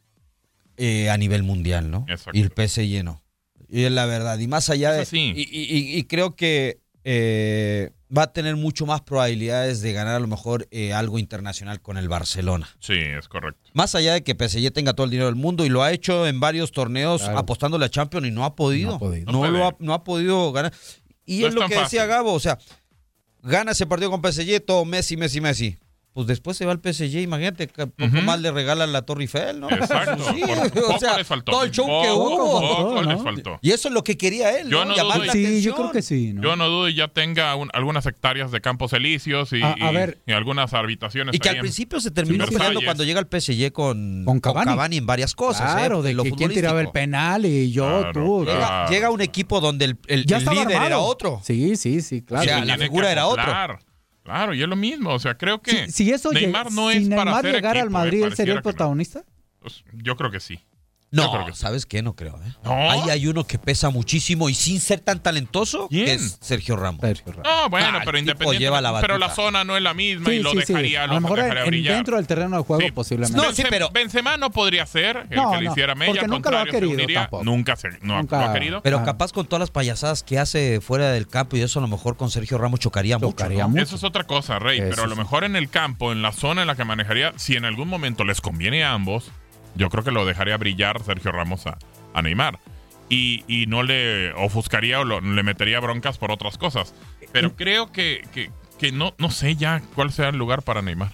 eh, 0.75 1.09
a 1.09 1.17
nivel 1.17 1.43
mundial, 1.43 1.89
¿no? 1.89 2.05
Exacto. 2.09 2.37
Y 2.37 2.41
el 2.41 2.49
PSG 2.51 3.03
no. 3.05 3.23
Y 3.69 3.83
es 3.85 3.91
la 3.91 4.05
verdad. 4.05 4.37
Y 4.39 4.47
más 4.47 4.69
allá 4.69 4.91
de... 4.91 5.05
Sí. 5.05 5.31
Y, 5.35 5.41
y- 5.43 5.77
y- 5.77 5.97
y 5.99 6.03
creo 6.03 6.35
que 6.35 6.81
eh, 7.05 7.91
va 8.15 8.23
a 8.23 8.33
tener 8.33 8.55
mucho 8.55 8.85
más 8.85 9.01
probabilidades 9.01 9.81
de 9.81 9.91
ganar 9.93 10.15
a 10.15 10.19
lo 10.19 10.27
mejor 10.27 10.67
eh, 10.71 10.93
algo 10.93 11.19
internacional 11.19 11.81
con 11.81 11.97
el 11.97 12.07
Barcelona. 12.07 12.69
Sí, 12.79 12.93
es 12.93 13.27
correcto. 13.27 13.69
Más 13.73 13.95
allá 13.95 14.13
de 14.13 14.23
que 14.23 14.33
PSG 14.33 14.71
tenga 14.71 14.93
todo 14.93 15.05
el 15.05 15.11
dinero 15.11 15.25
del 15.27 15.35
mundo 15.35 15.65
y 15.65 15.69
lo 15.69 15.83
ha 15.83 15.91
hecho 15.91 16.25
en 16.27 16.39
varios 16.39 16.71
torneos 16.71 17.21
Claro. 17.23 17.37
apostándole 17.39 17.85
a 17.85 17.89
Champions 17.89 18.27
y 18.27 18.31
no 18.31 18.45
ha 18.45 18.55
podido. 18.55 18.91
No 18.91 18.95
ha 18.95 18.99
podido. 18.99 19.25
No, 19.31 19.39
No 19.41 19.45
lo 19.47 19.51
puede. 19.51 19.63
ha, 19.65 19.75
no 19.79 19.93
ha 19.93 20.03
podido 20.03 20.51
ganar. 20.53 20.73
Y 21.25 21.39
No 21.41 21.47
es 21.47 21.53
es 21.53 21.55
lo 21.55 21.61
que 21.67 21.75
decía 21.75 21.83
fácil. 22.01 22.07
Gabo, 22.07 22.33
o 22.33 22.39
sea, 22.39 22.57
gana 23.43 23.71
ese 23.71 23.85
partido 23.85 24.09
con 24.11 24.21
PSG, 24.21 24.61
todo 24.65 24.85
Messi, 24.85 25.17
Messi, 25.17 25.41
Messi. 25.41 25.77
Pues 26.17 26.25
después 26.25 26.57
se 26.57 26.65
va 26.65 26.71
al 26.71 26.79
PSG, 26.83 27.19
imagínate, 27.21 27.67
que 27.67 27.85
poco 27.85 28.03
Ujú. 28.07 28.21
más 28.23 28.41
le 28.41 28.49
regalan 28.49 28.91
la 28.91 29.03
Torre 29.03 29.21
Eiffel, 29.21 29.59
¿no? 29.59 29.69
Exacto. 29.69 30.23
Sí, 30.33 30.41
Por 30.73 30.95
o 30.95 30.99
sea, 30.99 31.15
les 31.15 31.27
faltó. 31.27 31.51
todo 31.51 31.63
el 31.63 31.69
show 31.69 31.85
que 31.85 32.09
hubo. 32.11 32.59
poco 32.59 33.01
¿no? 33.03 33.13
les 33.13 33.21
faltó. 33.21 33.59
Y 33.61 33.69
eso 33.69 33.89
es 33.89 33.93
lo 33.93 34.03
que 34.03 34.17
quería 34.17 34.57
él, 34.59 34.67
Yo 34.67 34.79
¿no? 34.83 34.85
no 34.85 34.95
Llamar 34.95 35.17
dudo. 35.17 35.25
la 35.27 35.33
Sí, 35.33 35.41
yo 35.43 35.47
atención. 35.47 35.75
creo 35.75 35.91
que 35.91 36.01
sí. 36.01 36.33
¿no? 36.33 36.41
Yo 36.41 36.55
no 36.55 36.69
dudo 36.69 36.89
y 36.89 36.95
ya 36.95 37.07
tenga 37.09 37.53
un- 37.55 37.69
algunas 37.71 38.03
hectáreas 38.07 38.49
de 38.49 38.61
campos 38.61 38.93
elíseos 38.93 39.53
y, 39.53 39.61
A- 39.61 39.75
a 39.79 39.91
y- 39.91 39.95
ver. 39.95 40.17
y 40.25 40.31
algunas 40.31 40.73
habitaciones. 40.73 41.35
Y 41.35 41.37
que 41.39 41.49
al 41.49 41.59
principio 41.59 41.99
se 41.99 42.09
terminó 42.09 42.47
peleando 42.47 42.81
cuando 42.83 43.03
llega 43.03 43.19
el 43.19 43.27
PSG 43.27 43.71
con, 43.71 44.25
Con 44.25 44.39
Cavani. 44.39 44.97
en 44.97 45.05
varias 45.05 45.35
cosas. 45.35 45.71
Claro, 45.75 45.99
¿eh? 45.99 46.07
de 46.07 46.13
lo 46.15 46.23
que 46.23 46.31
quién 46.31 46.49
tiraba 46.51 46.81
el 46.81 46.89
penal 46.89 47.45
y 47.45 47.71
yo, 47.71 47.85
Claro, 47.85 48.11
tú. 48.13 48.43
claro. 48.43 48.59
Llega, 48.59 48.89
llega 48.89 49.09
un 49.11 49.21
equipo 49.21 49.61
donde 49.61 49.85
el, 49.85 49.97
el- 50.07 50.25
Ya 50.25 50.37
el 50.37 50.41
estaba 50.41 50.55
líder 50.55 50.77
armado. 50.77 50.87
era 50.87 50.97
otro. 50.99 51.41
Sí, 51.43 51.75
sí, 51.75 52.01
sí, 52.01 52.23
claro. 52.23 52.41
O 52.41 52.45
sea, 52.47 52.59
se 52.61 52.65
la 52.65 52.77
figura 52.79 53.11
era 53.11 53.27
otro. 53.27 53.43
Claro, 54.27 54.53
y 54.53 54.61
es 54.61 54.67
lo 54.67 54.75
mismo. 54.75 55.11
O 55.13 55.19
sea, 55.19 55.37
creo 55.37 55.61
que 55.61 55.85
si, 55.85 55.91
si 56.03 56.11
eso 56.11 56.33
Neymar 56.33 56.69
no 56.73 56.91
si 56.91 56.97
es 56.97 57.07
para 57.07 57.23
Neymar 57.23 57.39
hacer 57.39 57.55
llegara 57.55 57.79
al 57.79 57.85
equipo, 57.85 57.87
¿eh? 57.87 58.03
Madrid, 58.03 58.23
¿él 58.23 58.35
sería 58.35 58.53
el 58.55 58.57
no. 58.57 58.61
protagonista? 58.61 59.23
Pues, 59.61 59.85
yo 59.93 60.17
creo 60.17 60.29
que 60.29 60.41
sí. 60.41 60.59
No, 61.09 61.53
¿sabes 61.55 61.85
qué? 61.85 62.01
No 62.03 62.15
creo, 62.17 62.35
¿eh? 62.45 62.53
¿No? 62.65 62.91
Ahí 62.91 63.09
hay 63.09 63.27
uno 63.27 63.47
que 63.47 63.57
pesa 63.57 63.89
muchísimo 63.89 64.49
y 64.49 64.53
sin 64.53 64.81
ser 64.81 64.99
tan 64.99 65.23
talentoso, 65.23 65.87
¿Quién? 65.87 66.05
que 66.05 66.13
es 66.15 66.37
Sergio 66.41 66.75
Ramos. 66.75 66.99
Sergio 66.99 67.31
Ramos. 67.31 67.43
No, 67.45 67.69
bueno, 67.69 67.87
Ah, 67.93 68.01
pero 68.03 68.17
independiente. 68.17 68.59
lleva 68.63 68.81
la 68.81 68.99
pero 68.99 69.17
la 69.17 69.29
zona 69.33 69.63
no 69.63 69.77
es 69.77 69.83
la 69.83 69.93
misma 69.93 70.33
y 70.33 70.39
lo 70.43 70.51
sí, 70.51 70.57
sí. 70.65 70.73
dejaría, 70.73 71.03
A 71.03 71.07
lo 71.07 71.21
mejor 71.21 71.39
dejaría 71.41 71.63
en- 71.63 71.67
brillar. 71.69 71.95
dentro 71.95 72.17
del 72.17 72.27
terreno 72.27 72.57
de 72.57 72.63
juego 72.63 72.81
Sí. 72.83 72.91
posiblemente. 72.91 73.37
No, 73.41 73.53
sí, 73.53 73.63
Benzema- 73.63 73.69
pero- 73.69 73.89
Benzema 73.91 74.35
no 74.37 74.51
podría 74.51 74.85
ser 74.85 75.27
el 75.29 75.37
No, 75.37 75.51
que 75.51 75.57
le 75.59 75.63
no, 75.63 75.71
hiciera 75.71 75.95
Mella, 75.95 76.11
porque 76.11 76.25
al 76.25 76.29
nunca 76.31 76.51
lo 76.51 76.57
ha 76.57 76.59
contrario, 76.61 76.71
se 76.73 76.77
querido 76.89 77.03
uniría. 77.03 77.19
tampoco. 77.21 77.43
Nunca, 77.45 77.75
se, 77.77 77.87
no, 78.01 78.17
Nunca- 78.17 78.39
lo 78.41 78.49
ha 78.49 78.53
querido. 78.53 78.81
Pero 78.83 78.97
Ah. 78.99 79.03
capaz 79.05 79.31
con 79.31 79.45
todas 79.47 79.61
las 79.61 79.71
payasadas 79.71 80.23
que 80.23 80.39
hace 80.39 80.81
fuera 80.81 81.09
del 81.11 81.27
campo 81.27 81.55
y 81.55 81.61
eso 81.61 81.79
a 81.79 81.81
lo 81.83 81.87
mejor 81.87 82.17
con 82.17 82.29
Sergio 82.31 82.57
Ramos 82.57 82.81
chocaría, 82.81 83.17
Chocaría 83.17 83.59
mucho. 83.59 83.63
¿no? 83.63 83.69
mucho. 83.69 83.83
Eso 83.83 83.95
es 83.95 84.03
otra 84.03 84.25
cosa, 84.25 84.59
Rey, 84.59 84.79
Eso 84.79 84.89
pero 84.89 85.03
a 85.03 85.07
lo 85.07 85.15
mejor 85.15 85.45
en 85.45 85.55
el 85.55 85.69
campo, 85.69 86.11
en 86.11 86.21
la 86.21 86.33
zona 86.33 86.61
en 86.61 86.67
la 86.67 86.75
que 86.75 86.83
manejaría, 86.83 87.31
si 87.37 87.55
en 87.55 87.63
algún 87.63 87.87
momento 87.87 88.25
les 88.25 88.41
conviene 88.41 88.83
a 88.83 88.91
ambos, 88.91 89.31
yo 89.77 89.89
creo 89.89 90.03
que 90.03 90.11
lo 90.11 90.25
dejaría 90.25 90.57
brillar 90.57 91.03
Sergio 91.03 91.31
Ramos 91.31 91.65
a, 91.67 91.77
a 92.13 92.21
Neymar. 92.21 92.59
Y, 93.09 93.45
y 93.47 93.67
no 93.67 93.83
le 93.83 94.33
ofuscaría 94.33 94.99
o 94.99 95.05
lo- 95.05 95.21
le 95.21 95.41
metería 95.43 95.79
broncas 95.79 96.17
por 96.17 96.31
otras 96.31 96.57
cosas. 96.57 96.93
Pero 97.31 97.55
creo 97.55 97.91
que, 97.93 98.27
que, 98.33 98.51
que 98.77 98.91
no, 98.91 99.13
no 99.17 99.29
sé 99.31 99.55
ya 99.55 99.81
cuál 99.95 100.11
sea 100.11 100.29
el 100.29 100.37
lugar 100.37 100.61
para 100.63 100.81
Neymar. 100.81 101.11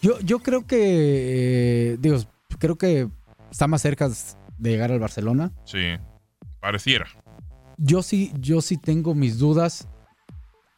Yo, 0.00 0.20
yo 0.20 0.38
creo 0.38 0.66
que, 0.66 1.92
eh, 1.94 1.96
digo, 1.98 2.18
creo 2.58 2.76
que 2.76 3.08
está 3.50 3.66
más 3.66 3.82
cerca 3.82 4.08
de 4.58 4.70
llegar 4.70 4.92
al 4.92 5.00
Barcelona. 5.00 5.50
Sí, 5.64 5.96
pareciera. 6.60 7.06
Yo 7.78 8.02
sí, 8.04 8.30
yo 8.38 8.60
sí 8.60 8.76
tengo 8.76 9.14
mis 9.16 9.38
dudas. 9.38 9.88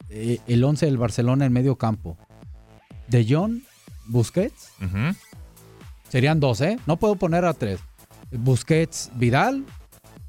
eh, 0.09 0.39
el 0.47 0.63
11 0.63 0.85
del 0.87 0.97
Barcelona 0.97 1.45
en 1.45 1.53
medio 1.53 1.75
campo. 1.75 2.17
De 3.07 3.25
Jong, 3.29 3.59
Busquets, 4.07 4.71
Ujú. 4.81 5.15
Serían 6.09 6.39
dos, 6.39 6.61
¿eh? 6.61 6.77
No 6.85 6.97
puedo 6.97 7.15
poner 7.15 7.45
a 7.45 7.53
tres. 7.53 7.79
Busquets, 8.31 9.11
Vidal, 9.15 9.65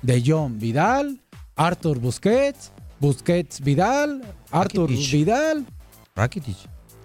De 0.03 0.22
Jong, 0.24 0.59
Vidal, 0.59 1.20
Arthur 1.57 1.99
Busquets, 1.99 2.72
Busquets, 3.01 3.61
Vidal, 3.61 4.22
Arthur 4.51 4.89
Rakitic. 4.89 5.12
Vidal. 5.12 5.66
Rakitic. 6.14 6.57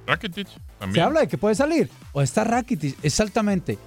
Rakitic 0.05 0.47
también. 0.79 0.95
Se 0.95 1.01
habla 1.01 1.19
de 1.21 1.27
que 1.27 1.37
puede 1.37 1.55
salir. 1.55 1.89
O 2.11 2.21
está 2.21 2.43
Rakitic, 2.43 2.97
exactamente. 3.03 3.77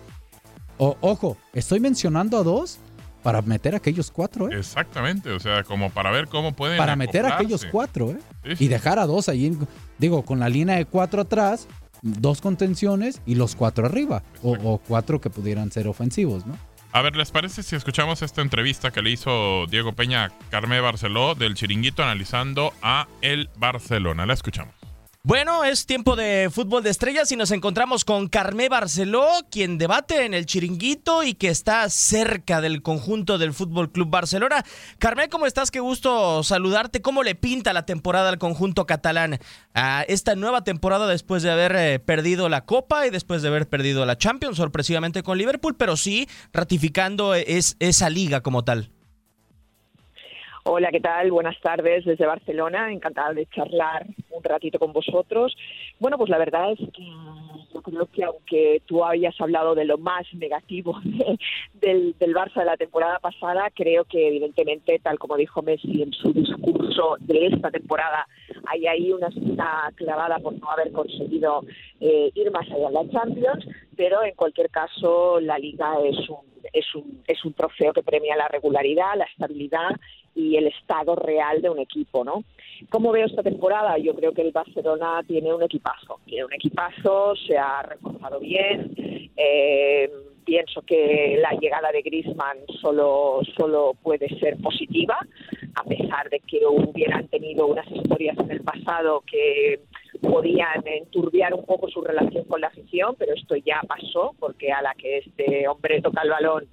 O, 0.78 0.96
ojo, 1.00 1.36
estoy 1.52 1.80
mencionando 1.80 2.38
a 2.38 2.42
dos 2.42 2.78
para 3.22 3.42
meter 3.42 3.74
a 3.74 3.78
aquellos 3.78 4.10
cuatro, 4.10 4.48
¿eh? 4.48 4.58
Exactamente, 4.58 5.30
o 5.30 5.40
sea, 5.40 5.64
como 5.64 5.90
para 5.90 6.10
ver 6.12 6.28
cómo 6.28 6.52
pueden. 6.52 6.78
Para 6.78 6.94
meter 6.94 7.26
a 7.26 7.34
aquellos 7.34 7.64
cuatro, 7.64 8.10
¿eh? 8.10 8.18
Sí, 8.44 8.56
sí. 8.56 8.64
Y 8.64 8.68
dejar 8.68 8.98
a 8.98 9.06
dos 9.06 9.28
ahí, 9.28 9.56
digo, 9.98 10.22
con 10.22 10.38
la 10.38 10.48
línea 10.48 10.76
de 10.76 10.84
cuatro 10.84 11.22
atrás, 11.22 11.66
dos 12.06 12.40
contenciones 12.40 13.20
y 13.26 13.34
los 13.34 13.56
cuatro 13.56 13.86
arriba. 13.86 14.22
O, 14.42 14.52
o 14.52 14.78
cuatro 14.78 15.20
que 15.20 15.30
pudieran 15.30 15.70
ser 15.70 15.88
ofensivos, 15.88 16.46
¿no? 16.46 16.56
A 16.92 17.02
ver, 17.02 17.14
¿les 17.14 17.30
parece 17.30 17.62
si 17.62 17.76
escuchamos 17.76 18.22
esta 18.22 18.40
entrevista 18.40 18.90
que 18.90 19.02
le 19.02 19.10
hizo 19.10 19.66
Diego 19.66 19.92
Peña 19.92 20.24
a 20.24 20.32
Carmé 20.50 20.80
Barceló 20.80 21.34
del 21.34 21.54
Chiringuito 21.54 22.02
analizando 22.02 22.72
a 22.80 23.06
el 23.20 23.50
Barcelona? 23.58 24.24
La 24.24 24.32
escuchamos. 24.32 24.85
Bueno, 25.26 25.64
es 25.64 25.86
tiempo 25.86 26.14
de 26.14 26.50
fútbol 26.52 26.84
de 26.84 26.90
estrellas 26.90 27.32
y 27.32 27.36
nos 27.36 27.50
encontramos 27.50 28.04
con 28.04 28.28
Carmé 28.28 28.68
Barceló, 28.68 29.26
quien 29.50 29.76
debate 29.76 30.24
en 30.24 30.34
el 30.34 30.46
chiringuito 30.46 31.24
y 31.24 31.34
que 31.34 31.48
está 31.48 31.90
cerca 31.90 32.60
del 32.60 32.80
conjunto 32.80 33.36
del 33.36 33.52
Fútbol 33.52 33.90
Club 33.90 34.08
Barcelona. 34.08 34.64
Carmé, 35.00 35.28
¿cómo 35.28 35.46
estás? 35.46 35.72
Qué 35.72 35.80
gusto 35.80 36.44
saludarte. 36.44 37.02
¿Cómo 37.02 37.24
le 37.24 37.34
pinta 37.34 37.72
la 37.72 37.84
temporada 37.84 38.28
al 38.28 38.38
conjunto 38.38 38.86
catalán? 38.86 39.40
a 39.74 40.04
esta 40.06 40.36
nueva 40.36 40.62
temporada 40.62 41.08
después 41.08 41.42
de 41.42 41.50
haber 41.50 41.74
eh, 41.74 41.98
perdido 41.98 42.48
la 42.48 42.64
Copa 42.64 43.04
y 43.08 43.10
después 43.10 43.42
de 43.42 43.48
haber 43.48 43.68
perdido 43.68 44.06
la 44.06 44.16
Champions, 44.16 44.58
sorpresivamente 44.58 45.24
con 45.24 45.38
Liverpool, 45.38 45.74
pero 45.76 45.96
sí 45.96 46.28
ratificando 46.52 47.34
eh, 47.34 47.44
es, 47.48 47.74
esa 47.80 48.10
liga 48.10 48.42
como 48.42 48.62
tal. 48.62 48.92
Hola, 50.68 50.90
¿qué 50.90 50.98
tal? 50.98 51.30
Buenas 51.30 51.56
tardes 51.60 52.04
desde 52.04 52.26
Barcelona. 52.26 52.90
Encantada 52.92 53.32
de 53.32 53.46
charlar 53.46 54.04
un 54.30 54.42
ratito 54.42 54.80
con 54.80 54.92
vosotros. 54.92 55.56
Bueno, 56.00 56.18
pues 56.18 56.28
la 56.28 56.38
verdad 56.38 56.72
es 56.72 56.80
que 56.92 57.04
yo 57.72 57.82
creo 57.82 58.06
que 58.06 58.24
aunque 58.24 58.82
tú 58.84 59.04
habías 59.04 59.40
hablado 59.40 59.76
de 59.76 59.84
lo 59.84 59.96
más 59.96 60.26
negativo 60.34 60.98
de- 61.04 61.38
del, 62.18 62.34
Barça 62.34 62.58
de 62.58 62.64
la 62.64 62.76
temporada 62.76 63.20
pasada, 63.20 63.70
creo 63.72 64.06
que 64.06 64.26
evidentemente, 64.26 64.98
tal 64.98 65.20
como 65.20 65.36
dijo 65.36 65.62
Messi 65.62 66.02
en 66.02 66.12
su 66.12 66.32
discurso 66.32 67.16
de 67.20 67.46
esta 67.46 67.70
temporada, 67.70 68.26
hay 68.66 68.88
ahí 68.88 69.12
una 69.12 69.28
espina 69.28 69.92
clavada 69.94 70.40
por 70.40 70.58
no 70.58 70.68
haber 70.68 70.90
conseguido 70.90 71.62
eh, 72.00 72.32
ir 72.34 72.50
más 72.50 72.68
allá 72.72 72.88
en 72.88 72.92
la 72.94 73.08
Champions, 73.08 73.64
pero 73.96 74.24
en 74.24 74.34
cualquier 74.34 74.68
caso 74.70 75.38
la 75.38 75.58
Liga 75.60 75.94
es 76.04 76.28
un, 76.28 76.38
es 76.72 76.92
un, 76.96 77.22
es 77.28 77.44
un 77.44 77.52
trofeo 77.54 77.92
que 77.92 78.02
premia 78.02 78.36
la 78.36 78.48
regularidad, 78.48 79.14
la 79.16 79.26
estabilidad 79.26 79.90
y 80.36 80.56
el 80.56 80.68
estado 80.68 81.16
real 81.16 81.62
de 81.62 81.70
un 81.70 81.80
equipo, 81.80 82.22
¿no? 82.22 82.44
¿Cómo 82.90 83.10
veo 83.10 83.26
esta 83.26 83.42
temporada? 83.42 83.96
Yo 83.98 84.14
creo 84.14 84.32
que 84.32 84.42
el 84.42 84.52
Barcelona 84.52 85.22
tiene 85.26 85.52
un 85.52 85.62
equipazo, 85.62 86.20
tiene 86.26 86.44
un 86.44 86.52
equipazo, 86.52 87.34
se 87.34 87.56
ha 87.56 87.82
reforzado 87.82 88.38
bien, 88.38 88.92
eh, 89.34 90.10
pienso 90.44 90.82
que 90.82 91.38
la 91.40 91.58
llegada 91.58 91.90
de 91.90 92.02
Griezmann 92.02 92.58
solo, 92.80 93.40
solo 93.56 93.94
puede 94.02 94.28
ser 94.38 94.58
positiva, 94.58 95.18
a 95.74 95.84
pesar 95.84 96.28
de 96.30 96.40
que 96.40 96.60
hubieran 96.66 97.26
tenido 97.28 97.66
unas 97.66 97.90
historias 97.90 98.38
en 98.38 98.50
el 98.50 98.60
pasado 98.60 99.22
que 99.26 99.80
podían 100.20 100.86
enturbiar 100.86 101.54
un 101.54 101.64
poco 101.64 101.88
su 101.88 102.00
relación 102.00 102.44
con 102.44 102.60
la 102.60 102.68
afición, 102.68 103.14
pero 103.18 103.34
esto 103.34 103.56
ya 103.56 103.80
pasó, 103.86 104.34
porque 104.38 104.70
a 104.70 104.82
la 104.82 104.94
que 104.94 105.18
este 105.18 105.66
hombre 105.68 106.00
toca 106.00 106.22
el 106.22 106.30
balón 106.30 106.68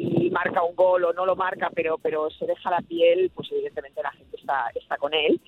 y 0.00 0.30
marca 0.30 0.62
un 0.62 0.74
gol 0.74 1.04
o 1.04 1.12
no 1.12 1.26
lo 1.26 1.36
marca, 1.36 1.70
pero, 1.74 1.98
pero 1.98 2.30
se 2.30 2.46
deja 2.46 2.70
la 2.70 2.80
piel, 2.80 3.30
pues 3.34 3.50
evidentemente 3.52 4.02
la 4.02 4.12
gente 4.12 4.36
está, 4.36 4.70
está 4.74 4.96
con 4.96 5.12
él. 5.14 5.40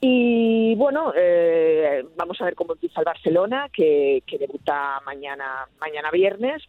Y 0.00 0.74
bueno, 0.76 1.12
eh, 1.14 2.04
vamos 2.16 2.40
a 2.40 2.44
ver 2.44 2.54
cómo 2.54 2.72
empieza 2.72 3.00
el 3.00 3.04
Barcelona, 3.04 3.68
que, 3.72 4.22
que 4.26 4.38
debuta 4.38 5.00
mañana, 5.04 5.68
mañana 5.78 6.10
viernes. 6.10 6.62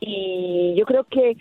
Y 0.00 0.74
yo 0.76 0.86
creo 0.86 1.04
que 1.04 1.36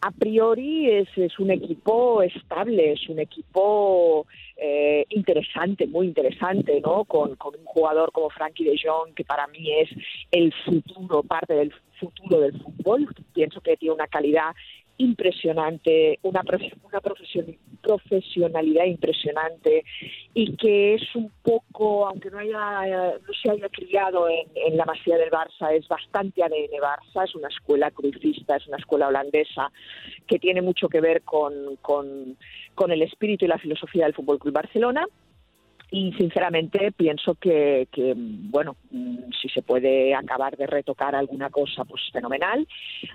a 0.00 0.10
priori 0.10 0.90
es, 0.90 1.08
es 1.16 1.38
un 1.38 1.50
equipo 1.50 2.22
estable, 2.22 2.92
es 2.92 3.08
un 3.08 3.18
equipo 3.18 4.26
eh, 4.56 5.04
interesante, 5.10 5.86
muy 5.86 6.06
interesante, 6.06 6.80
¿no? 6.80 7.04
Con, 7.04 7.36
con 7.36 7.54
un 7.58 7.64
jugador 7.64 8.12
como 8.12 8.30
Frankie 8.30 8.64
de 8.64 8.78
Jong, 8.82 9.14
que 9.14 9.24
para 9.24 9.46
mí 9.46 9.72
es 9.72 9.90
el 10.30 10.52
futuro, 10.64 11.22
parte 11.22 11.54
del 11.54 11.72
futuro 11.98 12.40
del 12.40 12.60
fútbol. 12.60 13.08
Pienso 13.32 13.60
que 13.60 13.76
tiene 13.76 13.94
una 13.94 14.06
calidad 14.06 14.54
impresionante, 14.98 16.18
una, 16.22 16.42
una 16.82 17.00
profesion- 17.00 17.58
profesionalidad 17.82 18.84
impresionante 18.84 19.84
y 20.34 20.56
que 20.56 20.94
es 20.94 21.14
un 21.14 21.30
poco, 21.42 22.06
aunque 22.06 22.30
no 22.30 22.38
haya 22.38 23.18
no 23.18 23.32
se 23.42 23.50
haya 23.50 23.68
criado 23.68 24.28
en, 24.28 24.46
en 24.54 24.76
la 24.76 24.84
masía 24.84 25.16
del 25.16 25.30
Barça, 25.30 25.72
es 25.72 25.86
bastante 25.88 26.42
ADN 26.42 26.80
Barça, 26.80 27.24
es 27.24 27.34
una 27.34 27.48
escuela 27.48 27.90
crucifista, 27.90 28.56
es 28.56 28.66
una 28.66 28.78
escuela 28.78 29.08
holandesa 29.08 29.70
que 30.26 30.38
tiene 30.38 30.62
mucho 30.62 30.88
que 30.88 31.00
ver 31.00 31.22
con, 31.22 31.76
con, 31.82 32.36
con 32.74 32.90
el 32.90 33.02
espíritu 33.02 33.44
y 33.44 33.48
la 33.48 33.58
filosofía 33.58 34.04
del 34.04 34.14
Fútbol 34.14 34.38
Club 34.38 34.54
Barcelona 34.54 35.06
y 35.90 36.12
sinceramente 36.14 36.92
pienso 36.92 37.34
que, 37.34 37.88
que, 37.92 38.14
bueno 38.16 38.76
mm, 38.90 39.30
si 39.40 39.48
se 39.48 39.62
puede 39.62 40.14
acabar 40.14 40.56
de 40.56 40.66
retocar 40.66 41.14
alguna 41.14 41.50
cosa 41.50 41.84
pues 41.84 42.02
fenomenal. 42.12 42.66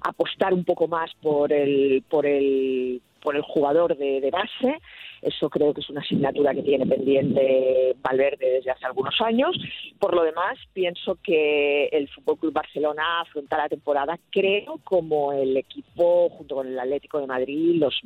Apostar 0.03 0.53
un 0.53 0.63
poco 0.63 0.87
más 0.87 1.11
por 1.21 1.51
el 1.51 2.03
por 2.09 2.25
el 2.25 3.01
por 3.21 3.35
el 3.35 3.41
jugador 3.43 3.97
de, 3.97 4.21
de 4.21 4.31
base. 4.31 4.79
Eso 5.21 5.51
creo 5.51 5.71
que 5.73 5.81
es 5.81 5.89
una 5.89 6.01
asignatura 6.01 6.53
que 6.53 6.63
tiene 6.63 6.87
pendiente 6.87 7.95
Valverde 8.01 8.53
desde 8.53 8.71
hace 8.71 8.85
algunos 8.87 9.13
años. 9.21 9.55
Por 9.99 10.15
lo 10.15 10.23
demás 10.23 10.57
pienso 10.73 11.19
que 11.21 11.85
el 11.91 12.09
Fútbol 12.09 12.39
Club 12.39 12.53
Barcelona 12.53 13.21
afronta 13.21 13.57
la 13.57 13.69
temporada 13.69 14.17
creo 14.31 14.79
como 14.83 15.31
el 15.33 15.55
equipo 15.57 16.29
junto 16.29 16.55
con 16.55 16.67
el 16.67 16.79
Atlético 16.79 17.19
de 17.19 17.27
Madrid 17.27 17.75
los 17.75 17.99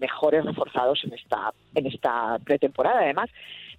mejores 0.00 0.44
reforzados 0.46 1.04
en 1.04 1.12
esta 1.12 1.52
en 1.74 1.86
esta 1.86 2.38
pretemporada. 2.42 3.00
Además 3.00 3.28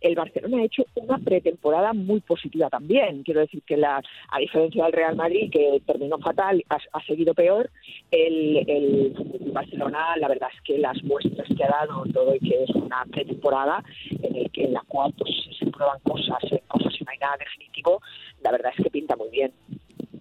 el 0.03 0.15
Barcelona 0.15 0.57
ha 0.57 0.65
hecho 0.65 0.85
una 0.95 1.17
pretemporada 1.17 1.93
muy 1.93 2.19
positiva 2.19 2.69
también. 2.69 3.23
Quiero 3.23 3.39
decir 3.39 3.63
que 3.63 3.77
la, 3.77 4.03
a 4.29 4.39
diferencia 4.39 4.83
del 4.83 4.93
Real 4.93 5.15
Madrid, 5.15 5.49
que 5.51 5.81
terminó 5.85 6.19
fatal, 6.19 6.63
ha, 6.69 6.77
ha 6.91 7.05
seguido 7.05 7.33
peor, 7.33 7.69
el, 8.11 8.69
el 8.69 9.13
Barcelona, 9.53 10.17
la 10.17 10.27
verdad 10.27 10.49
es 10.53 10.61
que 10.61 10.77
las 10.77 11.01
muestras 11.03 11.47
que 11.47 11.63
ha 11.63 11.69
dado 11.69 12.03
todo 12.13 12.35
y 12.35 12.39
que 12.39 12.63
es 12.63 12.69
una 12.71 13.05
pretemporada 13.05 13.83
en, 14.21 14.35
el 14.35 14.51
que, 14.51 14.65
en 14.65 14.73
la 14.73 14.83
cual 14.87 15.13
pues, 15.17 15.33
se 15.57 15.65
prueban 15.67 15.99
cosas, 16.01 16.43
eh, 16.51 16.61
cosas 16.67 16.93
y 16.99 17.03
no 17.03 17.11
hay 17.11 17.17
nada 17.19 17.37
definitivo, 17.39 18.01
la 18.43 18.51
verdad 18.51 18.73
es 18.77 18.83
que 18.83 18.89
pinta 18.89 19.15
muy 19.15 19.29
bien. 19.29 19.53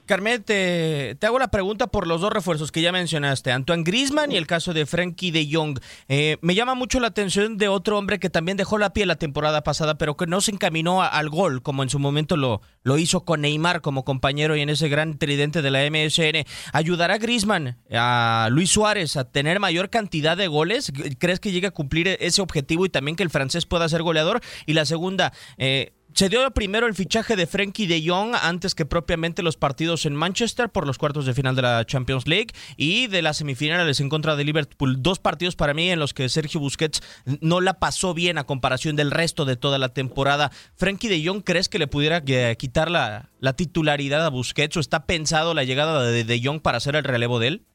Carmen, 0.06 0.42
te, 0.42 1.16
hago 1.22 1.38
la 1.38 1.48
pregunta 1.48 1.86
por 1.86 2.06
los 2.06 2.20
dos 2.20 2.32
refuerzos 2.32 2.72
que 2.72 2.82
ya 2.82 2.92
mencionaste, 2.92 3.52
Antoine 3.52 3.84
Grisman 3.84 4.32
y 4.32 4.36
el 4.36 4.46
caso 4.46 4.74
de 4.74 4.84
Frankie 4.84 5.30
de 5.30 5.48
Jong. 5.50 5.78
Eh, 6.08 6.38
me 6.40 6.54
llama 6.54 6.74
mucho 6.74 6.98
la 6.98 7.08
atención 7.08 7.56
de 7.56 7.68
otro 7.68 7.98
hombre 7.98 8.18
que 8.18 8.28
también 8.28 8.56
dejó 8.56 8.78
la 8.78 8.92
piel 8.92 9.08
la 9.08 9.16
temporada 9.16 9.62
pasada, 9.62 9.98
pero 9.98 10.16
que 10.16 10.26
no 10.26 10.40
se 10.40 10.50
encaminó 10.50 11.02
al 11.02 11.30
gol, 11.30 11.62
como 11.62 11.82
en 11.82 11.88
su 11.88 11.98
momento 11.98 12.36
lo, 12.36 12.62
lo 12.82 12.98
hizo 12.98 13.24
con 13.24 13.42
Neymar 13.42 13.80
como 13.80 14.04
compañero 14.04 14.56
y 14.56 14.60
en 14.60 14.70
ese 14.70 14.88
gran 14.88 15.18
tridente 15.18 15.62
de 15.62 15.70
la 15.70 15.88
MSN. 15.88 16.44
¿Ayudará 16.72 17.18
Grisman 17.18 17.78
a 17.92 18.48
Luis 18.50 18.70
Suárez 18.70 19.16
a 19.16 19.24
tener 19.24 19.60
mayor 19.60 19.88
cantidad 19.88 20.36
de 20.36 20.48
goles? 20.48 20.92
¿Crees 21.18 21.40
que 21.40 21.52
llegue 21.52 21.68
a 21.68 21.72
cumplir 21.72 22.08
ese 22.20 22.42
objetivo 22.42 22.86
y 22.86 22.88
también 22.88 23.16
que 23.16 23.22
el 23.22 23.30
francés 23.30 23.66
pueda 23.66 23.88
ser 23.88 24.02
goleador? 24.02 24.40
Y 24.66 24.72
la 24.72 24.84
segunda, 24.84 25.32
eh, 25.58 25.92
se 26.14 26.28
dio 26.28 26.50
primero 26.50 26.86
el 26.86 26.94
fichaje 26.94 27.36
de 27.36 27.46
Frenkie 27.46 27.86
de 27.86 28.02
Jong 28.06 28.34
antes 28.34 28.74
que 28.74 28.84
propiamente 28.84 29.42
los 29.42 29.56
partidos 29.56 30.06
en 30.06 30.14
Manchester 30.14 30.68
por 30.68 30.86
los 30.86 30.98
cuartos 30.98 31.26
de 31.26 31.34
final 31.34 31.56
de 31.56 31.62
la 31.62 31.84
Champions 31.84 32.26
League 32.26 32.48
y 32.76 33.06
de 33.06 33.22
las 33.22 33.38
semifinales 33.38 34.00
en 34.00 34.08
contra 34.08 34.36
de 34.36 34.44
Liverpool. 34.44 35.02
Dos 35.02 35.18
partidos 35.18 35.56
para 35.56 35.74
mí 35.74 35.90
en 35.90 35.98
los 35.98 36.14
que 36.14 36.28
Sergio 36.28 36.60
Busquets 36.60 37.02
no 37.40 37.60
la 37.60 37.78
pasó 37.78 38.14
bien 38.14 38.38
a 38.38 38.44
comparación 38.44 38.96
del 38.96 39.10
resto 39.10 39.44
de 39.44 39.56
toda 39.56 39.78
la 39.78 39.90
temporada. 39.90 40.50
¿Frenkie 40.76 41.08
de 41.08 41.26
Jong 41.26 41.42
crees 41.42 41.68
que 41.68 41.78
le 41.78 41.86
pudiera 41.86 42.22
eh, 42.26 42.56
quitar 42.58 42.90
la, 42.90 43.30
la 43.40 43.54
titularidad 43.54 44.24
a 44.24 44.30
Busquets 44.30 44.76
o 44.76 44.80
está 44.80 45.06
pensado 45.06 45.54
la 45.54 45.64
llegada 45.64 46.02
de 46.04 46.24
de 46.24 46.40
Jong 46.42 46.60
para 46.60 46.78
hacer 46.78 46.96
el 46.96 47.04
relevo 47.04 47.38
de 47.38 47.48
él? 47.48 47.66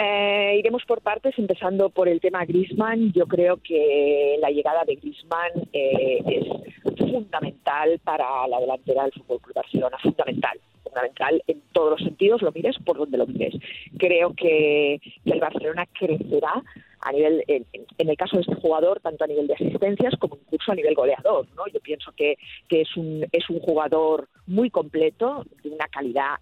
Eh, 0.00 0.56
iremos 0.58 0.84
por 0.84 1.00
partes, 1.00 1.36
empezando 1.38 1.90
por 1.90 2.08
el 2.08 2.20
tema 2.20 2.44
Griezmann. 2.44 3.12
Yo 3.12 3.26
creo 3.26 3.56
que 3.56 4.36
la 4.40 4.50
llegada 4.50 4.84
de 4.84 4.94
Griezmann 4.94 5.68
eh, 5.72 6.22
es 6.26 7.10
fundamental 7.10 7.98
para 8.04 8.46
la 8.46 8.60
delantera 8.60 9.02
del 9.02 9.12
Fútbol 9.12 9.40
Club 9.40 9.54
Barcelona, 9.56 9.96
fundamental, 10.00 10.60
fundamental 10.84 11.42
en 11.46 11.60
todos 11.72 11.90
los 11.92 12.00
sentidos, 12.00 12.42
lo 12.42 12.52
mires 12.52 12.76
por 12.84 12.96
donde 12.96 13.18
lo 13.18 13.26
mires. 13.26 13.54
Creo 13.98 14.34
que, 14.34 15.00
que 15.24 15.30
el 15.32 15.40
Barcelona 15.40 15.86
crecerá 15.98 16.62
a 17.00 17.12
nivel, 17.12 17.44
en, 17.48 17.66
en 17.72 18.08
el 18.08 18.16
caso 18.16 18.36
de 18.36 18.42
este 18.42 18.54
jugador, 18.54 19.00
tanto 19.00 19.24
a 19.24 19.26
nivel 19.26 19.46
de 19.46 19.54
asistencias 19.54 20.14
como 20.18 20.36
incluso 20.36 20.72
a 20.72 20.74
nivel 20.76 20.94
goleador. 20.94 21.46
¿no? 21.56 21.66
Yo 21.72 21.80
pienso 21.80 22.12
que, 22.12 22.36
que 22.68 22.82
es, 22.82 22.96
un, 22.96 23.26
es 23.32 23.48
un 23.50 23.60
jugador 23.60 24.28
muy 24.46 24.70
completo, 24.70 25.44
de 25.62 25.70
una 25.70 25.86
calidad 25.88 26.36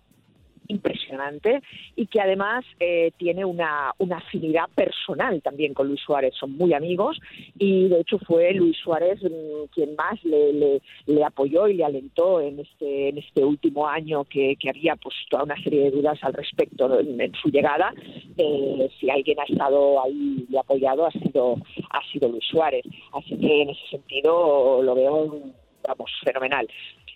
impresionante 0.69 1.63
y 1.95 2.07
que 2.07 2.21
además 2.21 2.65
eh, 2.81 3.13
tiene 3.17 3.45
una, 3.45 3.93
una 3.99 4.19
afinidad 4.19 4.69
personal 4.75 5.41
también 5.43 5.75
con 5.75 5.89
Luis 5.89 6.01
Suárez. 6.01 6.35
Son 6.39 6.53
muy 6.53 6.73
amigos 6.73 7.19
y 7.59 7.89
de 7.89 8.01
hecho 8.01 8.19
fue 8.19 8.53
Luis 8.53 8.77
Suárez 8.79 9.23
mm, 9.23 9.67
quien 9.73 9.95
más 9.97 10.23
le, 10.25 10.81
apoyó 11.25 11.69
y 11.69 11.75
le 11.75 11.85
alentó 11.85 12.41
en 12.41 12.61
este, 12.61 13.09
en 13.09 13.19
este 13.19 13.45
último 13.45 13.89
año 13.89 14.25
que, 14.25 14.57
que 14.57 14.71
había 14.71 14.97
pues 14.97 15.15
toda 15.29 15.45
una 15.45 15.61
serie 15.63 15.85
de 15.85 15.91
dudas 15.91 16.19
al 16.23 16.35
respecto 16.35 17.01
en, 17.01 17.33
su 17.35 17.49
llegada. 17.49 17.93
Eh, 18.37 18.89
si 18.99 19.11
alguien 19.11 19.41
ha 19.41 19.45
estado 19.45 20.03
ahí 20.03 20.47
y 20.49 20.57
apoyado 20.57 21.07
ha 21.07 21.11
sido, 21.11 21.57
ha 21.91 22.13
sido 22.13 22.29
Luis 22.29 22.45
Suárez. 22.51 22.85
Así 23.13 23.37
que 23.39 23.63
en 23.63 23.71
ese 23.71 23.87
sentido 23.91 24.83
lo 24.83 24.95
veo 24.95 25.43
vamos, 25.87 26.11
fenomenal. 26.25 26.69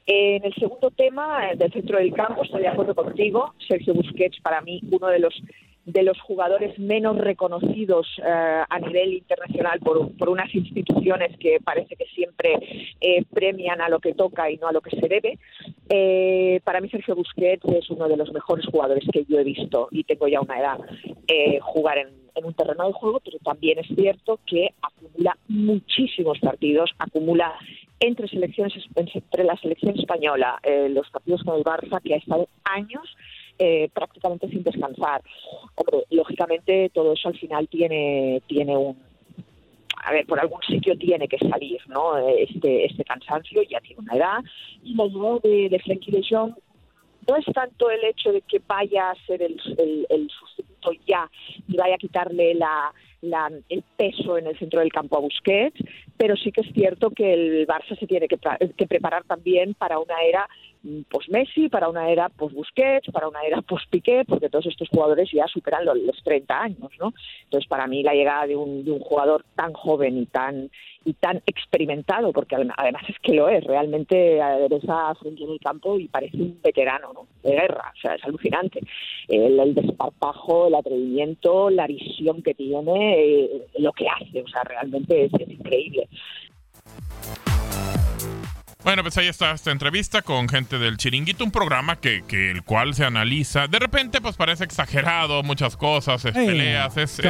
En 0.07 0.44
el 0.44 0.55
segundo 0.55 0.90
tema, 0.90 1.51
eh, 1.51 1.57
del 1.57 1.72
centro 1.72 1.98
del 1.98 2.12
campo, 2.12 2.42
estoy 2.42 2.62
de 2.62 2.68
acuerdo 2.68 2.94
contigo. 2.94 3.55
Sergio 3.68 3.94
Busquets, 3.94 4.40
para 4.40 4.61
mí, 4.61 4.80
uno 4.90 5.09
de 5.09 5.20
los 5.20 5.34
de 5.84 6.03
los 6.03 6.20
jugadores 6.20 6.78
menos 6.78 7.16
reconocidos 7.18 8.07
eh, 8.18 8.62
a 8.68 8.78
nivel 8.78 9.14
internacional 9.14 9.80
por, 9.80 10.12
por, 10.16 10.28
unas 10.28 10.55
instituciones 10.55 11.36
que 11.38 11.59
parece 11.62 11.96
que 11.96 12.05
siempre 12.07 12.55
eh, 13.01 13.24
premian 13.32 13.80
a 13.80 13.88
lo 13.88 13.98
que 13.98 14.14
toca 14.14 14.51
y 14.51 14.57
no 14.59 14.68
a 14.68 14.72
lo 14.72 14.80
que 14.80 14.96
se 14.96 15.09
debe. 15.09 15.38
Eh, 15.88 16.61
para 16.64 16.80
mí 16.80 16.88
Sergio 16.90 17.16
Busquets 17.16 17.64
es 17.64 17.90
uno 17.90 18.09
de 18.09 18.16
los 18.16 18.32
mejores 18.32 18.66
jugadores 18.66 19.05
que 19.12 19.24
yo 19.24 19.38
he 19.38 19.44
visto 19.44 19.88
y 19.90 20.05
tengo 20.05 20.28
ya 20.28 20.40
una 20.40 20.59
edad 20.59 20.78
jugar 21.62 21.98
en, 21.98 22.09
en 22.34 22.44
un 22.44 22.55
terreno 22.55 22.86
de 22.86 22.92
juego, 22.92 23.20
pero 23.24 23.38
también 23.38 23.78
es 23.78 23.86
cierto 23.94 24.40
que 24.46 24.70
acumula 24.82 25.36
muchísimos 25.48 26.38
partidos, 26.40 26.90
acumula 26.98 27.55
entre 28.01 28.26
selecciones 28.28 28.72
entre 28.96 29.44
la 29.44 29.57
selección 29.57 29.98
española, 29.98 30.59
eh, 30.62 30.88
los 30.88 31.09
partidos 31.11 31.42
con 31.44 31.59
el 31.59 31.64
Barça, 31.64 32.01
que 32.03 32.14
ha 32.14 32.16
estado 32.16 32.48
años 32.64 33.05
eh, 33.59 33.90
prácticamente 33.92 34.48
sin 34.48 34.62
descansar. 34.62 35.22
Lógicamente 36.11 36.90
todo 36.94 37.12
eso 37.12 37.28
al 37.28 37.38
final 37.38 37.68
tiene 37.68 38.42
tiene 38.46 38.76
un 38.76 38.96
a 40.03 40.12
ver, 40.12 40.24
por 40.24 40.40
algún 40.40 40.62
sitio 40.62 40.96
tiene 40.96 41.28
que 41.28 41.36
salir, 41.38 41.78
¿no? 41.88 42.16
Este 42.16 42.86
este 42.86 43.05
cansancio 43.05 43.62
ya 43.62 43.80
tiene 43.80 44.01
una 44.01 44.16
edad 44.16 44.38
y 44.82 44.94
la 44.94 45.05
llegada 45.05 45.38
de, 45.42 45.68
de 45.68 45.78
Frenkie 45.78 46.11
de 46.11 46.22
Jong 46.28 46.55
no 47.28 47.36
es 47.36 47.44
tanto 47.53 47.90
el 47.90 48.03
hecho 48.05 48.32
de 48.32 48.40
que 48.40 48.62
vaya 48.66 49.11
a 49.11 49.26
ser 49.26 49.42
el, 49.42 49.61
el, 49.76 50.07
el 50.09 50.30
sustituto 50.30 50.80
ya 51.07 51.31
y 51.68 51.76
vaya 51.76 51.95
a 51.95 51.99
quitarle 51.99 52.55
la, 52.55 52.93
la, 53.22 53.51
el 53.68 53.85
peso 53.97 54.39
en 54.39 54.47
el 54.47 54.59
centro 54.59 54.81
del 54.81 54.93
campo 54.93 55.16
a 55.16 55.20
Busquets, 55.20 55.83
pero 56.16 56.37
sí 56.37 56.53
que 56.53 56.62
es 56.62 56.72
cierto 56.72 57.11
que 57.11 57.33
el 57.33 57.66
Barça 57.66 57.99
se 57.99 58.07
tiene 58.07 58.28
que, 58.28 58.39
que 58.76 58.87
preparar 58.87 59.24
también 59.24 59.74
para 59.74 59.99
una 59.99 60.22
era 60.22 60.49
post-Messi, 61.11 61.68
para 61.68 61.89
una 61.89 62.11
era 62.11 62.28
post-Busquets, 62.31 63.11
para 63.12 63.28
una 63.28 63.43
era 63.43 63.61
post-Piqué, 63.61 64.24
porque 64.26 64.49
todos 64.49 64.66
estos 64.66 64.89
jugadores 64.89 65.31
ya 65.33 65.47
superan 65.47 65.85
los, 65.85 65.99
los 65.99 66.22
30 66.22 66.59
años, 66.59 66.91
¿no? 66.99 67.12
Entonces, 67.45 67.68
para 67.68 67.87
mí 67.87 68.03
la 68.03 68.14
llegada 68.14 68.47
de 68.47 68.57
un, 68.57 68.85
de 68.85 68.91
un 68.91 69.01
jugador 69.01 69.45
tan 69.55 69.72
joven 69.74 70.16
y 70.16 70.26
tan 70.26 70.70
y 71.05 71.14
tan 71.14 71.39
experimentado, 71.47 72.33
porque 72.33 72.57
además 72.76 73.03
es 73.09 73.18
que 73.20 73.33
lo 73.33 73.49
es, 73.49 73.64
realmente 73.64 74.39
ves 74.68 74.85
a 74.89 75.14
frente 75.14 75.43
en 75.45 75.53
el 75.53 75.61
campo 75.61 75.99
y 75.99 76.09
parece 76.09 76.37
un 76.37 76.61
veterano 76.62 77.12
¿no? 77.14 77.26
de 77.43 77.53
guerra, 77.53 77.93
o 77.97 78.01
sea, 78.01 78.14
es 78.16 78.24
alucinante. 78.24 78.81
El, 79.28 79.59
el 79.59 79.74
desparpajo, 79.74 80.68
el 80.71 80.75
atrevimiento, 80.77 81.68
la 81.71 81.87
visión 81.87 82.43
que 82.43 82.55
tiene, 82.55 83.21
eh, 83.21 83.66
lo 83.79 83.93
que 83.93 84.07
hace, 84.09 84.43
o 84.43 84.49
sea, 84.49 84.62
realmente 84.64 85.25
es, 85.25 85.33
es 85.35 85.51
increíble. 85.51 86.09
Bueno, 88.83 89.03
pues 89.03 89.16
ahí 89.18 89.26
está 89.26 89.53
esta 89.53 89.70
entrevista 89.72 90.22
con 90.22 90.49
gente 90.49 90.78
del 90.78 90.97
Chiringuito, 90.97 91.45
un 91.45 91.51
programa 91.51 91.97
que, 91.97 92.24
que 92.26 92.51
el 92.51 92.62
cual 92.62 92.95
se 92.95 93.05
analiza. 93.05 93.66
De 93.66 93.78
repente, 93.78 94.22
pues 94.22 94.37
parece 94.37 94.64
exagerado, 94.64 95.43
muchas 95.43 95.76
cosas, 95.76 96.24
es 96.24 96.33
Hey, 96.35 96.47
peleas, 96.47 96.97
es, 96.97 97.20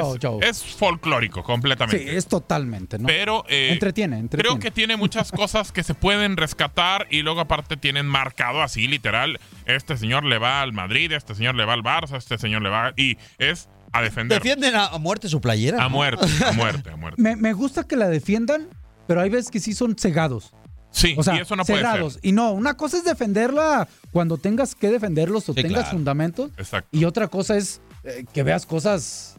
es 0.43 0.63
folclórico 0.63 1.43
completamente. 1.43 1.99
Sí, 1.99 2.17
es 2.17 2.29
totalmente, 2.29 2.99
¿no? 2.99 3.07
Pero 3.07 3.45
eh, 3.49 3.71
entretiene, 3.73 4.19
entretiene. 4.19 4.49
creo 4.49 4.61
que 4.61 4.71
tiene 4.71 4.97
muchas 4.97 5.33
cosas 5.33 5.73
que 5.73 5.83
se 5.83 5.95
pueden 5.95 6.37
rescatar 6.37 7.09
y 7.11 7.23
luego 7.23 7.41
aparte 7.41 7.77
tienen 7.77 8.07
marcado 8.07 8.63
así, 8.63 8.87
literal. 8.87 9.41
Este 9.67 9.97
señor 9.97 10.25
le 10.25 10.39
va 10.39 10.63
al 10.63 10.73
Madrid, 10.73 11.11
este 11.11 11.35
señor 11.35 11.57
le 11.57 11.65
va 11.65 11.73
al 11.73 11.83
Barça, 11.83 12.17
este 12.17 12.39
señor 12.39 12.63
le 12.63 12.69
va... 12.69 12.93
Y 12.97 13.19
es 13.39 13.69
a 13.93 14.03
defender. 14.03 14.41
Defienden 14.41 14.77
a, 14.77 14.87
a 14.87 14.99
muerte 14.99 15.29
su 15.29 15.41
playera. 15.41 15.79
A 15.81 15.85
¿no? 15.85 15.91
muerte, 15.91 16.27
a 16.47 16.53
muerte, 16.53 16.91
a 16.91 16.97
muerte. 16.97 17.21
Me, 17.21 17.35
me 17.35 17.53
gusta 17.55 17.89
que 17.89 17.97
la 17.97 18.09
defiendan, 18.09 18.69
pero 19.09 19.21
hay 19.21 19.31
veces 19.31 19.51
que 19.51 19.59
sí 19.59 19.75
son 19.75 19.97
cegados. 19.99 20.53
Sí, 20.93 21.15
O 21.17 21.23
sea, 21.23 21.37
y 21.37 21.41
eso 21.41 21.55
no 21.57 21.65
puede 21.65 21.83
ser. 21.83 22.21
Y 22.23 22.33
no, 22.33 22.51
una 22.53 22.77
cosa 22.77 22.97
es 22.99 23.05
defenderla 23.05 23.87
cuando 24.11 24.37
tengas 24.39 24.75
que 24.75 24.89
defenderlos 24.91 25.49
o 25.49 25.53
Sí, 25.55 25.63
tengas 25.63 25.83
claro. 25.83 25.91
fundamentos. 25.99 26.51
Exacto. 26.59 26.89
Y 26.97 27.05
otra 27.05 27.29
cosa 27.29 27.57
es 27.57 27.81
eh, 28.05 28.25
que 28.33 28.43
veas 28.43 28.67
cosas 28.67 29.37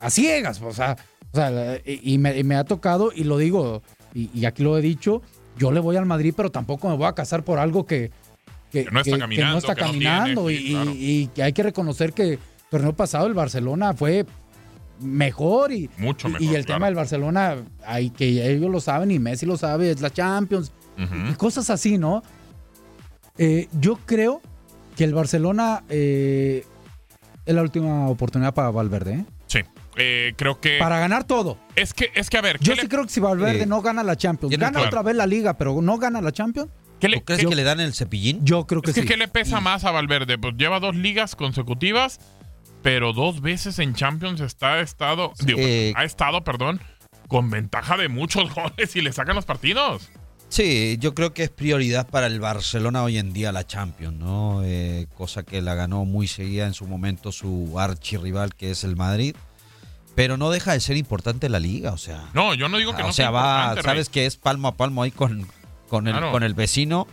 a 0.00 0.10
ciegas. 0.10 0.60
O 0.60 0.72
sea, 0.72 0.96
o 1.32 1.36
sea 1.36 1.50
la- 1.50 1.76
y, 1.76 2.14
y 2.14 2.18
me, 2.18 2.36
y 2.36 2.42
me 2.44 2.56
ha 2.56 2.64
tocado, 2.64 3.12
y 3.14 3.24
lo 3.24 3.38
digo, 3.38 3.82
y, 4.12 4.28
y 4.34 4.44
aquí 4.44 4.62
lo 4.64 4.76
he 4.76 4.82
dicho, 4.82 5.22
yo 5.56 5.70
le 5.70 5.78
voy 5.80 5.96
al 5.96 6.06
Madrid, 6.06 6.34
pero 6.36 6.50
tampoco 6.50 6.88
me 6.88 6.96
voy 6.96 7.06
a 7.06 7.12
casar 7.14 7.44
por 7.44 7.58
algo 7.60 7.86
que, 7.86 8.10
que, 8.72 8.84
Que 8.84 8.90
no 8.90 9.00
está 9.00 9.18
caminando, 9.18 9.52
no 9.52 9.58
está 9.58 9.74
que 9.76 9.80
no 9.82 9.86
caminando. 9.88 10.46
tiene, 10.48 10.60
y, 10.62 10.66
sí, 10.66 10.72
claro. 10.72 10.90
y- 10.90 10.96
y 11.22 11.26
que 11.28 11.42
hay 11.44 11.52
que 11.52 11.62
reconocer 11.62 12.12
que 12.12 12.22
el 12.32 12.38
torneo 12.70 12.92
pasado 12.94 13.26
el 13.28 13.34
Barcelona 13.34 13.94
fue 13.94 14.26
mejor 15.00 15.72
y, 15.72 15.88
Mucho 15.98 16.28
y- 16.28 16.32
mejor, 16.32 16.42
y 16.42 16.54
el 16.54 16.64
claro. 16.64 16.78
tema 16.78 16.86
del 16.86 16.94
Barcelona, 16.94 17.56
hay 17.86 18.10
que 18.10 18.50
ellos 18.50 18.70
lo 18.70 18.80
saben 18.80 19.10
y 19.10 19.18
Messi 19.18 19.46
lo 19.46 19.56
sabe, 19.56 19.90
es 19.90 20.00
la 20.00 20.10
Champions 20.10 20.72
y 21.30 21.32
cosas 21.34 21.68
así, 21.70 21.98
¿no? 21.98 22.22
Eh, 23.38 23.68
yo 23.80 23.98
creo 24.06 24.40
que 24.96 25.04
el 25.04 25.14
Barcelona 25.14 25.82
eh, 25.88 26.64
es 27.46 27.54
la 27.54 27.62
última 27.62 28.08
oportunidad 28.08 28.54
para 28.54 28.70
Valverde, 28.70 29.14
¿eh? 29.14 29.24
Sí. 29.46 29.60
Eh, 29.96 30.32
creo 30.36 30.60
que... 30.60 30.78
Para 30.78 30.98
ganar 30.98 31.24
todo. 31.24 31.58
Es 31.76 31.92
que, 31.92 32.10
es 32.14 32.30
que, 32.30 32.38
a 32.38 32.40
ver, 32.40 32.58
Yo 32.60 32.72
¿qué 32.74 32.80
sí 32.80 32.82
le- 32.86 32.88
creo 32.88 33.02
que 33.04 33.10
si 33.10 33.20
Valverde 33.20 33.62
Eh, 33.62 33.66
no 33.66 33.82
gana 33.82 34.02
la 34.02 34.16
Champions, 34.16 34.56
gana 34.56 34.72
claro. 34.72 34.86
otra 34.86 35.02
vez 35.02 35.16
la 35.16 35.26
Liga, 35.26 35.54
pero 35.58 35.80
no 35.82 35.98
gana 35.98 36.20
la 36.20 36.32
Champions, 36.32 36.70
qué 37.00 37.08
le- 37.08 37.18
¿Tú 37.18 37.24
crees 37.24 37.40
qué- 37.42 37.46
que 37.48 37.54
le 37.56 37.62
dan 37.64 37.80
el 37.80 37.92
cepillín? 37.94 38.44
yo 38.44 38.66
creo 38.66 38.80
que 38.82 38.90
Es 38.90 38.94
que, 38.94 39.02
sí. 39.02 39.08
¿qué 39.08 39.16
le 39.16 39.28
pesa 39.28 39.60
más 39.60 39.84
a 39.84 39.90
Valverde? 39.90 40.38
Pues 40.38 40.54
lleva 40.56 40.78
dos 40.80 40.94
ligas 40.94 41.34
consecutivas, 41.36 42.20
pero 42.82 43.12
dos 43.12 43.40
veces 43.40 43.78
en 43.78 43.94
Champions 43.94 44.40
está 44.40 44.80
estado, 44.80 45.32
digo, 45.44 45.58
Eh, 45.60 45.92
ha 45.96 46.04
estado, 46.04 46.42
perdón, 46.44 46.80
con 47.28 47.48
ventaja 47.50 47.96
de 47.96 48.08
muchos 48.08 48.52
goles 48.54 48.94
y 48.96 49.00
le 49.00 49.12
sacan 49.12 49.36
los 49.36 49.44
partidos. 49.44 50.10
Sí, 50.48 50.98
yo 51.00 51.14
creo 51.14 51.32
que 51.32 51.44
es 51.44 51.50
prioridad 51.50 52.06
para 52.08 52.26
el 52.26 52.38
Barcelona 52.38 53.02
hoy 53.02 53.16
en 53.16 53.32
día 53.32 53.52
la 53.52 53.66
Champions, 53.66 54.18
¿no? 54.18 54.60
Eh, 54.64 55.06
cosa 55.16 55.44
que 55.44 55.62
la 55.62 55.74
ganó 55.74 56.04
muy 56.04 56.28
seguida 56.28 56.66
en 56.66 56.74
su 56.74 56.84
momento 56.86 57.32
su 57.32 57.80
archirrival 57.80 58.54
que 58.54 58.70
es 58.72 58.84
el 58.84 58.94
Madrid. 58.96 59.34
Pero 60.14 60.36
no 60.36 60.50
deja 60.50 60.72
de 60.74 60.80
ser 60.80 60.98
importante 60.98 61.48
la 61.48 61.58
liga, 61.58 61.92
o 61.92 61.96
sea. 61.96 62.28
No, 62.34 62.52
yo 62.52 62.68
no 62.68 62.76
digo 62.76 62.92
que 62.94 62.98
Ah, 63.00 63.04
no 63.04 63.08
o 63.08 63.12
sea, 63.14 63.24
sea 63.26 63.30
va, 63.30 63.82
sabes 63.82 64.08
Rey. 64.08 64.12
que 64.12 64.26
es 64.26 64.36
palmo 64.36 64.68
a 64.68 64.76
palmo 64.76 65.02
ahí 65.02 65.10
con, 65.10 65.48
con, 65.88 66.06
el, 66.06 66.12
Claro. 66.12 66.32
con 66.32 66.42
el 66.42 66.52
vecino 66.52 67.06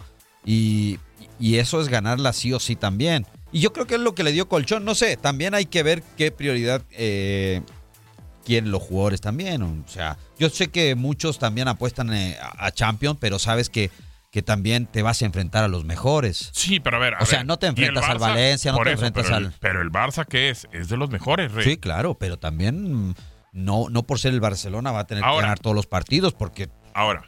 y, 0.45 0.99
Y 1.39 1.59
eso 1.59 1.79
es 1.79 1.87
ganarla 1.87 2.33
sí 2.33 2.51
o 2.51 2.59
sí 2.59 2.75
también. 2.75 3.25
Y 3.51 3.59
yo 3.61 3.73
creo 3.73 3.87
que 3.87 3.95
es 3.95 4.01
lo 4.01 4.13
que 4.15 4.23
le 4.23 4.31
dio 4.31 4.47
colchón. 4.47 4.85
No 4.85 4.95
sé, 4.95 5.17
también 5.17 5.53
hay 5.55 5.65
que 5.65 5.81
ver 5.83 6.03
qué 6.17 6.31
prioridad 6.31 6.81
eh, 6.91 7.61
quieren 8.45 8.71
los 8.71 8.81
jugadores 8.83 9.21
también. 9.21 9.61
O 9.63 9.83
sea, 9.87 10.17
yo 10.37 10.49
sé 10.49 10.67
que 10.69 10.95
muchos 10.95 11.39
también 11.39 11.67
apuestan 11.67 12.13
eh, 12.13 12.37
a 12.41 12.71
Champions, 12.71 13.17
pero 13.19 13.39
sabes 13.39 13.69
que, 13.69 13.89
que 14.31 14.41
también 14.43 14.85
te 14.85 15.01
vas 15.01 15.21
a 15.21 15.25
enfrentar 15.25 15.63
a 15.63 15.67
los 15.67 15.83
mejores. 15.85 16.51
Sí, 16.53 16.79
pero 16.79 16.97
a 16.97 16.99
ver. 16.99 17.15
a 17.15 17.19
O 17.19 17.25
sea, 17.25 17.39
ver, 17.39 17.47
no 17.47 17.57
te 17.57 17.65
¿y 17.65 17.69
el 17.69 17.75
enfrentas 17.77 18.03
al? 18.09 18.17
Valencia, 18.19 18.71
no 18.71 18.77
te 18.77 18.83
eso, 18.83 18.91
enfrentas 19.05 19.23
pero 19.25 19.35
al- 19.35 19.45
El, 19.45 19.53
pero 19.59 19.81
el 19.81 19.91
Barça, 19.91 20.25
¿qué 20.27 20.49
es? 20.51 20.67
Es 20.71 20.87
de 20.89 20.97
los 20.97 21.09
mejores, 21.09 21.51
Rey. 21.51 21.63
Sí, 21.65 21.77
claro, 21.77 22.13
pero 22.19 22.37
también 22.37 23.15
no, 23.51 23.89
no 23.89 24.03
por 24.03 24.19
ser 24.19 24.33
el 24.33 24.41
Barcelona 24.41 24.91
va 24.91 24.99
a 24.99 25.07
tener 25.07 25.23
que 25.23 25.35
ganar 25.41 25.57
todos 25.59 25.75
los 25.75 25.87
partidos 25.87 26.33
porque 26.35 26.69
Ahora, 26.93 27.23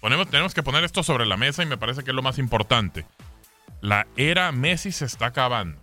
ponemos, 0.00 0.28
tenemos 0.30 0.54
que 0.54 0.62
poner 0.62 0.84
esto 0.84 1.02
sobre 1.02 1.26
la 1.26 1.36
mesa 1.36 1.62
y 1.62 1.66
me 1.66 1.76
parece 1.76 2.02
que 2.02 2.12
es 2.12 2.14
lo 2.14 2.22
más 2.22 2.38
importante. 2.38 3.04
La 3.86 4.06
era 4.16 4.50
Messi 4.52 4.90
se 4.92 5.04
está 5.04 5.26
acabando. 5.26 5.78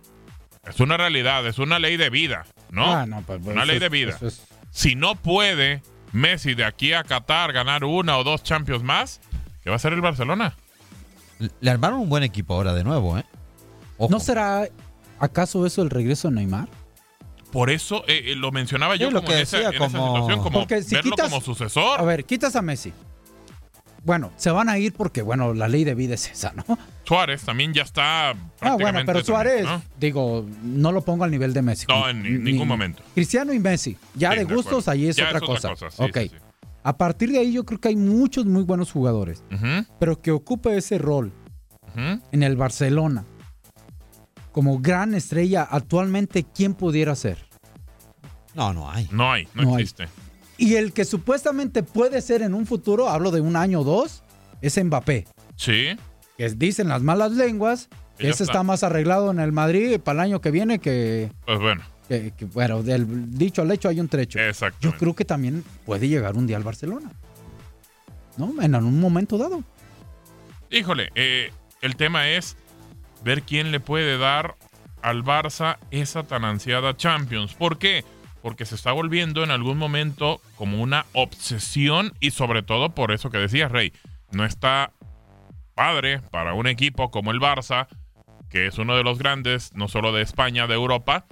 Es 0.68 0.78
una 0.80 0.96
realidad, 0.96 1.46
es 1.46 1.58
una 1.58 1.78
ley 1.78 1.96
de 1.96 2.10
vida, 2.10 2.44
¿no? 2.70 2.92
Ah, 2.92 3.06
no, 3.06 3.22
pues, 3.22 3.38
pues, 3.42 3.54
una 3.54 3.62
eso 3.62 3.66
ley 3.66 3.76
es- 3.76 3.80
de 3.80 3.88
vida. 3.88 4.18
es- 4.20 4.42
Si 4.70 4.94
no 4.94 5.14
puede 5.16 5.82
Messi 6.12 6.54
de 6.54 6.64
aquí 6.64 6.92
a 6.92 7.02
Qatar 7.04 7.52
ganar 7.52 7.84
una 7.84 8.18
o 8.18 8.24
dos 8.24 8.42
Champions 8.42 8.82
más, 8.82 9.20
¿qué 9.62 9.70
va 9.70 9.74
a 9.74 9.76
hacer 9.76 9.92
el 9.92 10.00
Barcelona? 10.00 10.54
le 11.60 11.70
armaron 11.70 11.98
un 12.00 12.08
buen 12.08 12.22
equipo 12.22 12.54
ahora 12.54 12.72
de 12.74 12.84
nuevo, 12.84 13.18
¿eh? 13.18 13.24
Ojo. 13.98 14.10
¿No 14.10 14.20
será 14.20 14.68
acaso 15.18 15.66
eso 15.66 15.82
el 15.82 15.90
regreso 15.90 16.28
de 16.28 16.34
Neymar? 16.36 16.68
Por 17.52 17.70
eso 17.70 18.04
eh, 18.06 18.22
eh, 18.32 18.36
lo 18.36 18.50
mencionaba 18.52 18.96
yo 18.96 19.08
Sí, 19.08 19.12
lo 19.14 19.20
como, 19.20 19.28
que 19.30 19.34
en, 19.36 19.42
esa, 19.42 19.56
decía, 19.58 19.68
en 19.70 19.74
esa 19.82 19.84
como- 19.98 20.14
situación, 20.14 20.42
como 20.42 20.58
Porque 20.60 20.82
si 20.82 20.94
verlo 20.94 21.10
quitas- 21.10 21.30
como 21.30 21.40
sucesor. 21.40 22.00
A 22.00 22.04
ver, 22.04 22.24
quitas 22.24 22.54
a 22.56 22.62
Messi. 22.62 22.92
Bueno, 24.04 24.32
se 24.36 24.50
van 24.50 24.68
a 24.68 24.78
ir 24.78 24.92
porque, 24.92 25.22
bueno, 25.22 25.54
la 25.54 25.66
ley 25.66 25.84
de 25.84 25.94
vida 25.94 26.14
es 26.14 26.30
esa, 26.30 26.52
¿no? 26.52 26.78
Suárez 27.04 27.42
también 27.42 27.72
ya 27.72 27.82
está 27.82 28.30
Ah, 28.60 28.76
bueno, 28.78 29.00
pero 29.06 29.24
Suárez, 29.24 29.64
también, 29.64 29.88
digo, 29.98 30.46
no 30.62 30.92
lo 30.92 31.02
pongo 31.02 31.24
al 31.24 31.30
nivel 31.30 31.52
de 31.54 31.62
Messi. 31.62 31.86
¿no? 31.88 32.08
En 32.08 32.22
ni- 32.22 32.30
Ni- 32.30 32.52
ningún 32.52 32.68
momento. 32.68 33.02
Cristiano 33.14 33.52
y 33.52 33.58
Messi, 33.58 33.96
ya 34.14 34.32
Sí, 34.32 34.38
de 34.38 34.44
gustos, 34.44 34.88
ahí 34.88 35.08
es 35.08 35.16
Ya 35.16 35.24
otra 35.26 35.38
es 35.38 35.42
otra 35.42 35.54
cosa. 35.54 35.68
cosa, 35.70 35.90
sí, 35.90 36.02
ok. 36.02 36.16
sí, 36.18 36.28
sí. 36.30 36.36
A 36.82 36.96
partir 36.98 37.30
de 37.32 37.38
ahí 37.38 37.52
yo 37.52 37.64
creo 37.64 37.80
que 37.80 37.88
hay 37.88 37.96
muchos 37.96 38.44
muy 38.44 38.62
buenos 38.62 38.92
jugadores, 38.92 39.42
pero 39.98 40.20
que 40.20 40.30
ocupe 40.32 40.76
ese 40.76 40.98
rol 40.98 41.32
en 41.96 42.42
el 42.42 42.56
Barcelona 42.56 43.24
como 44.52 44.78
gran 44.80 45.14
estrella 45.14 45.62
actualmente, 45.62 46.44
¿quién 46.44 46.74
pudiera 46.74 47.14
ser? 47.16 47.38
No, 48.54 48.72
no 48.74 48.90
hay. 48.90 49.08
No 49.10 49.32
hay, 49.32 49.48
no, 49.54 49.62
No 49.62 49.76
hay. 49.76 49.84
Y 50.56 50.76
el 50.76 50.92
que 50.92 51.04
supuestamente 51.04 51.82
puede 51.82 52.20
ser 52.20 52.42
en 52.42 52.54
un 52.54 52.66
futuro, 52.66 53.08
hablo 53.08 53.30
de 53.30 53.40
un 53.40 53.56
año 53.56 53.80
o 53.80 53.84
dos, 53.84 54.22
es 54.62 54.82
Mbappé. 54.82 55.26
Sí, 55.56 55.96
Que 56.36 56.48
dicen 56.50 56.88
las 56.88 57.02
malas 57.02 57.32
lenguas, 57.32 57.88
Que 58.18 58.24
ese 58.30 58.44
está. 58.44 58.52
está 58.54 58.62
más 58.62 58.82
arreglado 58.82 59.30
en 59.30 59.38
el 59.40 59.52
Madrid 59.52 59.98
para 60.00 60.16
el 60.24 60.30
año 60.30 60.40
que 60.40 60.50
viene 60.50 60.78
que, 60.78 61.30
pues 61.46 61.58
bueno, 61.60 61.82
que- 62.08 62.32
que, 62.36 62.44
bueno, 62.44 62.82
del 62.82 63.36
dicho 63.38 63.62
al 63.62 63.70
hecho 63.72 63.88
hay 63.88 63.98
un 64.00 64.08
trecho. 64.08 64.38
exacto. 64.40 64.78
Yo 64.80 64.96
creo 64.96 65.14
que 65.14 65.24
también 65.24 65.64
puede 65.86 66.08
llegar 66.08 66.36
un 66.36 66.46
día 66.46 66.56
al 66.56 66.62
Barcelona. 66.64 67.10
¿No? 68.36 68.52
En 68.62 68.74
algún 68.74 68.98
momento 69.00 69.38
dado. 69.38 69.62
Híjole, 70.70 71.10
eh, 71.14 71.52
el 71.82 71.94
tema 71.96 72.28
es 72.30 72.56
ver 73.22 73.42
quién 73.42 73.70
le 73.70 73.78
puede 73.80 74.18
dar 74.18 74.56
al 75.02 75.22
Barça 75.22 75.76
esa 75.90 76.24
tan 76.24 76.44
ansiada 76.44 76.96
Champions. 76.96 77.54
¿Por 77.54 77.78
qué? 77.78 78.04
Porque 78.44 78.66
se 78.66 78.74
está 78.74 78.92
volviendo 78.92 79.42
en 79.42 79.50
algún 79.50 79.78
momento 79.78 80.38
como 80.56 80.82
una 80.82 81.06
obsesión 81.14 82.12
y 82.20 82.30
sobre 82.32 82.62
todo 82.62 82.90
por 82.94 83.10
eso 83.10 83.30
que 83.30 83.38
decías, 83.38 83.72
Rey, 83.72 83.94
no 84.32 84.44
está 84.44 84.92
padre 85.74 86.20
para 86.30 86.52
un 86.52 86.66
equipo 86.66 87.10
como 87.10 87.30
el 87.30 87.40
Barça, 87.40 87.86
que 88.50 88.66
es 88.66 88.76
uno 88.76 88.96
de 88.98 89.02
los 89.02 89.18
grandes, 89.18 89.72
no 89.74 89.88
solo 89.88 90.12
de 90.12 90.20
España, 90.20 90.66
de 90.66 90.74
Europa, 90.74 91.24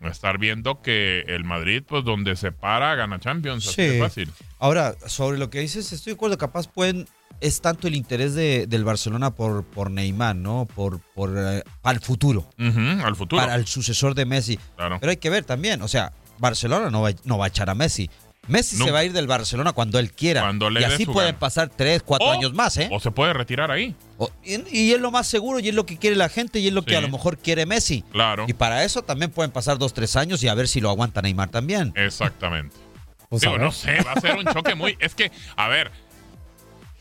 estar 0.00 0.38
viendo 0.38 0.80
que 0.80 1.24
el 1.26 1.42
Madrid, 1.42 1.82
pues 1.84 2.04
donde 2.04 2.36
se 2.36 2.52
para, 2.52 2.94
gana 2.94 3.18
Champions. 3.18 3.66
Así 3.66 3.82
de 3.82 3.92
Sí. 3.94 3.98
fácil. 3.98 4.30
Ahora, 4.60 4.94
sobre 5.08 5.38
lo 5.38 5.50
que 5.50 5.58
dices, 5.58 5.92
estoy 5.92 6.12
de 6.12 6.14
acuerdo, 6.14 6.38
capaz 6.38 6.68
pueden, 6.68 7.08
es 7.40 7.60
tanto 7.60 7.88
el 7.88 7.96
interés 7.96 8.34
de- 8.34 8.68
del 8.68 8.84
Barcelona 8.84 9.32
por, 9.32 9.64
por 9.64 9.90
Neymar, 9.90 10.36
¿no? 10.36 10.66
Por, 10.72 11.00
por 11.00 11.34
eh, 11.36 11.64
para 11.82 11.96
el 11.98 12.00
futuro, 12.04 12.48
al 12.58 13.16
futuro. 13.16 13.42
para 13.42 13.56
el 13.56 13.66
sucesor 13.66 14.14
de 14.14 14.24
Messi. 14.24 14.56
Claro. 14.76 14.98
Pero 15.00 15.10
hay 15.10 15.16
que 15.16 15.30
ver 15.30 15.44
también, 15.44 15.82
o 15.82 15.88
sea, 15.88 16.12
Barcelona 16.40 16.90
no 16.90 17.02
va, 17.02 17.12
no 17.24 17.38
va 17.38 17.44
a 17.44 17.48
echar 17.48 17.70
a 17.70 17.74
Messi. 17.74 18.10
Messi 18.48 18.76
se 18.76 18.90
va 18.90 19.00
a 19.00 19.04
ir 19.04 19.12
del 19.12 19.26
Barcelona 19.28 19.72
cuando 19.72 19.98
él 20.00 20.10
quiera. 20.12 20.40
Cuando 20.40 20.70
le 20.70 20.80
y 20.80 20.84
así 20.84 21.04
pueden 21.06 21.28
gana. 21.32 21.38
pasar 21.38 21.68
tres, 21.68 22.02
cuatro 22.02 22.26
O- 22.26 22.32
años 22.32 22.52
más, 22.54 22.76
¿eh? 22.78 22.88
O 22.90 22.98
se 22.98 23.10
puede 23.12 23.32
retirar 23.32 23.70
ahí. 23.70 23.94
O- 24.16 24.30
y, 24.42 24.56
y 24.76 24.92
es 24.92 25.00
lo 25.00 25.10
más 25.12 25.28
seguro 25.28 25.60
y 25.60 25.68
es 25.68 25.74
lo 25.74 25.86
que 25.86 25.98
quiere 25.98 26.16
la 26.16 26.28
gente 26.28 26.58
y 26.58 26.66
es 26.66 26.72
lo 26.72 26.82
que 26.82 26.96
a 26.96 27.00
lo 27.00 27.08
mejor 27.08 27.38
quiere 27.38 27.66
Messi. 27.66 28.02
Claro. 28.10 28.46
Y 28.48 28.54
para 28.54 28.82
eso 28.82 29.02
también 29.02 29.30
pueden 29.30 29.52
pasar 29.52 29.78
dos, 29.78 29.92
tres 29.94 30.16
años 30.16 30.42
y 30.42 30.48
a 30.48 30.54
ver 30.54 30.66
si 30.66 30.80
lo 30.80 30.88
aguanta 30.90 31.22
Neymar 31.22 31.50
también. 31.50 31.92
Exactamente. 31.94 32.76
Pues 33.28 33.42
Digo, 33.42 33.58
no 33.58 33.70
sé, 33.70 34.02
va 34.02 34.10
a 34.14 34.20
ser 34.20 34.34
un 34.36 34.44
choque 34.46 34.74
muy. 34.74 34.96
Es 34.98 35.14
que, 35.14 35.30
a 35.54 35.68
ver. 35.68 35.92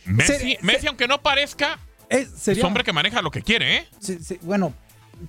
Messi, 0.05 0.33
Se- 0.33 0.59
Messi 0.61 0.85
aunque 0.87 1.07
no 1.07 1.21
parezca, 1.21 1.79
Eh, 2.09 2.19
es 2.31 2.39
sería, 2.39 2.65
hombre 2.67 2.83
que 2.83 2.93
maneja 2.93 3.23
lo 3.23 3.31
que 3.31 3.41
quiere, 3.41 3.77
¿eh? 3.77 3.87
sí, 3.99 4.19
sí, 4.23 4.37
bueno, 4.43 4.73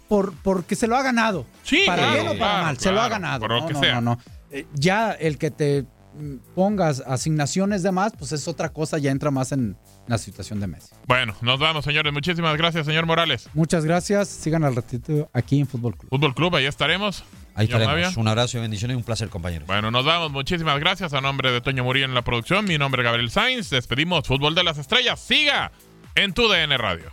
por, 0.09 0.35
porque 0.43 0.75
se 0.75 0.87
lo 0.87 0.97
ha 0.97 1.03
ganado. 1.03 1.47
Sí, 1.63 1.83
para 1.87 2.03
claro, 2.03 2.15
bien 2.15 2.27
o 2.27 2.31
para 2.31 2.51
claro, 2.51 2.65
mal, 2.65 2.79
se 2.79 2.93
lo 2.93 3.01
ha 3.01 3.09
ganado. 3.09 3.41
por 3.41 3.51
lo 3.51 3.61
no, 3.61 3.67
que 3.67 3.73
no, 3.75 3.81
sea. 3.81 3.95
no, 4.01 4.01
no. 4.01 4.19
Eh, 4.51 4.67
ya 4.75 5.13
el 5.13 5.39
que 5.39 5.51
te 5.51 5.85
mm, 6.19 6.37
pongas 6.55 7.01
asignaciones 7.07 7.83
de 7.83 7.93
más, 7.93 8.13
pues 8.19 8.33
es 8.33 8.49
otra 8.49 8.71
cosa, 8.71 8.99
ya 8.99 9.11
entra 9.11 9.31
más 9.31 9.53
en 9.53 9.77
la 10.07 10.19
situación 10.19 10.61
de 10.61 10.67
Messi. 10.67 10.91
Bueno, 11.07 11.35
nos 11.41 11.59
vamos, 11.61 11.85
señores. 11.85 12.13
Muchísimas 12.13 12.57
gracias, 12.57 12.87
señor 12.87 13.07
Morales. 13.07 13.49
Muchas 13.55 13.85
gracias, 13.85 14.29
sigan 14.29 14.65
al 14.65 14.75
ratito 14.75 15.31
aquí 15.33 15.61
en 15.61 15.67
Fútbol 15.67 15.97
Club. 15.97 16.11
Fútbol 16.11 16.35
Club, 16.35 16.57
ahí 16.57 16.67
estaremos. 16.67 17.25
Ahí 17.55 17.67
estaremos. 17.67 18.17
Un 18.17 18.29
abrazo 18.29 18.59
y 18.59 18.61
bendiciones 18.61 18.95
y 18.95 18.99
un 18.99 19.05
placer, 19.05 19.29
compañeros. 19.29 19.67
Bueno, 19.67 19.91
nos 19.91 20.05
vamos. 20.05 20.31
Muchísimas 20.33 20.79
gracias 20.81 21.13
a 21.13 21.21
nombre 21.21 21.53
de 21.53 21.61
Toño 21.61 21.85
Murillo 21.85 22.07
en 22.07 22.15
la 22.15 22.23
producción. 22.23 22.65
Mi 22.65 22.79
nombre 22.79 23.03
es 23.03 23.05
Gabriel 23.05 23.31
Sainz. 23.31 23.71
Despedimos 23.71 24.27
Fútbol 24.27 24.55
de 24.55 24.65
las 24.65 24.79
Estrellas. 24.79 25.21
Siga 25.21 25.71
en 26.15 26.33
tu 26.33 26.49
DN 26.49 26.77
Radio. 26.79 27.11